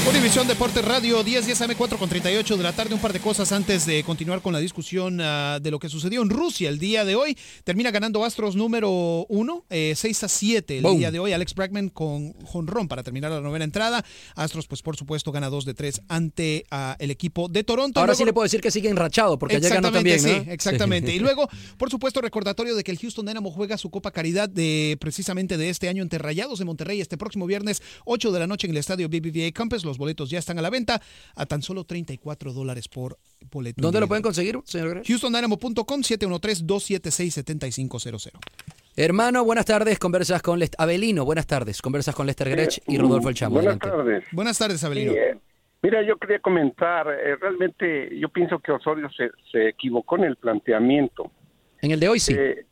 Univisión 0.07 0.47
Deportes 0.49 0.83
Radio 0.85 1.23
10, 1.23 1.45
10 1.47 1.61
AM 1.63 1.75
4 1.77 1.99
con 1.99 2.09
38 2.09 2.57
de 2.57 2.63
la 2.63 2.73
tarde. 2.73 2.95
Un 2.95 3.01
par 3.01 3.13
de 3.13 3.21
cosas 3.21 3.53
antes 3.53 3.85
de 3.85 4.03
continuar 4.05 4.41
con 4.41 4.53
la 4.53 4.59
discusión 4.59 5.21
ah, 5.21 5.59
de 5.61 5.71
lo 5.71 5.79
que 5.79 5.89
sucedió 5.89 6.23
en 6.23 6.31
Rusia 6.31 6.69
el 6.69 6.79
día 6.79 7.05
de 7.05 7.15
hoy. 7.15 7.37
Termina 7.65 7.91
ganando 7.91 8.25
Astros 8.25 8.57
número 8.57 9.27
1, 9.29 9.65
6 9.69 10.25
a 10.25 10.29
7 10.29 10.79
el 10.79 10.97
día 10.99 11.11
de 11.11 11.19
hoy. 11.19 11.33
Alex 11.33 11.55
Bregman 11.55 11.89
con 11.91 12.33
jonrón 12.45 12.89
para 12.89 13.03
terminar 13.03 13.31
la 13.31 13.41
novena 13.41 13.65
entrada. 13.65 14.05
Astros, 14.35 14.67
pues 14.67 14.81
por 14.83 14.97
supuesto, 14.97 15.31
gana 15.31 15.51
2 15.51 15.65
de 15.67 15.75
3 15.75 16.01
ante 16.09 16.65
ah, 16.71 16.97
el 16.99 17.11
equipo 17.11 17.49
de 17.49 17.63
Toronto. 17.65 18.01
Ahora 18.01 18.13
Luego- 18.13 18.19
sí 18.19 18.25
le 18.25 18.33
puedo 18.33 18.45
decir 18.45 18.61
que 18.61 18.71
sigue 18.71 18.89
enrachado 18.89 19.39
porque 19.39 19.57
ayer 19.57 19.73
ganó 19.75 19.93
también. 19.93 20.23
¿no? 20.23 20.29
sí, 20.29 20.43
exactamente. 20.49 21.15
Y 21.15 21.19
luego, 21.21 21.49
por 21.77 21.91
supuesto, 21.91 22.21
recordatorio 22.23 22.75
de 22.75 22.83
que 22.83 22.93
el 22.93 22.99
Houston 22.99 23.27
Dynamo 23.27 23.51
juega 23.51 23.77
su 23.77 23.91
Copa 23.91 24.11
Caridad 24.11 24.49
de 24.49 24.97
precisamente 25.01 25.57
de 25.57 25.69
este 25.69 25.89
año 25.89 26.03
ante 26.03 26.19
Rayados 26.19 26.59
de 26.59 26.65
Monterrey 26.65 27.01
este 27.01 27.19
próximo 27.19 27.47
viernes 27.47 27.83
8 28.05 28.33
de 28.33 28.39
la 28.39 28.47
noche 28.47 28.67
en 28.67 28.71
el 28.73 28.79
estadio 28.79 29.09
BBVA 29.09 29.53
Campus. 29.53 29.69
Los 29.89 29.99
boletos 29.99 30.31
ya 30.31 30.39
están 30.39 30.59
a 30.59 30.63
la 30.63 30.71
venta 30.71 31.01
a 31.35 31.47
tan 31.47 31.63
solo 31.63 31.85
34 31.85 32.53
dólares 32.53 32.89
por 32.89 33.19
boleto. 33.51 33.81
¿Dónde 33.83 34.01
lo 34.01 34.09
pueden 34.09 34.23
conseguir, 34.23 34.59
señor? 34.65 35.03
HoustonDynamo.com 35.09 36.01
713-276-7500. 36.03 38.31
Hermano, 38.97 39.45
buenas 39.45 39.65
tardes. 39.65 39.99
Conversas 39.99 40.43
con 40.43 40.59
Lester. 40.59 40.77
Abelino, 40.81 41.25
buenas 41.25 41.47
tardes. 41.47 41.81
Conversas 41.81 42.15
con 42.15 42.27
Lester 42.27 42.51
Grech 42.51 42.81
y 42.87 42.99
Rodolfo 42.99 43.29
El 43.29 43.35
Chamo. 43.35 43.55
Buenas 43.57 43.79
Adelante. 43.81 44.05
tardes. 44.05 44.25
Buenas 44.33 44.59
tardes, 44.59 44.83
Abelino. 44.85 45.13
Sí, 45.13 45.19
eh, 45.19 45.39
mira, 45.83 46.03
yo 46.03 46.17
quería 46.17 46.41
comentar, 46.41 47.07
eh, 47.09 47.37
realmente 47.37 48.19
yo 48.19 48.29
pienso 48.29 48.59
que 48.59 48.73
Osorio 48.73 49.09
se, 49.17 49.31
se 49.53 49.69
equivocó 49.69 50.17
en 50.17 50.25
el 50.25 50.37
planteamiento. 50.37 51.31
En 51.81 51.93
el 51.93 52.01
de 52.01 52.09
hoy 52.09 52.21
sí. 52.21 52.35
Eh, 52.37 52.65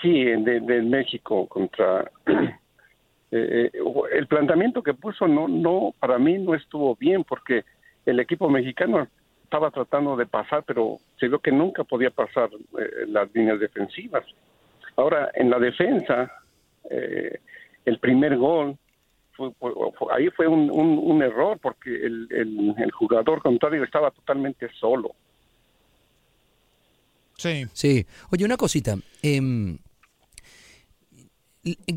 Sí, 0.00 0.24
de, 0.24 0.60
de 0.60 0.82
México 0.82 1.46
contra... 1.46 2.10
eh, 3.36 3.70
eh, 3.74 3.82
el 4.12 4.26
planteamiento 4.26 4.82
que 4.82 4.94
puso 4.94 5.26
no, 5.28 5.48
no, 5.48 5.94
para 5.98 6.18
mí 6.18 6.38
no 6.38 6.54
estuvo 6.54 6.94
bien 6.96 7.24
porque 7.24 7.64
el 8.04 8.20
equipo 8.20 8.48
mexicano 8.48 9.06
estaba 9.44 9.70
tratando 9.70 10.16
de 10.16 10.26
pasar, 10.26 10.64
pero 10.66 10.98
se 11.18 11.28
vio 11.28 11.38
que 11.38 11.52
nunca 11.52 11.84
podía 11.84 12.10
pasar 12.10 12.50
eh, 12.78 13.06
las 13.08 13.32
líneas 13.34 13.60
defensivas. 13.60 14.24
Ahora, 14.96 15.30
en 15.34 15.50
la 15.50 15.58
defensa, 15.58 16.30
eh, 16.90 17.38
el 17.84 17.98
primer 17.98 18.36
gol, 18.36 18.76
fue- 19.36 19.52
fue- 19.58 19.72
fue- 19.98 20.14
ahí 20.14 20.30
fue 20.30 20.46
un, 20.48 20.70
un- 20.70 20.98
un 20.98 21.22
error 21.22 21.58
porque 21.60 21.90
el, 21.94 22.26
el- 22.30 22.74
el 22.78 22.90
jugador 22.90 23.42
contrario 23.42 23.84
estaba 23.84 24.10
totalmente 24.10 24.68
solo. 24.80 25.14
Sí. 27.36 27.66
Sí. 27.72 28.06
Oye, 28.32 28.44
una 28.44 28.56
cosita. 28.56 28.94
em, 29.22 29.72
l- 29.72 29.78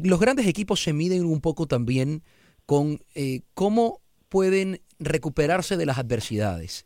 los 0.04 0.20
grandes 0.20 0.48
equipos 0.48 0.82
se 0.82 0.94
miden 0.94 1.26
un 1.26 1.42
poco 1.42 1.68
también 1.68 2.24
con 2.66 3.02
eh, 3.16 3.42
cómo 3.54 4.02
pueden 4.30 4.82
recuperarse 5.00 5.78
de 5.78 5.86
las 5.86 5.98
adversidades. 5.98 6.86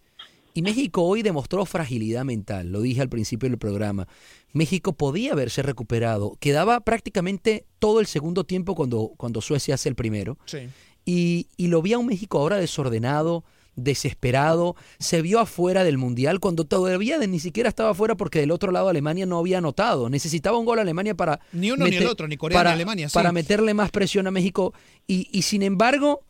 Y 0.54 0.62
México 0.62 1.04
hoy 1.04 1.24
demostró 1.24 1.66
fragilidad 1.66 2.26
mental, 2.26 2.72
lo 2.72 2.82
dije 2.82 3.02
al 3.02 3.10
principio 3.10 3.50
del 3.50 3.58
programa. 3.58 4.08
México 4.52 4.94
podía 4.94 5.32
haberse 5.32 5.64
recuperado. 5.64 6.38
Quedaba 6.40 6.80
prácticamente 6.82 7.66
todo 7.80 8.00
el 8.00 8.06
segundo 8.06 8.44
tiempo 8.44 8.76
cuando, 8.76 9.14
cuando 9.18 9.42
Suecia 9.42 9.76
hace 9.76 9.90
el 9.90 9.96
primero. 9.96 10.38
Sí. 10.46 10.70
Y, 11.06 11.48
y 11.58 11.68
lo 11.68 11.82
vi 11.82 11.94
a 11.94 11.98
un 11.98 12.06
México 12.06 12.38
ahora 12.38 12.58
desordenado, 12.58 13.44
desesperado, 13.76 14.76
se 15.00 15.22
vio 15.22 15.40
afuera 15.40 15.84
del 15.84 15.98
Mundial 15.98 16.40
cuando 16.40 16.66
todavía 16.66 17.18
de- 17.20 17.28
ni 17.28 17.40
siquiera 17.40 17.70
estaba 17.70 17.92
afuera 17.92 18.16
porque 18.16 18.40
del 18.40 18.52
otro 18.52 18.72
lado 18.72 18.90
Alemania 18.90 19.26
no 19.26 19.38
había 19.40 19.60
anotado. 19.60 20.10
Necesitaba 20.10 20.58
un 20.58 20.66
gol 20.66 20.80
a 20.80 20.82
Alemania 20.84 21.16
para... 21.16 21.40
Ni 21.52 21.72
uno 21.72 21.88
ni 21.88 21.96
el 21.96 22.08
otro, 22.08 22.28
ni 22.28 22.38
Corea 22.38 22.58
para, 22.58 22.70
ni 22.72 22.76
Alemania, 22.76 23.10
sí. 23.10 23.14
Para 23.14 23.32
meterle 23.32 23.74
más 23.74 23.92
presión 23.92 24.28
a 24.28 24.32
México. 24.32 24.74
Y, 25.08 25.28
y 25.32 25.44
sin 25.44 25.62
embargo, 25.64 26.22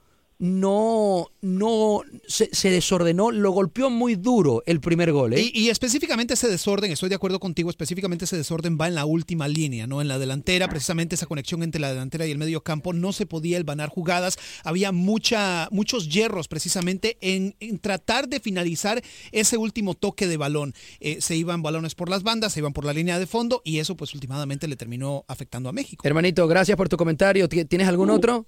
no, 0.44 1.28
no 1.42 2.02
se, 2.28 2.50
se 2.52 2.70
desordenó, 2.70 3.32
lo 3.32 3.52
golpeó 3.52 3.90
muy 3.90 4.16
duro 4.16 4.62
el 4.66 4.82
primer 4.82 5.14
gol. 5.14 5.34
¿eh? 5.34 5.50
Y, 5.54 5.58
y 5.58 5.70
específicamente 5.70 6.34
ese 6.34 6.50
desorden, 6.50 6.92
estoy 6.92 7.08
de 7.08 7.16
acuerdo 7.16 7.40
contigo, 7.40 7.70
específicamente 7.70 8.26
ese 8.26 8.36
desorden 8.36 8.78
va 8.80 8.90
en 8.90 8.96
la 8.96 9.06
última 9.06 9.48
línea, 9.48 9.88
¿no? 9.88 10.02
En 10.02 10.10
la 10.10 10.20
delantera, 10.20 10.68
precisamente 10.68 11.16
esa 11.16 11.28
conexión 11.28 11.64
entre 11.64 11.80
la 11.80 11.88
delantera 11.90 12.28
y 12.28 12.32
el 12.32 12.38
medio 12.38 12.62
campo, 12.62 12.92
no 12.92 13.14
se 13.14 13.26
podía 13.26 13.56
elbanar 13.58 13.88
jugadas, 13.88 14.38
había 14.66 14.92
mucha, 14.92 15.70
muchos 15.72 16.10
hierros 16.10 16.50
precisamente 16.50 17.18
en, 17.22 17.56
en 17.62 17.80
tratar 17.80 18.28
de 18.28 18.42
finalizar 18.42 19.02
ese 19.32 19.56
último 19.56 19.94
toque 19.94 20.28
de 20.28 20.36
balón. 20.36 20.74
Eh, 21.00 21.22
se 21.22 21.38
iban 21.38 21.62
balones 21.64 21.96
por 21.96 22.10
las 22.10 22.24
bandas, 22.24 22.52
se 22.52 22.60
iban 22.60 22.74
por 22.74 22.84
la 22.84 22.92
línea 22.92 23.18
de 23.18 23.28
fondo 23.28 23.62
y 23.64 23.80
eso 23.80 23.96
pues 23.96 24.14
últimamente 24.14 24.68
le 24.68 24.76
terminó 24.76 25.24
afectando 25.30 25.70
a 25.70 25.72
México. 25.72 26.06
Hermanito, 26.06 26.46
gracias 26.50 26.76
por 26.76 26.90
tu 26.90 26.98
comentario. 26.98 27.48
¿Ti- 27.48 27.64
¿Tienes 27.64 27.88
algún 27.88 28.10
otro? 28.10 28.46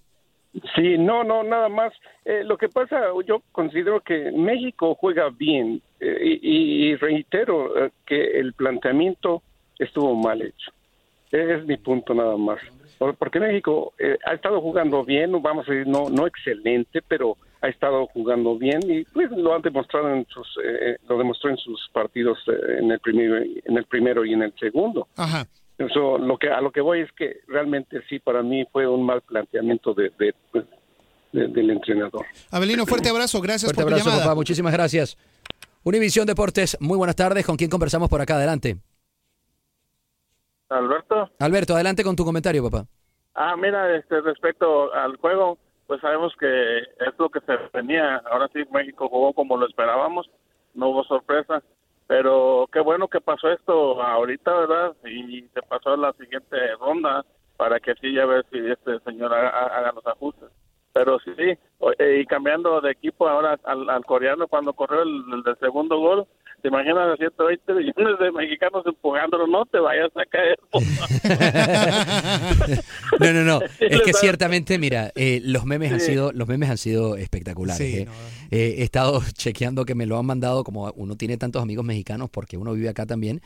Sí, 0.76 0.98
no, 0.98 1.24
no, 1.24 1.44
nada 1.44 1.68
más. 1.70 1.92
Eh, 2.24 2.44
lo 2.46 2.58
que 2.58 2.70
pasa, 2.70 3.02
yo 3.26 3.42
considero 3.52 4.02
que 4.02 4.32
México 4.32 4.96
juega 4.96 5.30
bien 5.30 5.82
eh, 6.00 6.40
y, 6.42 6.88
y 6.92 6.96
reitero 6.96 7.86
eh, 7.86 7.92
que 8.06 8.40
el 8.40 8.54
planteamiento 8.54 9.42
estuvo 9.78 10.16
mal 10.16 10.42
hecho. 10.42 10.72
Es 11.32 11.66
mi 11.66 11.76
punto 11.78 12.14
nada 12.14 12.38
más. 12.38 12.60
Por- 12.98 13.16
Porque 13.16 13.40
México 13.40 13.94
eh, 14.00 14.18
ha 14.26 14.34
estado 14.34 14.62
jugando 14.62 15.04
bien, 15.04 15.32
vamos 15.42 15.68
a 15.68 15.72
decir 15.74 15.88
no, 15.88 16.10
no 16.10 16.26
excelente, 16.26 17.02
pero 17.08 17.36
ha 17.62 17.68
estado 17.68 18.06
jugando 18.08 18.58
bien 18.58 18.80
y 18.88 19.04
pues 19.06 19.32
lo 19.32 19.54
han 19.56 19.62
demostrado 19.62 20.14
en 20.14 20.26
sus, 20.28 20.48
lo 21.10 21.18
demostró 21.18 21.50
en 21.50 21.58
sus 21.58 21.90
partidos 21.92 22.38
en 22.80 22.92
el 22.92 23.00
primero, 23.00 23.38
en 23.38 23.78
el 23.78 23.86
primero 23.86 24.24
y 24.24 24.34
en 24.34 24.44
el 24.44 24.54
segundo. 24.60 25.08
Ajá. 25.18 25.46
Eso, 25.78 26.18
lo 26.18 26.38
que 26.38 26.50
a 26.50 26.62
lo 26.62 26.72
que 26.72 26.80
voy 26.82 27.02
es 27.02 27.12
que 27.14 27.42
realmente 27.48 28.02
sí 28.08 28.20
para 28.20 28.42
mí 28.42 28.66
fue 28.72 28.88
un 28.88 29.06
mal 29.06 29.22
planteamiento 29.22 29.94
de, 29.94 30.10
de- 30.18 30.34
de- 31.34 31.48
del 31.50 31.70
entrenador. 31.70 32.26
Abelino, 32.50 32.86
fuerte 32.86 33.10
abrazo, 33.10 33.42
gracias 33.42 33.64
Fuerte 33.74 33.82
por 33.82 33.90
tu 33.90 33.94
abrazo, 33.96 34.10
llamada. 34.10 34.24
papá. 34.26 34.36
Muchísimas 34.36 34.72
gracias. 34.72 35.18
Univisión 35.84 36.26
Deportes, 36.26 36.78
muy 36.80 36.98
buenas 36.98 37.16
tardes. 37.18 37.46
¿Con 37.46 37.58
quién 37.58 37.70
conversamos 37.70 38.08
por 38.10 38.22
acá? 38.22 38.36
Adelante. 38.38 38.78
Alberto. 40.70 41.30
Alberto, 41.40 41.76
adelante 41.76 42.04
con 42.04 42.16
tu 42.16 42.26
comentario, 42.26 42.64
papá. 42.64 42.86
Ah, 43.36 43.56
mira, 43.58 43.96
este, 43.98 44.22
respecto 44.22 44.94
al 44.94 45.18
juego, 45.18 45.58
pues 45.88 46.02
sabemos 46.02 46.34
que 46.40 46.80
es 46.80 47.14
lo 47.20 47.30
que 47.30 47.40
se 47.42 47.54
venía. 47.74 48.18
Ahora 48.32 48.50
sí, 48.54 48.60
México 48.72 49.08
jugó 49.10 49.34
como 49.34 49.58
lo 49.58 49.68
esperábamos, 49.68 50.30
no 50.74 50.90
hubo 50.90 51.04
sorpresa. 51.04 51.62
Pero 52.08 52.70
qué 52.72 52.82
bueno 52.82 53.08
que 53.08 53.20
pasó 53.20 53.52
esto 53.52 54.02
ahorita, 54.02 54.54
¿verdad? 54.54 54.96
Y 55.06 55.42
se 55.54 55.62
pasó 55.68 55.94
a 55.94 55.98
la 55.98 56.14
siguiente 56.14 56.56
ronda 56.80 57.26
para 57.58 57.80
que 57.80 57.96
sí, 57.96 58.14
ya 58.14 58.26
ver 58.26 58.46
si 58.52 58.60
este 58.60 59.00
señor 59.00 59.34
haga, 59.34 59.50
haga 59.50 59.92
los 59.94 60.06
ajustes. 60.06 60.50
Pero 60.94 61.18
sí, 61.20 61.32
eh, 61.38 62.20
y 62.22 62.26
cambiando 62.26 62.80
de 62.80 62.92
equipo 62.92 63.28
ahora 63.28 63.60
al, 63.64 63.90
al 63.90 64.06
coreano 64.06 64.48
cuando 64.48 64.74
corrió 64.74 65.02
el, 65.02 65.24
el 65.34 65.44
del 65.44 65.58
segundo 65.60 65.98
gol, 65.98 66.26
te 66.62 66.70
imaginas 66.70 67.14
a 67.14 67.18
120 67.18 67.74
millones 67.74 68.20
de 68.20 68.32
mexicanos 68.32 68.86
empujándolo, 68.88 69.46
no 69.46 69.66
te 69.66 69.78
vayas 69.78 70.10
a 70.16 70.26
caer. 70.26 70.58
No, 73.20 73.32
no, 73.32 73.44
no. 73.44 73.62
Es 73.80 74.02
que 74.02 74.14
ciertamente, 74.14 74.80
mira, 74.80 75.12
eh, 75.16 75.40
los 75.44 75.66
memes 75.66 75.94
han 75.94 76.00
sido, 76.00 76.32
los 76.34 76.48
memes 76.48 76.70
han 76.70 76.78
sido 76.78 77.18
espectaculares. 77.18 77.78
Sí, 77.78 78.00
eh. 78.00 78.08
Eh, 78.56 78.76
he 78.80 78.84
estado 78.84 79.22
chequeando 79.34 79.86
que 79.86 79.96
me 79.96 80.06
lo 80.06 80.18
han 80.18 80.26
mandado, 80.26 80.64
como 80.64 80.92
uno 80.96 81.16
tiene 81.18 81.38
tantos 81.38 81.62
amigos 81.62 81.84
mexicanos, 81.86 82.30
porque 82.30 82.58
uno 82.58 82.74
vive 82.74 82.88
acá 82.90 83.06
también, 83.06 83.42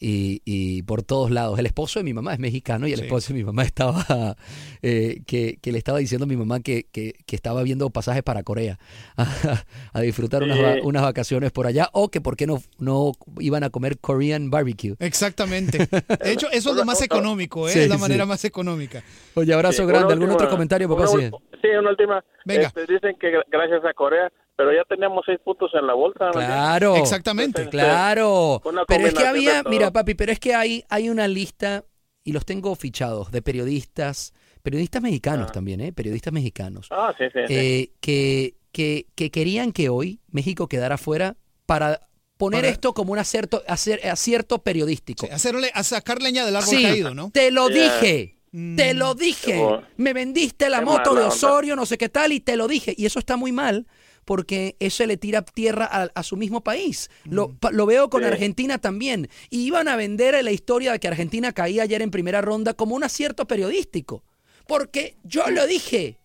y, 0.00 0.40
y 0.44 0.82
por 0.82 1.02
todos 1.02 1.30
lados. 1.30 1.58
El 1.58 1.66
esposo 1.66 1.98
de 2.00 2.04
mi 2.04 2.14
mamá 2.14 2.32
es 2.32 2.38
mexicano 2.38 2.86
y 2.86 2.92
el 2.92 2.98
Sí. 3.00 3.04
esposo 3.04 3.32
de 3.32 3.38
mi 3.40 3.44
mamá 3.44 3.62
estaba, 3.64 4.36
eh, 4.82 5.20
que, 5.26 5.58
que 5.60 5.72
le 5.72 5.78
estaba 5.78 5.98
diciendo 5.98 6.24
a 6.24 6.28
mi 6.28 6.36
mamá 6.36 6.60
que, 6.60 6.86
que, 6.92 7.14
que 7.26 7.36
estaba 7.36 7.62
viendo 7.62 7.90
pasajes 7.90 8.22
para 8.22 8.42
Corea 8.42 8.78
a, 9.16 9.26
a 9.92 10.00
disfrutar 10.00 10.42
unas, 10.42 10.58
Sí. 10.58 10.80
unas 10.84 11.02
vacaciones 11.02 11.52
por 11.52 11.66
allá, 11.66 11.88
o 11.92 12.08
que 12.10 12.20
por 12.20 12.36
qué 12.36 12.46
no, 12.46 12.62
no 12.78 13.12
iban 13.40 13.64
a 13.64 13.70
comer 13.70 13.98
Korean 13.98 14.50
barbecue. 14.50 14.94
Exactamente. 14.98 15.78
De 15.78 16.32
hecho, 16.32 16.48
eso 16.52 16.70
es 16.70 16.76
lo 16.76 16.84
más 16.84 17.02
económico, 17.02 17.68
¿eh? 17.68 17.72
Sí, 17.72 17.80
es 17.80 17.88
la 17.88 17.96
sí. 17.96 18.00
manera 18.00 18.24
más 18.26 18.44
económica. 18.44 19.02
Oye, 19.34 19.52
abrazo 19.52 19.82
Sí, 19.82 19.88
grande. 19.88 20.12
¿Algún 20.12 20.28
última- 20.30 20.34
otro 20.44 20.48
comentario, 20.50 20.88
papá? 20.88 21.10
una 21.10 21.30
Sí. 21.60 21.68
una 21.78 21.90
última. 21.90 22.24
Venga. 22.44 22.68
Este, 22.68 22.80
dicen 22.86 23.16
que 23.20 23.28
gra- 23.32 23.44
gracias 23.50 23.84
a 23.84 23.92
Corea, 23.94 24.30
pero 24.56 24.72
ya 24.72 24.82
teníamos 24.88 25.24
seis 25.26 25.38
puntos 25.44 25.70
en 25.74 25.86
la 25.86 25.94
bolsa. 25.94 26.26
¿no? 26.26 26.32
Claro. 26.32 26.96
Exactamente. 26.96 27.68
Claro. 27.68 28.62
Pero 28.86 29.06
es 29.06 29.14
que 29.14 29.26
había, 29.26 29.62
mira, 29.64 29.90
papi, 29.92 30.14
pero 30.14 30.32
es 30.32 30.38
que 30.38 30.54
hay, 30.54 30.84
hay 30.88 31.08
una 31.10 31.26
lista, 31.28 31.84
y 32.24 32.32
los 32.32 32.44
tengo 32.46 32.74
fichados, 32.76 33.30
de 33.30 33.42
periodistas, 33.42 34.32
periodistas 34.62 35.02
mexicanos 35.02 35.52
también, 35.52 35.80
¿eh? 35.80 35.92
Periodistas 35.92 36.32
mexicanos, 36.32 36.88
Ah, 36.90 37.12
sí, 37.18 37.24
sí. 37.32 37.40
sí. 37.46 37.54
eh, 37.54 37.90
que, 38.00 38.54
que, 38.72 39.06
que 39.14 39.30
querían 39.30 39.72
que 39.72 39.88
hoy 39.88 40.20
México 40.30 40.68
quedara 40.68 40.96
fuera 40.98 41.36
para 41.66 42.00
poner 42.36 42.62
Para- 42.62 42.72
esto 42.72 42.94
como 42.94 43.12
un 43.12 43.18
acierto, 43.18 43.62
acer- 43.66 44.04
acierto 44.08 44.62
periodístico. 44.62 45.28
Hacerle, 45.30 45.70
a 45.74 45.82
sacar 45.84 46.22
leña 46.22 46.44
del 46.46 46.56
árbol 46.56 46.68
Sí, 46.68 46.82
caído, 46.82 47.14
¿no? 47.14 47.30
te 47.30 47.50
lo 47.50 47.68
Yeah. 47.68 47.84
dije. 48.00 48.38
Mm. 48.52 48.76
Te 48.76 48.94
lo 48.94 49.14
dije. 49.14 49.60
Me 49.96 50.12
vendiste 50.12 50.68
la 50.70 50.80
moto 50.80 51.14
de. 51.14 51.22
Osorio, 51.24 51.74
no 51.74 51.86
sé 51.86 51.98
qué 51.98 52.08
tal, 52.08 52.30
y 52.32 52.38
te 52.38 52.56
lo 52.56 52.68
dije. 52.68 52.94
Y 52.96 53.04
eso 53.04 53.18
está 53.18 53.36
muy 53.36 53.50
mal 53.50 53.86
porque 54.24 54.76
eso 54.80 55.06
le 55.06 55.16
tira 55.16 55.42
tierra 55.42 55.88
a, 55.90 56.10
a 56.14 56.22
su 56.22 56.36
mismo 56.36 56.62
país. 56.62 57.10
Lo, 57.24 57.52
pa- 57.54 57.70
lo 57.70 57.86
veo 57.86 58.10
con 58.10 58.22
Sí. 58.22 58.28
Argentina 58.28 58.78
también. 58.78 59.28
Y 59.50 59.64
iban 59.66 59.88
a 59.88 59.96
vender 59.96 60.42
la 60.44 60.50
historia 60.52 60.92
de 60.92 61.00
que 61.00 61.08
Argentina 61.08 61.52
caía 61.52 61.82
ayer 61.84 62.02
en 62.02 62.10
primera 62.10 62.40
ronda 62.40 62.74
como 62.74 62.94
un 62.94 63.04
acierto 63.04 63.46
periodístico. 63.46 64.22
Porque 64.66 65.16
yo 65.24 65.48
lo 65.50 65.66
dije. 65.66 66.18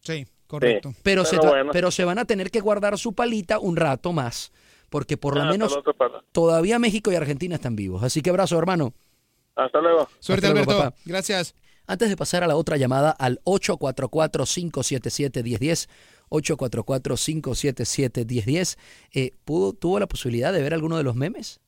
Sí, 0.00 0.26
correcto. 0.46 0.94
Pero, 1.02 1.24
se, 1.24 1.32
Pero 1.36 1.42
tra- 1.42 1.48
bueno. 1.50 1.72
pero 1.72 1.90
se 1.90 2.04
van 2.04 2.18
a 2.18 2.24
tener 2.24 2.50
que 2.50 2.60
guardar 2.60 2.98
su 2.98 3.12
palita 3.12 3.58
un 3.58 3.76
rato 3.76 4.12
más. 4.12 4.52
Porque 4.88 5.16
por 5.16 5.36
lo 5.36 5.42
Ah, 5.42 5.50
menos 5.50 5.78
todavía 6.32 6.78
México 6.80 7.12
y 7.12 7.14
Argentina 7.14 7.54
están 7.56 7.76
vivos. 7.76 8.02
Así 8.02 8.22
que 8.22 8.30
abrazo, 8.30 8.58
hermano. 8.58 8.92
Hasta 9.54 9.80
luego. 9.80 10.08
Suerte, 10.18 10.46
Hasta 10.46 10.54
luego, 10.58 10.70
Alberto. 10.72 10.90
papá. 10.90 11.02
Gracias. 11.04 11.54
Antes 11.86 12.08
de 12.08 12.16
pasar 12.16 12.42
a 12.44 12.46
la 12.46 12.56
otra 12.56 12.76
llamada 12.76 13.10
al 13.10 13.40
844-577-1010, 13.44 15.88
844-577-1010, 16.30 18.78
eh, 19.12 19.32
¿pudo- 19.44 19.72
¿tuvo 19.72 19.98
la 19.98 20.06
posibilidad 20.08 20.52
de 20.52 20.62
ver 20.62 20.74
alguno 20.74 20.96
de 20.96 21.02
los 21.02 21.16
memes? 21.16 21.58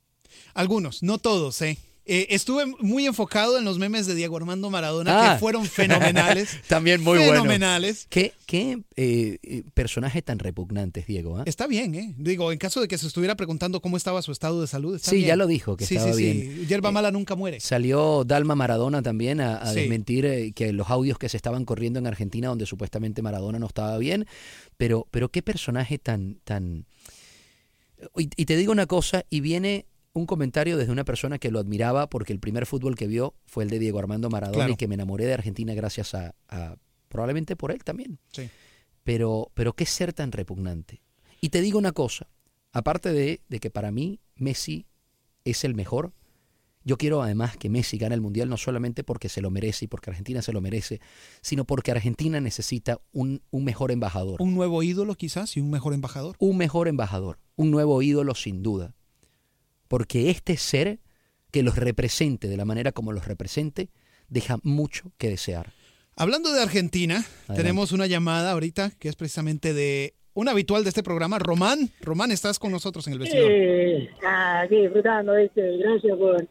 Algunos, 0.54 1.02
no 1.02 1.18
todos, 1.18 1.60
¿eh? 1.62 1.76
Eh, 2.04 2.26
estuve 2.30 2.66
muy 2.80 3.06
enfocado 3.06 3.58
en 3.58 3.64
los 3.64 3.78
memes 3.78 4.06
de 4.06 4.16
Diego 4.16 4.36
Armando 4.36 4.68
Maradona, 4.70 5.30
Ah. 5.30 5.34
que 5.34 5.38
fueron 5.38 5.64
fenomenales. 5.66 6.58
También 6.68 7.00
muy 7.00 7.18
Fenomenales. 7.20 8.08
bueno. 8.10 8.10
¿Qué, 8.10 8.34
qué 8.44 8.82
eh, 8.96 9.38
eh, 9.44 9.62
personaje 9.72 10.20
tan 10.20 10.40
repugnante, 10.40 11.04
Diego? 11.06 11.38
ah? 11.38 11.42
Está 11.46 11.68
bien, 11.68 11.94
¿eh? 11.94 12.12
Digo, 12.18 12.50
en 12.50 12.58
caso 12.58 12.80
de 12.80 12.88
que 12.88 12.98
se 12.98 13.06
estuviera 13.06 13.36
preguntando 13.36 13.80
cómo 13.80 13.96
estaba 13.96 14.20
su 14.22 14.32
estado 14.32 14.60
de 14.60 14.66
salud, 14.66 14.96
está 14.96 15.10
Sí, 15.10 15.18
bien. 15.18 15.28
ya 15.28 15.36
lo 15.36 15.46
dijo, 15.46 15.76
que 15.76 15.86
sí, 15.86 15.94
estaba 15.94 16.12
sí, 16.14 16.22
bien. 16.24 16.56
Sí, 16.60 16.66
Hierba 16.66 16.90
mala 16.90 17.12
nunca 17.12 17.36
muere. 17.36 17.60
Salió 17.60 18.24
Dalma 18.24 18.56
Maradona 18.56 19.00
también 19.00 19.40
a, 19.40 19.72
desmentir 19.72 20.26
eh, 20.26 20.50
que 20.52 20.72
los 20.72 20.90
audios 20.90 21.18
que 21.18 21.28
se 21.28 21.36
estaban 21.36 21.64
corriendo 21.64 22.00
en 22.00 22.08
Argentina, 22.08 22.48
donde 22.48 22.66
supuestamente 22.66 23.22
Maradona 23.22 23.60
no 23.60 23.66
estaba 23.66 23.96
bien. 23.98 24.26
Pero, 24.76 25.06
pero 25.12 25.28
qué 25.28 25.42
personaje 25.42 25.98
tan, 25.98 26.40
tan. 26.42 26.84
Y, 28.16 28.28
y 28.36 28.44
te 28.46 28.56
digo 28.56 28.72
una 28.72 28.86
cosa, 28.86 29.24
y 29.30 29.38
viene 29.40 29.86
un 30.14 30.26
comentario 30.26 30.76
desde 30.76 30.92
una 30.92 31.04
persona 31.04 31.38
que 31.38 31.50
lo 31.50 31.58
admiraba 31.58 32.08
porque 32.08 32.32
el 32.32 32.38
primer 32.40 32.66
fútbol 32.66 32.96
que 32.96 33.06
vio 33.06 33.34
fue 33.46 33.64
el 33.64 33.70
de 33.70 33.78
Diego 33.78 33.98
Armando 33.98 34.28
Maradona 34.30 34.56
Claro. 34.58 34.72
y 34.72 34.76
que 34.76 34.88
me 34.88 34.94
enamoré 34.94 35.24
de 35.26 35.34
Argentina 35.34 35.72
gracias 35.74 36.14
a, 36.14 36.34
a- 36.48 36.76
probablemente 37.08 37.56
por 37.56 37.70
él 37.72 37.82
también. 37.84 38.18
Sí. 38.32 38.48
Pero, 39.04 39.50
pero 39.54 39.72
qué 39.74 39.86
ser 39.86 40.12
tan 40.12 40.32
repugnante. 40.32 41.02
Y 41.40 41.48
te 41.48 41.60
digo 41.60 41.78
una 41.78 41.92
cosa, 41.92 42.28
aparte 42.72 43.12
de, 43.12 43.40
de 43.48 43.58
que 43.60 43.70
para 43.70 43.90
mí 43.90 44.20
Messi 44.36 44.86
es 45.44 45.64
el 45.64 45.74
mejor, 45.74 46.12
yo 46.84 46.96
quiero 46.98 47.22
además 47.22 47.56
que 47.56 47.68
Messi 47.68 47.96
gane 47.96 48.14
el 48.14 48.20
Mundial 48.20 48.48
no 48.48 48.56
solamente 48.56 49.04
porque 49.04 49.28
se 49.28 49.40
lo 49.40 49.50
merece 49.50 49.84
y 49.84 49.88
porque 49.88 50.10
Argentina 50.10 50.42
se 50.42 50.52
lo 50.52 50.60
merece, 50.60 51.00
sino 51.40 51.64
porque 51.64 51.90
Argentina 51.92 52.40
necesita 52.40 53.00
un, 53.12 53.40
un 53.50 53.64
mejor 53.64 53.92
embajador. 53.92 54.42
Un 54.42 54.54
nuevo 54.54 54.82
ídolo 54.82 55.14
quizás 55.14 55.56
y 55.56 55.60
un 55.60 55.70
mejor 55.70 55.94
embajador. 55.94 56.36
Un 56.38 56.56
mejor 56.56 56.88
embajador, 56.88 57.38
un 57.56 57.70
nuevo 57.70 58.02
ídolo 58.02 58.34
sin 58.34 58.62
duda. 58.62 58.94
Porque 59.92 60.30
este 60.30 60.56
ser 60.56 61.00
que 61.50 61.62
los 61.62 61.76
represente 61.76 62.48
de 62.48 62.56
la 62.56 62.64
manera 62.64 62.92
como 62.92 63.12
los 63.12 63.28
represente 63.28 63.90
deja 64.26 64.56
mucho 64.62 65.12
que 65.18 65.28
desear. 65.28 65.66
Hablando 66.16 66.50
de 66.50 66.62
Argentina, 66.62 67.22
tenemos 67.54 67.92
una 67.92 68.06
llamada 68.06 68.52
ahorita 68.52 68.92
que 68.98 69.10
es 69.10 69.16
precisamente 69.16 69.74
de 69.74 70.14
un 70.32 70.48
habitual 70.48 70.82
de 70.82 70.88
este 70.88 71.02
programa, 71.02 71.38
Román. 71.38 71.90
Román, 72.00 72.30
estás 72.30 72.58
con 72.58 72.72
nosotros 72.72 73.06
en 73.06 73.12
el 73.12 73.18
vestidor. 73.18 73.50
Sí, 73.50 74.08
ah, 74.24 74.62
aquí 74.62 74.76
disfrutando, 74.76 75.34
¿viste? 75.34 75.76
Gracias 75.76 76.16
por, 76.16 76.48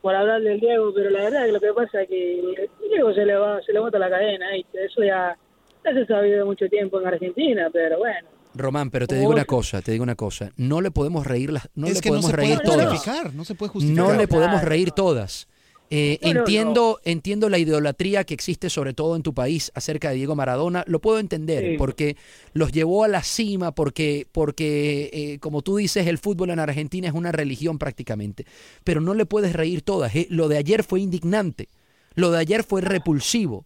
por 0.00 0.14
hablar 0.14 0.40
del 0.42 0.60
Diego, 0.60 0.94
pero 0.94 1.10
la 1.10 1.24
verdad 1.24 1.46
que 1.46 1.52
lo 1.52 1.60
que 1.60 1.72
pasa 1.72 2.02
es 2.02 2.08
que 2.08 2.68
Diego 2.88 3.12
se 3.14 3.26
le 3.26 3.34
va, 3.34 3.60
se 3.62 3.72
le 3.72 3.80
bota 3.80 3.98
la 3.98 4.10
cadena, 4.10 4.52
¿viste? 4.52 4.84
Eso 4.84 5.02
ya, 5.02 5.36
ya 5.84 5.92
se 5.92 6.06
sabido 6.06 6.38
de 6.38 6.44
mucho 6.44 6.68
tiempo 6.68 7.00
en 7.00 7.08
Argentina, 7.08 7.68
pero 7.72 7.98
bueno. 7.98 8.35
Román, 8.58 8.90
pero 8.90 9.06
te 9.06 9.16
digo 9.18 9.30
una 9.30 9.44
cosa, 9.44 9.82
te 9.82 9.92
digo 9.92 10.02
una 10.02 10.14
cosa, 10.16 10.50
no 10.56 10.80
le 10.80 10.90
podemos 10.90 11.26
reír 11.26 11.52
las, 11.52 11.68
no 11.74 11.86
es 11.86 11.94
le 11.94 12.00
que 12.00 12.08
no 12.10 12.14
podemos 12.16 12.30
se 12.30 12.36
reír 12.36 12.54
puede 12.58 12.64
todas. 12.66 12.88
justificar, 12.90 13.34
no 13.34 13.44
se 13.44 13.54
puede 13.54 13.70
justificar. 13.72 14.04
No 14.06 14.12
le 14.14 14.28
podemos 14.28 14.62
reír 14.62 14.90
todas. 14.92 15.48
Eh, 15.88 16.18
No, 16.20 16.32
no, 16.34 16.40
entiendo, 16.40 16.98
entiendo 17.04 17.48
la 17.48 17.58
idolatría 17.58 18.24
que 18.24 18.34
existe 18.34 18.70
sobre 18.70 18.92
todo 18.92 19.14
en 19.14 19.22
tu 19.22 19.34
país 19.34 19.70
acerca 19.76 20.10
de 20.10 20.16
Diego 20.16 20.34
Maradona, 20.34 20.82
lo 20.88 21.00
puedo 21.00 21.20
entender, 21.20 21.62
Sí. 21.64 21.76
porque 21.78 22.16
los 22.54 22.72
llevó 22.72 23.04
a 23.04 23.08
la 23.08 23.22
cima, 23.22 23.72
porque, 23.72 24.26
porque 24.32 25.10
eh, 25.12 25.38
como 25.38 25.62
tú 25.62 25.76
dices, 25.76 26.08
el 26.08 26.18
fútbol 26.18 26.50
en 26.50 26.58
Argentina 26.58 27.06
es 27.06 27.14
una 27.14 27.30
religión 27.30 27.78
prácticamente, 27.78 28.46
pero 28.82 29.00
no 29.00 29.14
le 29.14 29.26
puedes 29.26 29.52
reír 29.52 29.82
todas. 29.82 30.12
eh. 30.16 30.26
Lo 30.28 30.48
de 30.48 30.56
ayer 30.58 30.82
fue 30.82 30.98
indignante, 31.00 31.68
lo 32.16 32.32
de 32.32 32.38
ayer 32.40 32.64
fue 32.64 32.80
repulsivo. 32.80 33.64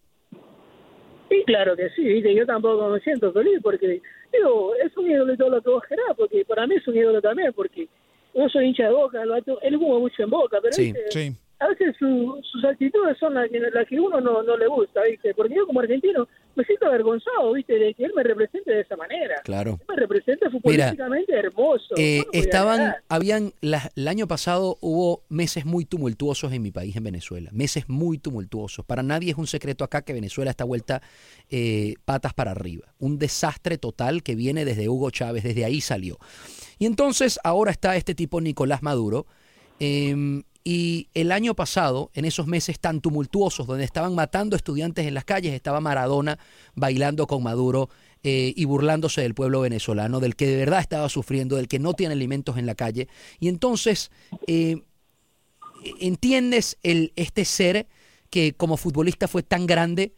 Sí, 1.31 1.43
claro 1.47 1.77
que 1.77 1.89
sí. 1.97 2.03
Yo 2.37 2.45
tampoco 2.45 2.89
me 2.91 3.01
siento 3.01 3.33
feliz 3.33 3.61
porque, 3.63 4.03
digo, 4.33 4.75
es 4.77 4.97
un 4.97 5.11
ídolo 5.11 5.33
y 5.33 5.37
todo 5.37 5.51
lo 5.51 5.63
que 5.63 5.71
vos 5.71 5.83
querás, 5.89 6.07
porque 6.17 6.45
para 6.45 6.67
mí 6.67 6.75
es 6.77 6.87
un 6.89 6.97
ídolo 6.97 7.21
también, 7.21 7.53
porque 7.53 7.89
yo 8.35 8.49
soy 8.49 8.67
hincha 8.67 8.85
de 8.85 8.93
Boca, 8.93 9.23
el 9.23 9.29
vato- 9.31 9.61
él 9.63 9.77
jugó 9.77 10.01
mucho 10.01 10.23
en 10.23 10.31
Boca, 10.31 10.59
pero 10.63 10.73
Sí, 10.75 10.93
¿viste? 10.93 11.09
A 11.61 11.69
veces 11.69 11.95
su- 11.99 12.41
sus 12.51 12.65
actitudes 12.65 13.17
son 13.19 13.35
las 13.35 13.49
que, 13.51 13.61
las 13.61 13.87
que 13.87 14.01
uno 14.01 14.21
no, 14.21 14.43
no 14.43 14.57
le 14.57 14.67
gusta, 14.67 15.03
¿viste? 15.05 15.35
Porque 15.35 15.55
yo 15.55 15.67
como 15.67 15.81
argentino 15.81 16.27
me 16.57 16.65
siento 16.65 16.87
avergonzado, 16.87 17.53
¿viste? 17.53 17.75
De 17.79 17.95
que 17.95 18.05
él 18.05 18.13
me 18.17 18.23
represente 18.23 18.71
de 18.73 18.81
esa 18.81 18.97
manera. 18.97 19.37
Claro. 19.45 19.79
Él 19.81 19.87
me 19.89 19.97
representa 19.97 20.51
futbolísticamente 20.51 21.33
hermoso. 21.33 21.95
Eh, 21.97 22.19
¿Cómo 22.21 22.25
no 22.25 22.31
voy 22.33 22.39
a 22.39 22.41
estaban, 22.43 22.95
habían, 23.09 23.53
la- 23.61 23.91
el 23.95 24.09
año 24.09 24.27
pasado 24.27 24.79
hubo 24.81 25.23
meses 25.29 25.65
muy 25.67 25.85
tumultuosos 25.85 26.53
en 26.53 26.63
mi 26.63 26.71
país, 26.73 26.97
en 26.97 27.05
Venezuela, 27.05 27.51
meses 27.53 27.89
muy 27.89 28.19
tumultuosos. 28.19 28.85
Para 28.85 29.03
nadie 29.03 29.31
es 29.31 29.37
un 29.39 29.47
secreto 29.47 29.85
acá 29.85 30.03
que 30.03 30.13
Venezuela 30.13 30.51
está 30.51 30.65
vuelta 30.65 31.03
eh, 31.51 31.95
patas 32.05 32.33
para 32.35 32.51
arriba. 32.53 32.87
Un 32.99 33.19
desastre 33.19 33.77
total 33.79 34.23
que 34.23 34.35
viene 34.35 34.65
desde 34.65 34.89
Hugo 34.89 35.11
Chávez, 35.11 35.45
desde 35.45 35.65
ahí 35.65 35.81
salió. 35.81 36.19
Y 36.79 36.87
entonces 36.87 37.39
ahora 37.45 37.71
está 37.71 37.97
este 37.97 38.15
tipo 38.15 38.41
Nicolás 38.41 38.83
Maduro. 38.83 39.27
eh, 39.79 40.43
y 40.63 41.09
el 41.15 41.33
año 41.33 41.55
pasado, 41.55 42.11
en 42.15 42.25
esos 42.25 42.47
meses 42.47 42.79
tan 42.81 43.01
tumultuosos, 43.01 43.67
donde 43.67 43.85
estaban 43.85 44.15
matando 44.15 44.57
estudiantes 44.57 45.07
en 45.07 45.15
las 45.15 45.25
calles, 45.25 45.55
estaba 45.55 45.81
Maradona 45.81 46.39
bailando 46.75 47.27
con 47.27 47.43
Maduro 47.43 47.89
eh, 48.23 48.53
y 48.55 48.65
burlándose 48.67 49.23
del 49.23 49.35
pueblo 49.35 49.63
venezolano, 49.63 50.21
del 50.21 50.37
que 50.37 50.47
de 50.47 50.57
verdad 50.57 50.81
estaba 50.81 51.09
sufriendo, 51.09 51.57
del 51.57 51.69
que 51.69 51.79
no 51.79 51.95
tiene 51.95 52.13
alimentos 52.13 52.59
en 52.59 52.67
la 52.67 52.75
calle. 52.75 53.09
Y 53.39 53.49
entonces, 53.49 54.11
eh, 54.47 54.83
entiendes 55.99 56.79
el, 56.83 57.13
este 57.17 57.47
ser 57.47 57.87
que 58.29 58.53
como 58.53 58.77
futbolista 58.77 59.29
fue 59.29 59.43
tan 59.43 59.67
grande, 59.67 60.13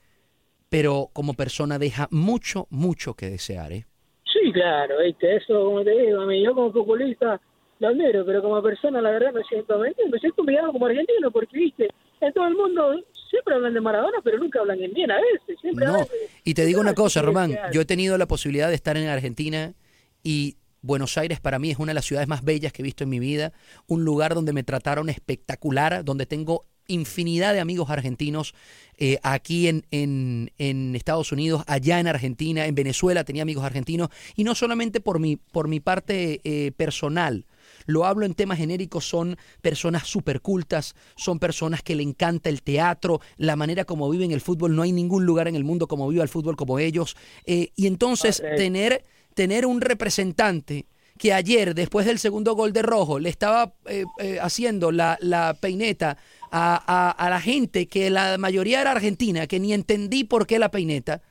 pero 0.69 1.11
como 1.13 1.35
persona 1.35 1.79
deja 1.79 2.09
mucho, 2.11 2.67
mucho 2.71 3.15
que 3.15 3.31
desear. 3.31 3.73
¿eh? 3.73 3.87
Sí, 4.25 4.51
claro, 4.53 4.97
¿viste? 5.05 5.37
Eso, 5.37 5.65
como 5.65 5.85
te 5.85 5.91
digo, 5.91 6.21
a 6.21 6.27
mí, 6.27 6.43
yo 6.45 6.55
como 6.55 6.73
futbolista 6.73 7.41
lo 7.83 7.89
admiro, 7.89 8.25
pero 8.25 8.41
como 8.43 8.63
persona, 8.63 9.01
la 9.03 9.11
verdad, 9.11 9.33
me 9.35 9.43
siento, 9.45 9.79
me, 9.79 9.89
me 10.11 10.19
siento 10.19 10.43
humillado 10.43 10.73
como 10.73 10.87
argentino, 10.87 11.31
porque, 11.31 11.59
¿viste? 11.59 11.89
En 12.21 12.33
todo 12.33 12.47
el 12.47 12.55
mundo 12.55 12.95
siempre 13.29 13.55
hablan 13.55 13.75
de 13.75 13.81
Maradona, 13.81 14.19
pero 14.23 14.39
nunca 14.39 14.61
hablan 14.61 14.81
en 14.83 14.93
bien 14.93 15.11
a 15.11 15.17
veces. 15.17 15.61
Siempre 15.61 15.85
No, 15.87 15.99
de- 15.99 16.07
y 16.45 16.55
te 16.55 16.65
digo 16.65 16.81
una 16.81 16.95
cosa, 16.95 17.21
Román, 17.23 17.57
yo 17.73 17.81
he 17.81 17.85
tenido 17.85 18.17
la 18.17 18.27
posibilidad 18.27 18.69
de 18.69 18.75
estar 18.77 18.97
en 18.97 19.09
Argentina 19.09 19.75
y 20.23 20.57
Buenos 20.81 21.17
Aires 21.19 21.39
para 21.41 21.59
mí 21.59 21.71
es 21.71 21.79
una 21.79 21.91
de 21.91 21.95
las 21.95 22.05
ciudades 22.05 22.29
más 22.29 22.45
bellas 22.45 22.73
que 22.73 22.83
he 22.83 22.85
visto 22.85 23.05
en 23.05 23.11
mi 23.11 23.19
vida, 23.21 23.53
un 23.87 24.05
lugar 24.05 24.35
donde 24.35 24.53
me 24.53 24.63
trataron 24.65 25.09
espectacular, 25.09 26.05
donde 26.05 26.27
tengo 26.27 26.65
infinidad 26.89 27.53
de 27.55 27.61
amigos 27.61 27.91
argentinos 27.91 28.55
eh, 28.99 29.19
aquí 29.23 29.69
en, 29.69 29.85
en, 29.93 30.51
en 30.59 30.95
Estados 30.97 31.31
Unidos, 31.33 31.63
allá 31.69 32.01
en 32.01 32.09
Argentina, 32.09 32.67
en 32.67 32.75
Venezuela 32.75 33.23
tenía 33.25 33.43
amigos 33.43 33.65
argentinos 33.65 34.09
y 34.37 34.43
no 34.45 34.55
solamente 34.57 35.01
por 35.01 35.19
mi, 35.21 35.37
por 35.37 35.69
mi 35.69 35.79
parte 35.81 36.41
eh, 36.45 36.73
personal, 36.73 37.47
lo 37.87 38.05
hablo 38.05 38.27
en 38.27 38.35
temas 38.35 38.59
genéricos, 38.59 39.09
son 39.09 39.37
personas 39.61 40.07
súper 40.07 40.41
cultas, 40.41 40.95
son 41.17 41.39
personas 41.39 41.83
que 41.83 41.95
le 41.95 42.03
encanta 42.03 42.49
el 42.49 42.63
teatro, 42.63 43.21
la 43.37 43.57
manera 43.57 43.85
como 43.85 44.09
viven 44.11 44.33
el 44.33 44.41
fútbol, 44.41 44.75
no 44.77 44.83
hay 44.83 44.93
ningún 44.93 45.25
lugar 45.27 45.49
en 45.49 45.57
el 45.57 45.65
mundo 45.65 45.87
como 45.89 46.09
viva 46.09 46.23
el 46.23 46.29
fútbol 46.29 46.57
como 46.57 46.79
ellos. 46.79 47.17
Eh, 47.47 47.71
y 47.77 47.87
entonces 47.87 48.43
tener, 48.57 49.05
tener 49.35 49.67
un 49.67 49.81
representante 49.81 50.87
que 51.19 51.33
ayer, 51.33 51.75
después 51.75 52.07
del 52.07 52.19
segundo 52.19 52.55
gol 52.55 52.73
de 52.73 52.83
Rojo, 52.83 53.19
le 53.19 53.29
estaba 53.29 53.75
eh, 53.87 54.05
eh, 54.19 54.39
haciendo 54.41 54.91
la, 54.91 55.19
la 55.21 55.55
peineta 55.55 56.17
a, 56.51 56.83
a- 56.87 57.11
a 57.11 57.31
la 57.31 57.41
gente 57.41 57.87
que 57.87 58.11
la 58.11 58.39
mayoría 58.39 58.81
era 58.81 58.93
argentina, 58.93 59.47
que 59.47 59.61
ni 59.61 59.73
entendí 59.73 60.25
por 60.25 60.47
qué 60.47 60.59
la 60.59 60.71
peineta. 60.71 61.23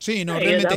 Sí, 0.00 0.24
no, 0.24 0.38
realmente. 0.38 0.76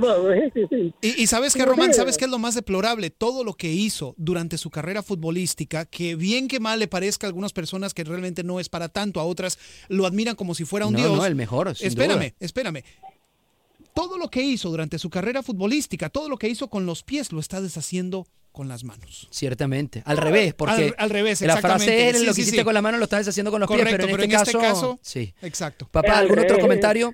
Y, 1.02 1.22
y 1.22 1.28
sabes 1.28 1.54
que, 1.54 1.60
Como 1.60 1.74
Román, 1.74 1.94
¿sabes 1.94 2.18
qué 2.18 2.26
es 2.26 2.32
lo 2.32 2.40
más 2.40 2.56
deplorable? 2.56 3.12
Todo 3.12 3.44
lo 3.44 3.54
que 3.54 3.72
hizo 3.72 4.16
durante 4.18 4.58
su 4.58 4.70
carrera 4.72 5.04
futbolística, 5.04 5.86
que 5.86 6.16
bien 6.16 6.48
que 6.48 6.60
mal 6.60 6.80
le 6.80 6.88
parezca 6.88 7.28
a 7.28 7.30
algunas 7.30 7.54
personas 7.54 7.94
que 7.94 8.04
realmente 8.04 8.44
no 8.44 8.60
es 8.60 8.68
para 8.68 8.90
tanto, 8.90 9.20
a 9.20 9.24
otras 9.24 9.60
lo 9.90 10.06
admiran 10.08 10.36
como 10.36 10.56
si 10.56 10.66
fuera 10.66 10.88
un 10.88 10.94
No, 10.94 11.00
dios. 11.00 11.16
no, 11.18 11.26
el 11.26 11.36
mejor, 11.36 11.76
sin 11.76 11.88
Espérame, 11.88 12.18
duda. 12.18 12.34
espérame. 12.40 12.84
Todo 13.94 14.18
lo 14.18 14.30
que 14.30 14.42
hizo 14.42 14.70
durante 14.70 14.98
su 14.98 15.10
carrera 15.10 15.44
futbolística, 15.44 16.10
todo 16.10 16.30
lo 16.30 16.38
que 16.38 16.48
hizo 16.48 16.70
con 16.70 16.86
los 16.86 17.04
pies, 17.04 17.32
lo 17.32 17.40
está 17.40 17.62
deshaciendo 17.62 18.26
con 18.52 18.68
las 18.68 18.84
manos. 18.84 19.28
Ciertamente. 19.32 20.02
Al 20.06 20.18
revés, 20.18 20.54
porque 20.54 20.74
Al- 20.88 20.96
al 20.98 21.10
revés, 21.10 21.42
la 21.42 21.58
frase 21.58 22.10
es 22.10 22.20
Sí, 22.20 22.26
lo 22.26 22.32
que 22.32 22.36
sí, 22.36 22.42
hiciste 22.42 22.60
sí. 22.60 22.64
con 22.66 22.74
la 22.74 22.82
mano 22.82 22.98
lo 22.98 23.04
estás 23.04 23.28
haciendo 23.28 23.52
con 23.52 23.60
los 23.60 23.68
Correcto, 23.68 23.90
pies, 23.90 23.98
pero 23.98 24.10
en, 24.10 24.16
pero 24.16 24.24
este, 24.24 24.36
en 24.36 24.42
este 24.42 24.52
caso, 24.58 24.82
caso, 24.96 25.00
sí. 25.02 25.34
Exacto. 25.42 25.88
Papá, 25.92 26.18
¿algún 26.18 26.40
otro 26.40 26.58
comentario? 26.60 27.14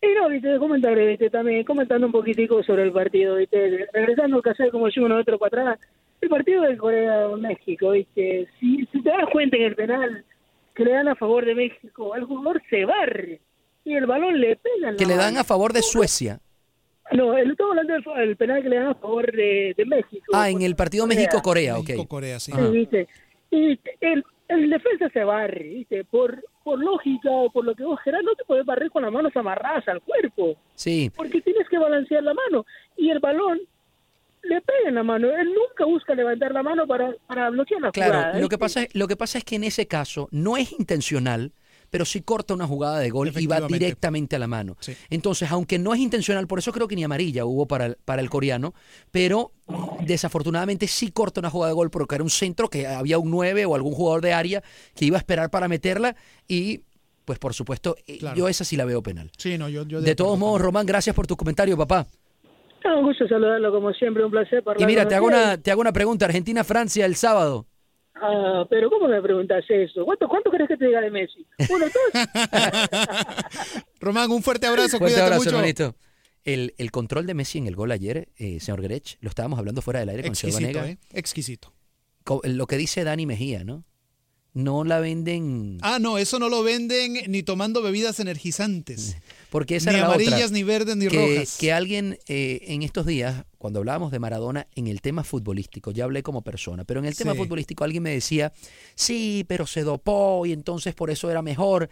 Y 0.00 0.14
no, 0.14 0.28
viste, 0.28 0.58
comentar, 0.58 0.96
viste, 0.96 1.28
también 1.28 1.64
comentando 1.64 2.06
un 2.06 2.12
poquitico 2.12 2.62
sobre 2.62 2.84
el 2.84 2.92
partido, 2.92 3.36
viste, 3.36 3.88
regresando 3.92 4.36
al 4.36 4.42
caso 4.42 4.64
como 4.70 4.90
si 4.90 5.00
uno 5.00 5.16
otro 5.16 5.38
para 5.38 5.62
atrás, 5.62 5.80
el 6.20 6.28
partido 6.28 6.62
de 6.62 6.76
Corea-México, 6.76 7.90
viste, 7.90 8.48
si, 8.60 8.86
si 8.86 9.02
te 9.02 9.10
das 9.10 9.28
cuenta 9.32 9.56
en 9.56 9.62
el 9.64 9.74
penal 9.74 10.24
que 10.74 10.84
le 10.84 10.92
dan 10.92 11.08
a 11.08 11.16
favor 11.16 11.44
de 11.44 11.54
México, 11.54 12.14
el 12.14 12.24
jugador 12.24 12.62
se 12.70 12.84
barre 12.84 13.40
y 13.84 13.94
el 13.94 14.06
balón 14.06 14.40
le 14.40 14.56
pega 14.56 14.94
Que 14.96 15.06
le 15.06 15.16
dan 15.16 15.36
a 15.36 15.44
favor 15.44 15.72
de 15.72 15.82
Suecia. 15.82 16.40
No, 17.10 17.36
el, 17.36 17.50
estamos 17.50 17.76
hablando 17.76 18.12
del 18.14 18.36
penal 18.36 18.62
que 18.62 18.68
le 18.68 18.76
dan 18.76 18.88
a 18.88 18.94
favor 18.94 19.32
de, 19.32 19.74
de 19.76 19.84
México. 19.84 20.26
Ah, 20.32 20.50
en 20.50 20.62
el 20.62 20.76
partido 20.76 21.06
México-Corea, 21.06 21.78
ok. 21.78 22.06
Corea, 22.06 22.38
sí. 22.38 22.52
Sí, 22.52 22.60
¿viste? 22.70 23.08
Y 23.50 23.80
el, 24.00 24.24
el 24.48 24.70
defensa 24.70 25.08
se 25.08 25.24
barre, 25.24 25.64
¿viste? 25.64 26.04
Por, 26.04 26.44
por 26.68 26.78
lógica 26.84 27.30
o 27.30 27.50
por 27.50 27.64
lo 27.64 27.74
que 27.74 27.82
vos 27.82 27.98
querás, 28.04 28.22
no 28.22 28.34
te 28.34 28.44
puedes 28.44 28.66
barrer 28.66 28.90
con 28.90 29.02
las 29.02 29.10
manos 29.10 29.34
amarradas 29.34 29.88
al 29.88 30.02
cuerpo, 30.02 30.54
Sí. 30.74 31.10
porque 31.16 31.40
tienes 31.40 31.66
que 31.70 31.78
balancear 31.78 32.22
la 32.22 32.34
mano. 32.34 32.66
Y 32.94 33.08
el 33.08 33.20
balón 33.20 33.58
le 34.42 34.60
pega 34.60 34.88
en 34.90 34.96
la 34.96 35.02
mano. 35.02 35.28
Él 35.30 35.46
nunca 35.54 35.86
busca 35.86 36.14
levantar 36.14 36.52
la 36.52 36.62
mano 36.62 36.86
para, 36.86 37.14
para 37.26 37.48
bloquear 37.48 37.80
la 37.80 37.90
Claro, 37.90 38.12
jugada. 38.18 38.38
lo 38.40 38.48
que, 38.50 38.58
pasa, 38.58 38.82
es- 38.82 38.94
lo 38.94 39.08
que 39.08 39.16
pasa 39.16 39.38
es 39.38 39.44
que 39.44 39.56
en 39.56 39.64
ese 39.64 39.86
caso 39.86 40.28
no 40.30 40.58
es 40.58 40.72
intencional, 40.78 41.52
pero 41.90 42.04
sí 42.04 42.20
corta 42.22 42.54
una 42.54 42.66
jugada 42.66 42.98
de 42.98 43.10
gol 43.10 43.32
y 43.38 43.46
va 43.46 43.60
directamente 43.60 44.36
a 44.36 44.38
la 44.38 44.46
mano. 44.46 44.76
Entonces, 45.10 45.50
aunque 45.50 45.78
no 45.78 45.94
es 45.94 46.00
intencional, 46.00 46.46
por 46.46 46.58
eso 46.58 46.72
creo 46.72 46.88
que 46.88 46.96
ni 46.96 47.04
amarilla 47.04 47.44
hubo 47.44 47.66
para 47.66 47.86
el, 47.86 47.96
para 48.04 48.22
el 48.22 48.30
coreano, 48.30 48.74
pero 49.10 49.52
desafortunadamente 50.00 50.86
sí 50.86 51.10
corta 51.10 51.40
una 51.40 51.50
jugada 51.50 51.70
de 51.70 51.74
gol 51.74 51.90
porque 51.90 52.14
era 52.14 52.24
un 52.24 52.30
centro 52.30 52.68
que 52.68 52.86
había 52.86 53.18
un 53.18 53.30
9 53.30 53.64
o 53.66 53.74
algún 53.74 53.92
jugador 53.92 54.22
de 54.22 54.32
área 54.32 54.62
que 54.94 55.04
iba 55.04 55.16
a 55.16 55.20
esperar 55.20 55.50
para 55.50 55.68
meterla 55.68 56.16
y 56.46 56.82
pues 57.24 57.38
por 57.38 57.52
supuesto 57.52 57.94
eh, 58.06 58.18
Claro. 58.18 58.36
yo 58.36 58.48
esa 58.48 58.64
sí 58.64 58.76
la 58.76 58.86
veo 58.86 59.02
penal. 59.02 59.30
Sí, 59.36 59.58
no, 59.58 59.68
yo, 59.68 59.84
yo 59.86 60.00
De 60.00 60.14
todos 60.14 60.38
modos, 60.38 60.62
Román, 60.62 60.86
gracias 60.86 61.14
por 61.14 61.26
tu 61.26 61.36
comentario, 61.36 61.76
papá. 61.76 62.06
Un 62.84 63.04
gusto 63.04 63.28
saludarlo 63.28 63.70
como 63.70 63.92
siempre, 63.92 64.24
un 64.24 64.30
placer. 64.30 64.64
Y 64.78 64.86
mira, 64.86 65.06
te 65.06 65.14
hago 65.14 65.26
una, 65.26 65.58
te 65.60 65.70
hago 65.70 65.82
una 65.82 65.92
pregunta. 65.92 66.24
Argentina-Francia 66.24 67.04
el 67.04 67.16
sábado. 67.16 67.66
Ah, 68.20 68.66
pero 68.68 68.90
¿cómo 68.90 69.08
me 69.08 69.20
preguntas 69.22 69.64
eso? 69.68 70.04
¿Cuánto, 70.04 70.28
cuánto 70.28 70.50
crees 70.50 70.68
que 70.68 70.76
te 70.76 70.86
diga 70.86 71.00
de 71.00 71.10
Messi? 71.10 71.46
Uno, 71.70 71.84
dos. 71.86 72.26
Román, 74.00 74.30
un 74.30 74.42
fuerte 74.42 74.66
abrazo, 74.66 74.98
Fuerte 74.98 75.14
cuídate 75.14 75.22
abrazo, 75.22 75.44
mucho. 75.44 75.50
hermanito. 75.56 75.96
El, 76.44 76.74
el 76.78 76.90
control 76.90 77.26
de 77.26 77.34
Messi 77.34 77.58
en 77.58 77.66
el 77.66 77.76
gol 77.76 77.90
ayer, 77.92 78.28
eh, 78.36 78.58
señor 78.60 78.80
Grech, 78.82 79.18
lo 79.20 79.28
estábamos 79.28 79.58
hablando 79.58 79.82
fuera 79.82 80.00
del 80.00 80.08
aire 80.08 80.22
con 80.24 80.34
Silva 80.34 80.58
Exquisito, 80.58 80.80
Nega. 80.80 80.90
¿eh? 80.90 80.98
Exquisito. 81.12 81.72
Lo 82.44 82.66
que 82.66 82.76
dice 82.76 83.04
Dani 83.04 83.26
Mejía, 83.26 83.64
¿no? 83.64 83.84
No 84.54 84.82
la 84.84 84.98
venden 84.98 85.78
Ah, 85.82 85.98
no, 86.00 86.18
eso 86.18 86.38
no 86.38 86.48
lo 86.48 86.62
venden 86.62 87.14
ni 87.28 87.42
tomando 87.42 87.82
bebidas 87.82 88.18
energizantes. 88.18 89.16
porque 89.50 89.76
esa 89.76 89.90
ni 89.90 89.98
era 89.98 90.08
la 90.08 90.14
otra, 90.14 90.26
amarillas, 90.26 90.50
ni 90.52 90.62
verdes, 90.62 90.96
ni 90.96 91.08
que, 91.08 91.16
rojas. 91.34 91.58
Que 91.58 91.72
alguien 91.72 92.18
eh, 92.28 92.60
en 92.68 92.82
estos 92.82 93.04
días, 93.06 93.44
cuando 93.58 93.80
hablábamos 93.80 94.12
de 94.12 94.18
Maradona, 94.20 94.66
en 94.76 94.86
el 94.86 95.00
tema 95.00 95.24
futbolístico, 95.24 95.90
ya 95.90 96.04
hablé 96.04 96.22
como 96.22 96.42
persona, 96.42 96.84
pero 96.84 97.00
en 97.00 97.06
el 97.06 97.16
tema 97.16 97.32
Sí. 97.32 97.38
futbolístico 97.38 97.84
alguien 97.84 98.02
me 98.04 98.10
decía, 98.10 98.52
sí, 98.94 99.44
pero 99.48 99.66
se 99.66 99.82
dopó 99.82 100.46
y 100.46 100.52
entonces 100.52 100.94
por 100.94 101.10
eso 101.10 101.30
era 101.30 101.42
mejor. 101.42 101.90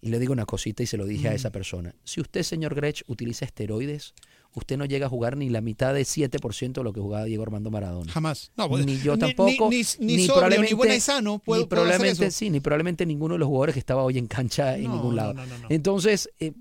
Y 0.00 0.10
le 0.10 0.20
digo 0.20 0.32
una 0.32 0.46
cosita 0.46 0.84
y 0.84 0.86
se 0.86 0.96
lo 0.96 1.06
dije 1.06 1.26
a 1.26 1.32
Mm. 1.32 1.34
esa 1.34 1.50
persona. 1.50 1.92
Si 2.04 2.20
usted, 2.20 2.44
señor 2.44 2.76
Grech, 2.76 3.02
utiliza 3.08 3.44
esteroides, 3.44 4.14
usted 4.54 4.76
no 4.76 4.84
llega 4.84 5.06
a 5.06 5.08
jugar 5.08 5.36
ni 5.36 5.48
la 5.50 5.60
mitad 5.60 5.92
del 5.92 6.04
7% 6.06 6.80
de 6.82 6.84
lo 6.84 6.92
que 6.92 7.00
jugaba 7.00 7.24
Diego 7.24 7.42
Armando 7.42 7.68
Maradona. 7.72 8.12
Jamás. 8.12 8.52
No, 8.56 8.68
pues, 8.68 8.86
ni 8.86 8.96
yo 8.98 9.18
tampoco. 9.18 9.68
ni- 9.70 9.82
ni- 9.98 10.16
ni 10.18 10.26
sobrio, 10.26 10.62
ni 10.62 10.72
buena 10.72 10.94
y 10.94 11.00
sano 11.00 11.40
puedo- 11.40 11.62
ni 11.62 11.66
puedo 11.66 11.82
hacer 11.82 11.88
probablemente, 11.96 12.26
eso. 12.26 12.38
sí, 12.38 12.48
ni 12.48 12.60
probablemente 12.60 13.04
ninguno 13.06 13.34
de 13.34 13.38
los 13.40 13.48
jugadores 13.48 13.72
que 13.72 13.80
estaba 13.80 14.04
hoy 14.04 14.18
en 14.18 14.28
cancha 14.28 14.76
en 14.76 14.84
No, 14.84 14.94
ningún 14.94 15.16
lado. 15.16 15.34
no. 15.34 15.42
Entonces, 15.68 16.30
eh, 16.38 16.52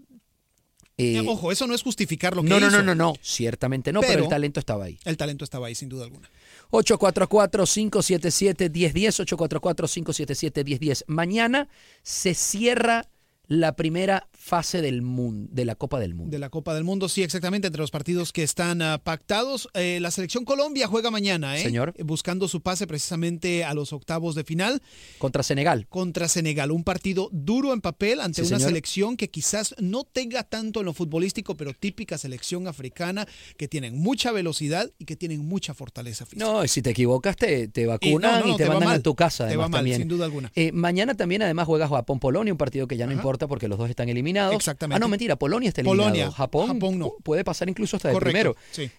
eh, 0.98 1.18
Eh, 1.18 1.24
Ojo, 1.28 1.52
eso 1.52 1.68
no 1.68 1.76
es 1.76 1.84
justificar 1.84 2.36
lo 2.36 2.42
que 2.44 2.50
no, 2.50 2.60
no, 2.60 2.68
hizo. 2.68 2.78
no, 2.78 2.84
no, 2.84 2.96
no, 2.96 3.14
ciertamente 3.22 3.92
no, 3.94 4.00
pero, 4.02 4.14
Pero- 4.14 4.24
el 4.24 4.30
talento 4.30 4.60
estaba 4.60 4.86
ahí. 4.86 4.98
El 5.06 5.16
talento 5.18 5.44
estaba 5.44 5.68
ahí, 5.68 5.76
sin 5.76 5.90
duda 5.90 6.06
alguna. 6.06 6.30
844-577-1010, 6.72 9.20
844-577-1010. 9.26 11.04
Mañana 11.08 11.68
se 12.04 12.34
cierra 12.34 13.08
la 13.48 13.76
primera 13.76 14.28
fase 14.48 14.82
del 14.82 15.02
mundo, 15.02 15.50
de 15.52 15.66
la 15.66 15.76
Copa 15.76 16.00
del 16.00 16.16
Mundo. 16.16 16.32
De 16.32 16.40
la 16.40 16.50
Copa 16.50 16.74
del 16.74 16.86
Mundo, 16.86 17.10
sí, 17.10 17.22
exactamente, 17.22 17.68
entre 17.68 17.82
los 17.82 17.92
partidos 17.92 18.32
que 18.32 18.44
están 18.44 18.82
ah, 18.82 18.98
pactados. 19.04 19.68
Eh, 19.74 20.00
la 20.02 20.10
selección 20.10 20.46
Colombia 20.46 20.88
juega 20.88 21.12
mañana, 21.12 21.58
¿eh? 21.58 21.64
Señor. 21.64 21.94
Eh, 21.98 22.04
Buscando 22.04 22.48
su 22.48 22.62
pase 22.62 22.88
precisamente 22.88 23.66
a 23.66 23.74
los 23.74 23.92
octavos 23.92 24.36
de 24.36 24.46
final 24.46 24.82
Contra 25.18 25.44
Senegal. 25.44 25.86
contra 25.90 26.30
Senegal. 26.30 26.72
Un 26.72 26.86
partido 26.86 27.30
duro 27.34 27.74
en 27.74 27.82
papel 27.82 28.22
ante 28.22 28.42
Sí, 28.42 28.48
una 28.48 28.58
señor. 28.60 28.70
selección 28.70 29.18
que 29.18 29.30
quizás 29.30 29.76
no 29.80 30.06
tenga 30.06 30.44
tanto 30.44 30.80
en 30.80 30.86
lo 30.86 30.94
futbolístico, 30.94 31.58
pero 31.58 31.74
típica 31.74 32.18
selección 32.18 32.68
africana 32.68 33.28
que 33.58 33.68
tienen 33.68 33.98
mucha 33.98 34.32
velocidad 34.32 34.90
y 34.98 35.06
que 35.06 35.18
tienen 35.18 35.46
mucha 35.46 35.74
fortaleza 35.74 36.26
física. 36.26 36.46
No, 36.46 36.64
y 36.64 36.70
si 36.70 36.82
te 36.82 36.92
equivocas 36.92 37.36
te, 37.36 37.68
te 37.68 37.86
vacunan 37.86 38.40
y, 38.40 38.44
no, 38.46 38.52
no, 38.52 38.56
te, 38.56 38.66
mandan 38.66 38.90
mal. 38.90 39.00
a 39.00 39.04
tu 39.04 39.14
casa. 39.14 39.48
Te 39.50 39.58
va 39.58 39.68
mal, 39.68 39.80
también. 39.80 39.98
sin 39.98 40.08
duda 40.08 40.24
alguna. 40.24 40.52
Eh, 40.56 40.72
mañana 40.72 41.16
también 41.16 41.42
además 41.42 41.66
juega 41.66 41.90
Japón-Polonia, 41.90 42.54
un 42.54 42.58
partido 42.58 42.88
que 42.88 42.96
ya 42.96 43.06
no 43.06 43.12
importa 43.12 43.48
porque 43.48 43.68
los 43.68 43.78
dos 43.78 43.90
están 43.90 44.08
eliminados. 44.08 44.37
Exactamente. 44.54 44.96
Ah, 44.96 45.00
no, 45.00 45.08
mentira, 45.08 45.36
Polonia 45.38 45.70
está 45.70 45.82
eliminado. 45.82 46.10
Polonia. 46.10 46.32
Japón, 46.32 46.68
Japón 46.68 47.00
no. 47.00 47.06
pu- 47.08 47.16
puede 47.24 47.44
pasar 47.44 47.70
incluso 47.70 47.96
hasta 47.98 48.10
de 48.10 48.14
Correcto, 48.14 48.54
primero. 48.54 48.56
sí. 48.72 48.90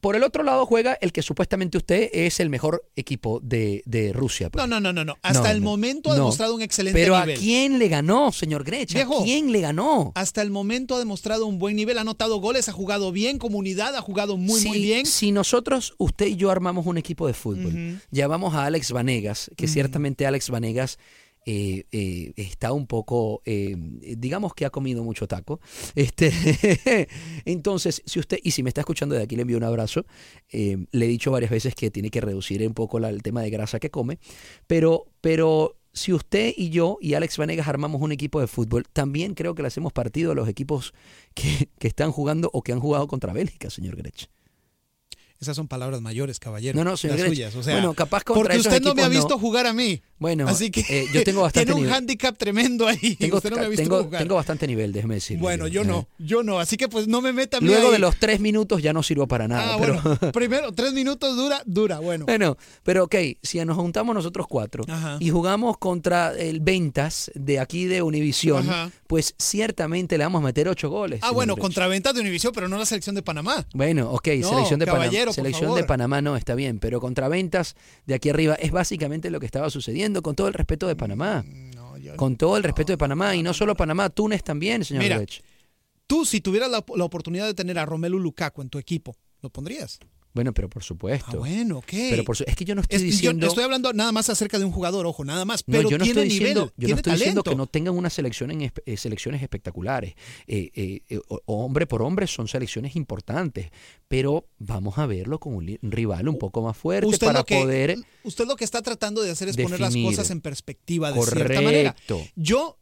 Por 0.00 0.16
el 0.16 0.22
otro 0.22 0.42
lado 0.42 0.66
juega 0.66 0.94
el 1.00 1.12
que 1.12 1.22
supuestamente 1.22 1.78
usted 1.78 2.10
es 2.12 2.40
el 2.40 2.50
mejor 2.50 2.84
equipo 2.96 3.40
de, 3.42 3.82
de 3.86 4.12
Rusia. 4.12 4.50
pues. 4.50 4.62
No, 4.62 4.66
no, 4.66 4.80
no, 4.80 4.92
no, 4.92 5.04
no. 5.04 5.16
Hasta 5.22 5.44
No, 5.44 5.50
el 5.50 5.60
no, 5.60 5.70
momento 5.70 6.12
ha 6.12 6.14
demostrado 6.14 6.54
un 6.54 6.62
excelente 6.62 6.98
Pero 6.98 7.18
nivel. 7.20 7.36
¿a 7.36 7.38
quién 7.40 7.78
le 7.78 7.88
ganó, 7.88 8.32
señor 8.32 8.64
Grech? 8.64 8.94
¿A 8.96 9.06
quién 9.24 9.52
le 9.52 9.60
ganó? 9.60 10.12
Hasta 10.14 10.42
el 10.42 10.50
momento 10.50 10.94
ha 10.96 10.98
demostrado 10.98 11.46
un 11.46 11.58
buen 11.58 11.76
nivel, 11.76 11.98
ha 11.98 12.02
anotado 12.02 12.38
goles, 12.40 12.68
ha 12.68 12.72
jugado 12.72 13.12
bien, 13.12 13.38
comunidad 13.38 13.96
ha 13.96 14.00
jugado 14.02 14.36
muy, 14.36 14.62
muy 14.64 14.78
bien. 14.80 15.06
Si 15.06 15.32
nosotros, 15.32 15.94
usted 15.98 16.26
y 16.26 16.36
yo 16.36 16.50
armamos 16.50 16.86
un 16.86 16.98
equipo 16.98 17.26
de 17.26 17.34
fútbol, 17.34 17.66
Ujú. 17.74 17.98
llamamos 18.10 18.54
a 18.54 18.66
Alex 18.66 18.92
Vanegas, 18.92 19.50
que 19.56 19.66
ciertamente 19.68 20.26
Alex 20.26 20.50
Vanegas 20.50 20.98
eh, 21.52 21.84
eh, 21.90 22.32
está 22.36 22.72
un 22.72 22.86
poco, 22.86 23.42
eh, 23.44 23.74
digamos 24.16 24.54
que 24.54 24.64
ha 24.66 24.70
comido 24.70 25.02
mucho 25.02 25.26
taco. 25.26 25.60
Este, 25.96 27.08
entonces, 27.44 28.02
si 28.06 28.18
usted, 28.20 28.38
y 28.42 28.52
si 28.52 28.62
me 28.62 28.70
está 28.70 28.80
escuchando 28.82 29.14
de 29.14 29.22
aquí, 29.22 29.34
le 29.36 29.42
envío 29.42 29.56
un 29.56 29.64
abrazo. 29.64 30.04
Eh, 30.50 30.76
le 30.92 31.04
he 31.04 31.08
dicho 31.08 31.30
varias 31.30 31.50
veces 31.50 31.74
que 31.74 31.90
tiene 31.90 32.10
que 32.10 32.20
reducir 32.20 32.64
un 32.66 32.74
poco 32.74 32.98
la- 33.00 33.10
el 33.10 33.22
tema 33.22 33.42
de 33.42 33.50
grasa 33.50 33.80
que 33.80 33.90
come, 33.90 34.18
pero, 34.66 35.06
pero 35.20 35.76
si 35.92 36.12
usted 36.12 36.54
y 36.56 36.70
yo 36.70 36.98
y 37.00 37.14
Alex 37.14 37.36
Vanegas 37.36 37.66
armamos 37.66 38.00
un 38.00 38.12
equipo 38.12 38.40
de 38.40 38.46
fútbol, 38.46 38.84
también 38.92 39.34
creo 39.34 39.54
que 39.56 39.62
le 39.62 39.68
hacemos 39.68 39.92
partido 39.92 40.30
a 40.32 40.34
los 40.36 40.48
equipos 40.48 40.94
que, 41.34 41.68
que 41.80 41.88
están 41.88 42.12
jugando 42.12 42.48
o 42.52 42.62
que 42.62 42.72
han 42.72 42.80
jugado 42.80 43.08
contra 43.08 43.32
Bélgica, 43.32 43.70
señor 43.70 43.96
Grech. 43.96 44.28
Esas 45.40 45.56
son 45.56 45.68
palabras 45.68 46.02
mayores, 46.02 46.38
caballero. 46.38 46.76
No, 46.76 46.84
no, 46.84 46.98
señor 46.98 47.18
las 47.18 47.28
suyas. 47.28 47.54
O 47.54 47.62
sea, 47.62 47.72
Bueno, 47.74 47.94
capaz 47.94 48.24
contra 48.24 48.42
porque 48.42 48.58
usted 48.58 48.82
no 48.82 48.94
me 48.94 49.02
ha 49.02 49.08
visto 49.08 49.30
no. 49.30 49.38
jugar 49.38 49.66
a 49.66 49.72
mí. 49.72 50.02
Bueno, 50.18 50.46
Así 50.46 50.70
que 50.70 50.80
eh, 50.86 51.06
yo 51.14 51.24
tengo 51.24 51.40
bastante 51.42 51.64
tiene 51.64 51.80
un 51.80 51.86
nivel. 51.86 51.96
handicap 51.96 52.36
tremendo 52.36 52.86
ahí. 52.86 53.16
Tengo, 53.16 53.38
usted 53.38 53.48
no 53.50 53.56
me 53.56 53.64
ha 53.64 53.68
visto 53.68 53.82
tengo, 53.82 54.04
jugar. 54.04 54.20
tengo 54.22 54.34
bastante 54.34 54.66
nivel, 54.66 54.92
déjeme 54.92 55.14
decirle. 55.14 55.40
bueno, 55.40 55.66
yo 55.66 55.82
no, 55.82 56.06
yo 56.18 56.42
no. 56.42 56.58
Así 56.60 56.76
que 56.76 56.88
pues 56.88 57.08
no 57.08 57.22
me 57.22 57.32
meta 57.32 57.56
a 57.56 57.60
mí 57.62 57.68
Luego 57.68 57.86
ahí. 57.86 57.92
de 57.94 57.98
los 58.00 58.16
tres 58.18 58.38
minutos 58.38 58.82
ya 58.82 58.92
no 58.92 59.02
sirvo 59.02 59.26
para 59.26 59.48
nada. 59.48 59.74
Ah, 59.74 59.78
pero, 59.80 59.98
bueno. 60.02 60.18
Primero, 60.32 60.72
tres 60.72 60.92
minutos 60.92 61.34
dura, 61.34 61.62
dura, 61.64 62.00
bueno. 62.00 62.26
bueno, 62.26 62.58
pero 62.82 63.04
ok, 63.04 63.14
si 63.42 63.64
nos 63.64 63.76
juntamos 63.78 64.14
nosotros 64.14 64.46
cuatro 64.46 64.84
Ajá. 64.88 65.16
y 65.20 65.30
jugamos 65.30 65.78
contra 65.78 66.34
el 66.36 66.60
Ventas 66.60 67.30
de 67.34 67.60
aquí 67.60 67.86
de 67.86 68.02
Univisión, 68.02 68.68
pues 69.06 69.34
ciertamente 69.38 70.18
le 70.18 70.24
vamos 70.24 70.42
a 70.42 70.44
meter 70.44 70.68
ocho 70.68 70.90
goles. 70.90 71.20
Ah, 71.22 71.30
bueno, 71.30 71.56
contra 71.56 71.86
ventas 71.88 72.12
de 72.14 72.20
Univision, 72.20 72.52
pero 72.52 72.68
no 72.68 72.76
la 72.76 72.84
selección 72.84 73.14
de 73.14 73.22
Panamá. 73.22 73.66
Bueno, 73.72 74.10
ok, 74.10 74.28
No, 74.40 74.48
selección 74.50 74.78
de 74.78 74.84
Panamá. 74.86 75.29
Por 75.30 75.34
Selección 75.36 75.74
de 75.74 75.84
Panamá 75.84 76.22
no 76.22 76.36
está 76.36 76.54
bien, 76.54 76.78
pero 76.78 77.00
contra 77.00 77.28
ventas 77.28 77.76
de 78.06 78.14
aquí 78.14 78.30
arriba 78.30 78.54
es 78.54 78.70
básicamente 78.70 79.30
lo 79.30 79.40
que 79.40 79.46
estaba 79.46 79.70
sucediendo, 79.70 80.22
con 80.22 80.34
todo 80.36 80.48
el 80.48 80.54
respeto 80.54 80.86
de 80.86 80.96
Panamá. 80.96 81.44
con 82.16 82.36
todo 82.36 82.56
el 82.56 82.62
respeto 82.62 82.92
de 82.92 82.98
Panamá, 82.98 83.36
y 83.36 83.42
no 83.42 83.52
solo 83.54 83.74
Panamá, 83.74 84.10
Túnez 84.10 84.42
también, 84.42 84.84
señor 84.84 85.02
Mira. 85.02 85.22
Tú, 86.06 86.24
si 86.24 86.40
tuvieras 86.40 86.70
la, 86.70 86.84
la 86.96 87.04
oportunidad 87.04 87.46
de 87.46 87.54
tener 87.54 87.78
a 87.78 87.86
Romelu 87.86 88.18
Lukaku 88.18 88.62
en 88.62 88.68
tu 88.68 88.78
equipo, 88.78 89.16
¿lo 89.42 89.50
pondrías? 89.50 90.00
Bueno, 90.32 90.52
pero 90.54 90.68
por 90.68 90.84
supuesto. 90.84 91.26
Ah, 91.32 91.36
bueno, 91.36 91.78
ok. 91.78 91.90
Pero 91.90 92.24
por 92.24 92.36
su- 92.36 92.44
es 92.46 92.54
que 92.54 92.64
yo 92.64 92.74
no 92.74 92.82
estoy 92.82 92.96
Es- 92.96 93.02
yo 93.02 93.06
diciendo. 93.06 93.46
estoy 93.48 93.64
hablando 93.64 93.92
nada 93.92 94.12
más 94.12 94.30
acerca 94.30 94.58
de 94.58 94.64
un 94.64 94.70
jugador, 94.70 95.06
ojo, 95.06 95.24
nada 95.24 95.44
más. 95.44 95.64
No, 95.66 95.72
Pero 95.72 95.90
yo 95.90 95.98
no 95.98 96.04
tiene 96.04 96.20
estoy 96.22 96.28
nivel, 96.28 96.54
diciendo, 96.54 96.72
yo 96.76 96.88
no 96.88 96.94
estoy 96.96 97.12
diciendo 97.14 97.42
que 97.42 97.54
no 97.56 97.66
tengan 97.66 97.96
una 97.96 98.10
selección 98.10 98.50
eh, 98.62 98.96
selecciones 98.96 99.42
espectaculares. 99.42 100.14
Eh, 100.46 100.70
eh, 100.74 101.02
eh, 101.08 101.20
hombre 101.46 101.86
por 101.86 102.02
hombre 102.02 102.26
son 102.26 102.46
selecciones 102.48 102.94
importantes, 102.96 103.70
pero 104.08 104.46
vamos 104.58 104.98
a 104.98 105.06
verlo 105.06 105.40
con 105.40 105.54
un, 105.54 105.78
rival 105.82 106.28
un 106.28 106.38
poco 106.38 106.62
más 106.62 106.76
fuerte 106.76 107.06
Usted 107.06 107.26
para 107.26 107.42
que, 107.42 107.58
poder. 107.60 107.96
usted 108.22 108.46
lo 108.46 108.56
que 108.56 108.64
está 108.64 108.82
tratando 108.82 109.22
de 109.22 109.30
hacer 109.30 109.48
es 109.48 109.56
poner 109.56 109.80
las 109.80 109.96
cosas 109.96 110.30
en 110.30 110.40
perspectiva 110.40 111.12
de 111.12 111.22
cierta 111.22 111.60
manera. 111.60 111.92
Correcto. 112.06 112.20
Yo 112.36 112.76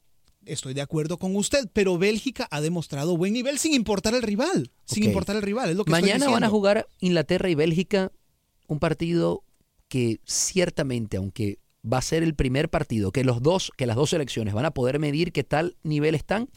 estoy 0.49 0.74
de 0.74 0.80
acuerdo 0.80 1.18
con 1.18 1.36
usted, 1.36 1.68
pero 1.72 1.99
Bélgica 1.99 2.49
ha 2.51 2.61
demostrado 2.61 3.16
buen 3.16 3.32
nivel 3.32 3.59
sin 3.59 3.74
importar 3.74 4.14
el 4.14 4.22
rival. 4.22 4.70
Sin 4.84 5.05
importar 5.05 5.36
el 5.36 5.42
rival, 5.42 5.70
es 5.70 5.76
lo 5.76 5.84
que 5.84 5.92
estoy 5.92 6.03
Mañana 6.11 6.30
van 6.30 6.44
a 6.44 6.49
jugar 6.49 6.86
Inglaterra 7.01 7.49
y 7.49 7.55
Bélgica, 7.55 8.11
un 8.66 8.78
partido 8.78 9.44
que 9.88 10.20
ciertamente, 10.24 11.16
aunque 11.16 11.59
va 11.90 11.99
a 11.99 12.03
ser 12.03 12.22
el 12.22 12.34
primer 12.34 12.68
partido 12.68 13.12
que 13.12 13.24
los 13.24 13.42
dos, 13.42 13.72
que 13.76 13.86
las 13.86 13.96
dos 13.96 14.11
selecciones 14.11 14.53
van 14.53 14.64
a 14.64 14.72
poder 14.72 14.99
medir 14.99 15.32
qué 15.32 15.44
tal 15.44 15.76
nivel 15.82 16.14
están. 16.14 16.49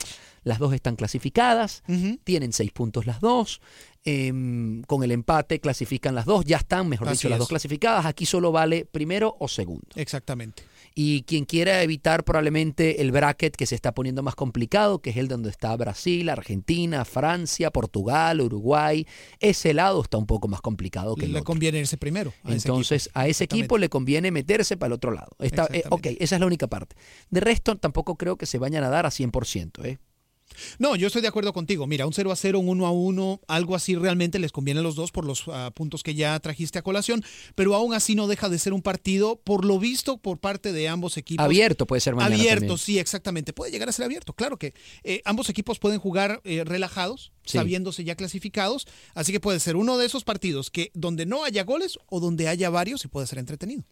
Las 0.44 0.58
dos 0.58 0.74
están 0.74 0.96
clasificadas, 0.96 1.84
tienen 2.24 2.52
seis 2.52 2.72
puntos 2.72 3.06
las 3.06 3.22
dos. 3.22 3.62
em, 4.04 4.82
con 4.88 5.04
el 5.04 5.12
empate 5.12 5.60
clasifican 5.60 6.16
las 6.16 6.26
dos, 6.26 6.44
ya 6.44 6.58
están, 6.58 6.90
mejor 6.90 7.08
Así 7.08 7.18
dicho, 7.18 7.30
las 7.30 7.36
es. 7.36 7.40
dos 7.42 7.50
clasificadas. 7.50 8.08
Aquí 8.08 8.26
solo 8.26 8.52
vale 8.52 8.84
primero 8.86 9.36
o 9.40 9.48
segundo. 9.48 9.88
Exactamente. 9.94 10.64
Y 10.94 11.24
quien 11.24 11.46
quiera 11.46 11.82
evitar 11.84 12.24
probablemente 12.24 13.02
el 13.02 13.12
bracket 13.12 13.56
que 13.56 13.66
se 13.66 13.76
está 13.76 13.94
poniendo 13.94 14.24
más 14.24 14.36
complicado, 14.36 15.00
que 15.00 15.12
es 15.12 15.18
el 15.18 15.28
donde 15.28 15.50
está 15.50 15.76
Brasil, 15.76 16.30
Argentina, 16.30 17.06
Francia, 17.06 17.72
Portugal, 17.72 18.42
Uruguay, 18.42 19.08
ese 19.40 19.74
lado 19.74 20.02
está 20.02 20.18
un 20.18 20.26
poco 20.26 20.48
más 20.48 20.62
complicado 20.62 21.16
que 21.16 21.26
el 21.26 21.32
Le 21.32 21.40
otro. 21.40 21.46
conviene 21.46 21.80
irse 21.80 21.98
primero. 21.98 22.34
a 22.44 22.52
Entonces 22.54 23.10
a 23.14 23.28
ese 23.28 23.46
equipo 23.46 23.78
le 23.78 23.90
conviene 23.90 24.32
meterse 24.32 24.78
para 24.78 24.88
el 24.88 24.94
otro 24.94 25.12
lado. 25.12 25.30
Está, 25.40 25.68
eh, 25.72 25.84
ok, 25.90 26.08
esa 26.20 26.36
es 26.36 26.40
la 26.40 26.46
única 26.48 26.68
parte. 26.68 26.96
De 27.30 27.40
resto, 27.40 27.78
tampoco 27.78 28.16
creo 28.16 28.38
que 28.38 28.46
se 28.46 28.58
vayan 28.58 28.84
a 28.84 28.90
dar 28.90 29.06
a 29.06 29.10
100%. 29.10 29.86
¿eh? 29.86 30.00
No, 30.80 30.96
yo 30.96 31.08
estoy 31.08 31.22
de 31.22 31.28
acuerdo 31.28 31.54
contigo. 31.54 31.88
Mira, 31.88 32.06
un 32.06 32.14
0 32.14 32.32
a 32.32 32.36
0, 32.36 32.60
un 32.60 32.70
1 32.70 32.86
a 32.86 32.92
1, 32.92 33.42
algo 33.48 33.76
así 33.76 33.96
realmente 33.96 34.40
les 34.40 34.52
conviene 34.52 34.80
a 34.80 34.84
los 34.84 34.96
dos 34.96 35.12
por 35.12 35.26
los 35.26 35.44
ah, 35.48 35.72
puntos 35.74 36.04
que 36.04 36.16
ya 36.16 36.40
trajiste 36.40 36.80
a 36.80 36.82
colación, 36.82 37.24
pero 37.56 37.76
aún 37.76 37.94
así 37.94 38.16
no 38.16 38.28
deja 38.28 38.50
de 38.50 38.60
ser 38.60 38.74
un 38.74 38.82
partido, 38.82 39.38
por 39.44 39.66
lo 39.66 39.80
visto, 39.80 40.18
por 40.18 40.40
parte 40.40 40.72
de 40.74 40.88
ambos 40.88 41.18
equipos. 41.18 41.44
Abierto 41.46 41.86
puede 41.88 42.02
ser 42.02 42.16
mañana 42.16 42.36
Abierto, 42.36 42.60
también. 42.62 42.78
sí, 42.78 43.00
exactamente. 43.00 43.54
Puede 43.54 43.72
llegar 43.72 43.90
a 43.90 43.92
ser 43.92 44.06
abierto, 44.06 44.34
claro 44.34 44.58
que 44.58 44.74
eh, 45.04 45.22
ambos 45.26 45.50
equipos 45.50 45.80
pueden 45.80 46.00
jugar 46.00 46.42
eh, 46.44 46.64
relajados, 46.66 47.32
Sí. 47.44 47.58
sabiéndose 47.58 48.04
ya 48.04 48.14
clasificados, 48.16 48.86
así 49.16 49.32
que 49.32 49.40
puede 49.40 49.60
ser 49.60 49.76
uno 49.76 49.98
de 49.98 50.06
esos 50.06 50.24
partidos 50.24 50.70
que 50.70 50.92
donde 50.94 51.26
no 51.26 51.44
haya 51.44 51.64
goles 51.64 51.98
o 52.08 52.20
donde 52.20 52.48
haya 52.48 52.70
varios 52.70 53.04
y 53.04 53.08
puede 53.08 53.26
ser 53.26 53.40
entretenido. 53.40 53.84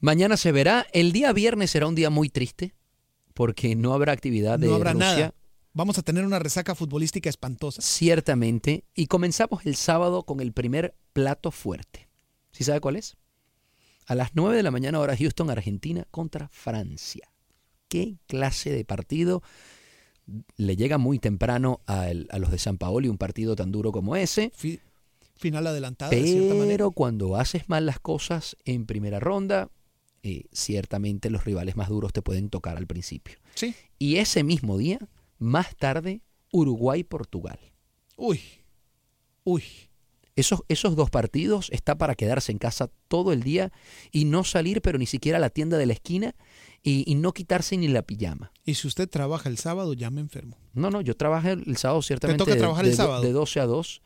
Mañana 0.00 0.36
se 0.36 0.52
verá. 0.52 0.86
El 0.92 1.12
día 1.12 1.32
viernes 1.32 1.70
será 1.70 1.86
un 1.86 1.94
día 1.94 2.10
muy 2.10 2.28
triste 2.28 2.74
porque 3.34 3.74
no 3.76 3.94
habrá 3.94 4.12
actividad 4.12 4.58
de 4.58 4.66
no 4.68 4.74
habrá 4.74 4.92
Rusia. 4.92 5.06
nada. 5.08 5.34
Vamos 5.78 5.96
a 5.96 6.02
tener 6.02 6.24
una 6.26 6.40
resaca 6.40 6.74
futbolística 6.74 7.30
espantosa. 7.30 7.80
Ciertamente. 7.80 8.82
Y 8.96 9.06
comenzamos 9.06 9.64
el 9.64 9.76
sábado 9.76 10.24
con 10.24 10.40
el 10.40 10.52
primer 10.52 10.96
plato 11.12 11.52
fuerte. 11.52 12.08
¿Sí 12.50 12.64
sabe 12.64 12.80
cuál 12.80 12.96
es? 12.96 13.16
a 14.06 14.14
las 14.14 14.30
9 14.34 14.56
de 14.56 14.62
la 14.62 14.70
mañana 14.70 14.98
hora 15.00 15.14
Houston, 15.16 15.50
Argentina 15.50 16.04
contra 16.10 16.48
Francia. 16.48 17.30
¿Qué 17.88 18.16
clase 18.26 18.70
de 18.72 18.84
partido? 18.86 19.42
Le 20.56 20.76
llega 20.76 20.96
muy 20.98 21.18
temprano 21.18 21.80
a, 21.86 22.08
el- 22.10 22.26
a 22.30 22.38
los 22.38 22.50
de 22.50 22.58
San 22.58 22.78
Paoli 22.78 23.08
un 23.08 23.18
partido 23.18 23.54
tan 23.54 23.70
duro 23.70 23.92
como 23.92 24.16
ese. 24.16 24.50
Final 25.36 25.66
adelantada, 25.68 26.10
de 26.10 26.22
cierta 26.24 26.54
manera. 26.54 26.68
Pero 26.78 26.90
cuando 26.92 27.36
haces 27.36 27.68
mal 27.68 27.84
las 27.86 28.00
cosas 28.00 28.56
en 28.64 28.86
primera 28.86 29.20
ronda, 29.20 29.70
eh, 30.22 30.44
ciertamente 30.52 31.28
los 31.30 31.44
rivales 31.44 31.76
más 31.76 31.88
duros 31.90 32.12
te 32.14 32.22
pueden 32.22 32.48
tocar 32.48 32.78
al 32.78 32.86
principio. 32.86 33.36
Sí. 33.54 33.74
Y 33.98 34.16
ese 34.16 34.42
mismo 34.42 34.78
día, 34.78 34.98
más 35.38 35.76
tarde, 35.76 36.22
Uruguay-Portugal. 36.52 37.58
Uy, 38.16 38.40
uy. 39.44 39.62
Esos, 40.36 40.62
esos 40.68 40.94
dos 40.94 41.10
partidos 41.10 41.68
está 41.72 41.98
para 41.98 42.14
quedarse 42.14 42.52
en 42.52 42.58
casa 42.58 42.88
todo 43.08 43.32
el 43.32 43.42
día 43.42 43.72
y 44.12 44.24
no 44.24 44.44
salir, 44.44 44.80
pero 44.82 44.96
ni 44.96 45.06
siquiera 45.06 45.38
a 45.38 45.40
la 45.40 45.50
tienda 45.50 45.76
de 45.78 45.86
la 45.86 45.94
esquina 45.94 46.36
y, 46.84 47.02
y 47.10 47.16
no 47.16 47.32
quitarse 47.32 47.76
ni 47.76 47.88
la 47.88 48.02
pijama. 48.02 48.52
Y 48.64 48.74
si 48.74 48.86
usted 48.86 49.08
trabaja 49.08 49.48
el 49.48 49.58
sábado, 49.58 49.94
ya 49.94 50.10
me 50.10 50.20
enfermo. 50.20 50.56
No, 50.74 50.90
no, 50.90 51.00
yo 51.00 51.16
trabajé 51.16 51.52
el 51.52 51.76
sábado 51.76 52.02
ciertamente 52.02 52.38
toca 52.38 52.52
de- 52.54 52.60
trabajar 52.60 52.84
de, 52.84 52.90
el 52.92 52.96
do- 52.96 53.02
sábado? 53.02 53.22
de 53.22 53.32
12 53.32 53.58
a 53.60 53.66
2 53.66 54.02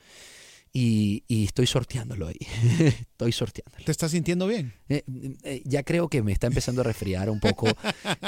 y, 0.72 1.24
y 1.28 1.44
estoy 1.44 1.66
sorteándolo 1.66 2.28
ahí. 2.28 2.38
estoy 3.12 3.32
sorteándolo. 3.32 3.84
¿Te 3.84 3.92
estás 3.92 4.10
sintiendo 4.10 4.46
bien? 4.46 4.72
Eh, 4.88 5.04
eh, 5.44 5.62
ya 5.66 5.82
creo 5.82 6.08
que 6.08 6.22
me 6.22 6.32
está 6.32 6.46
empezando 6.46 6.80
a 6.80 6.84
resfriar 6.84 7.28
un 7.28 7.40
poco 7.40 7.68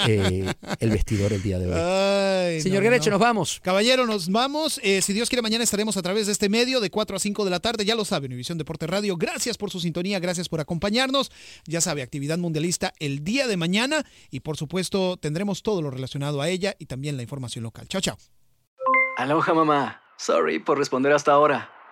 eh, 0.06 0.52
el 0.78 0.90
vestidor 0.90 1.32
el 1.32 1.42
día 1.42 1.58
de 1.58 1.66
hoy. 1.66 1.74
Ay, 1.74 2.60
Señor 2.60 2.84
no, 2.84 2.90
nos 2.90 3.18
vamos. 3.18 3.60
Caballero, 3.62 4.06
nos 4.06 4.28
vamos. 4.28 4.78
Eh, 4.82 5.00
si 5.00 5.14
Dios 5.14 5.30
quiere, 5.30 5.40
mañana 5.40 5.64
estaremos 5.64 5.96
a 5.96 6.02
través 6.02 6.26
de 6.26 6.32
este 6.32 6.50
medio 6.50 6.80
de 6.80 6.90
4 6.90 7.16
a 7.16 7.18
5 7.18 7.44
de 7.44 7.50
la 7.50 7.60
tarde. 7.60 7.86
Ya 7.86 7.94
lo 7.94 8.04
sabe, 8.04 8.26
Univisión 8.26 8.58
Deporte 8.58 8.86
Radio. 8.86 9.16
Gracias 9.16 9.56
por 9.56 9.70
su 9.70 9.80
sintonía, 9.80 10.18
gracias 10.18 10.50
por 10.50 10.60
acompañarnos. 10.60 11.32
Ya 11.66 11.80
sabe, 11.80 12.02
actividad 12.02 12.36
mundialista 12.36 12.92
el 12.98 13.24
día 13.24 13.46
de 13.46 13.56
mañana. 13.56 14.04
Y 14.30 14.40
por 14.40 14.58
supuesto, 14.58 15.16
tendremos 15.16 15.62
todo 15.62 15.80
lo 15.80 15.90
relacionado 15.90 16.42
a 16.42 16.48
ella 16.50 16.74
y 16.78 16.86
también 16.86 17.16
la 17.16 17.22
información 17.22 17.64
local. 17.64 17.88
Chao, 17.88 18.02
chao. 18.02 18.18
Aloha 19.16 19.54
mamá. 19.54 20.02
Sorry 20.18 20.58
por 20.58 20.78
responder 20.78 21.12
hasta 21.12 21.32
ahora. 21.32 21.73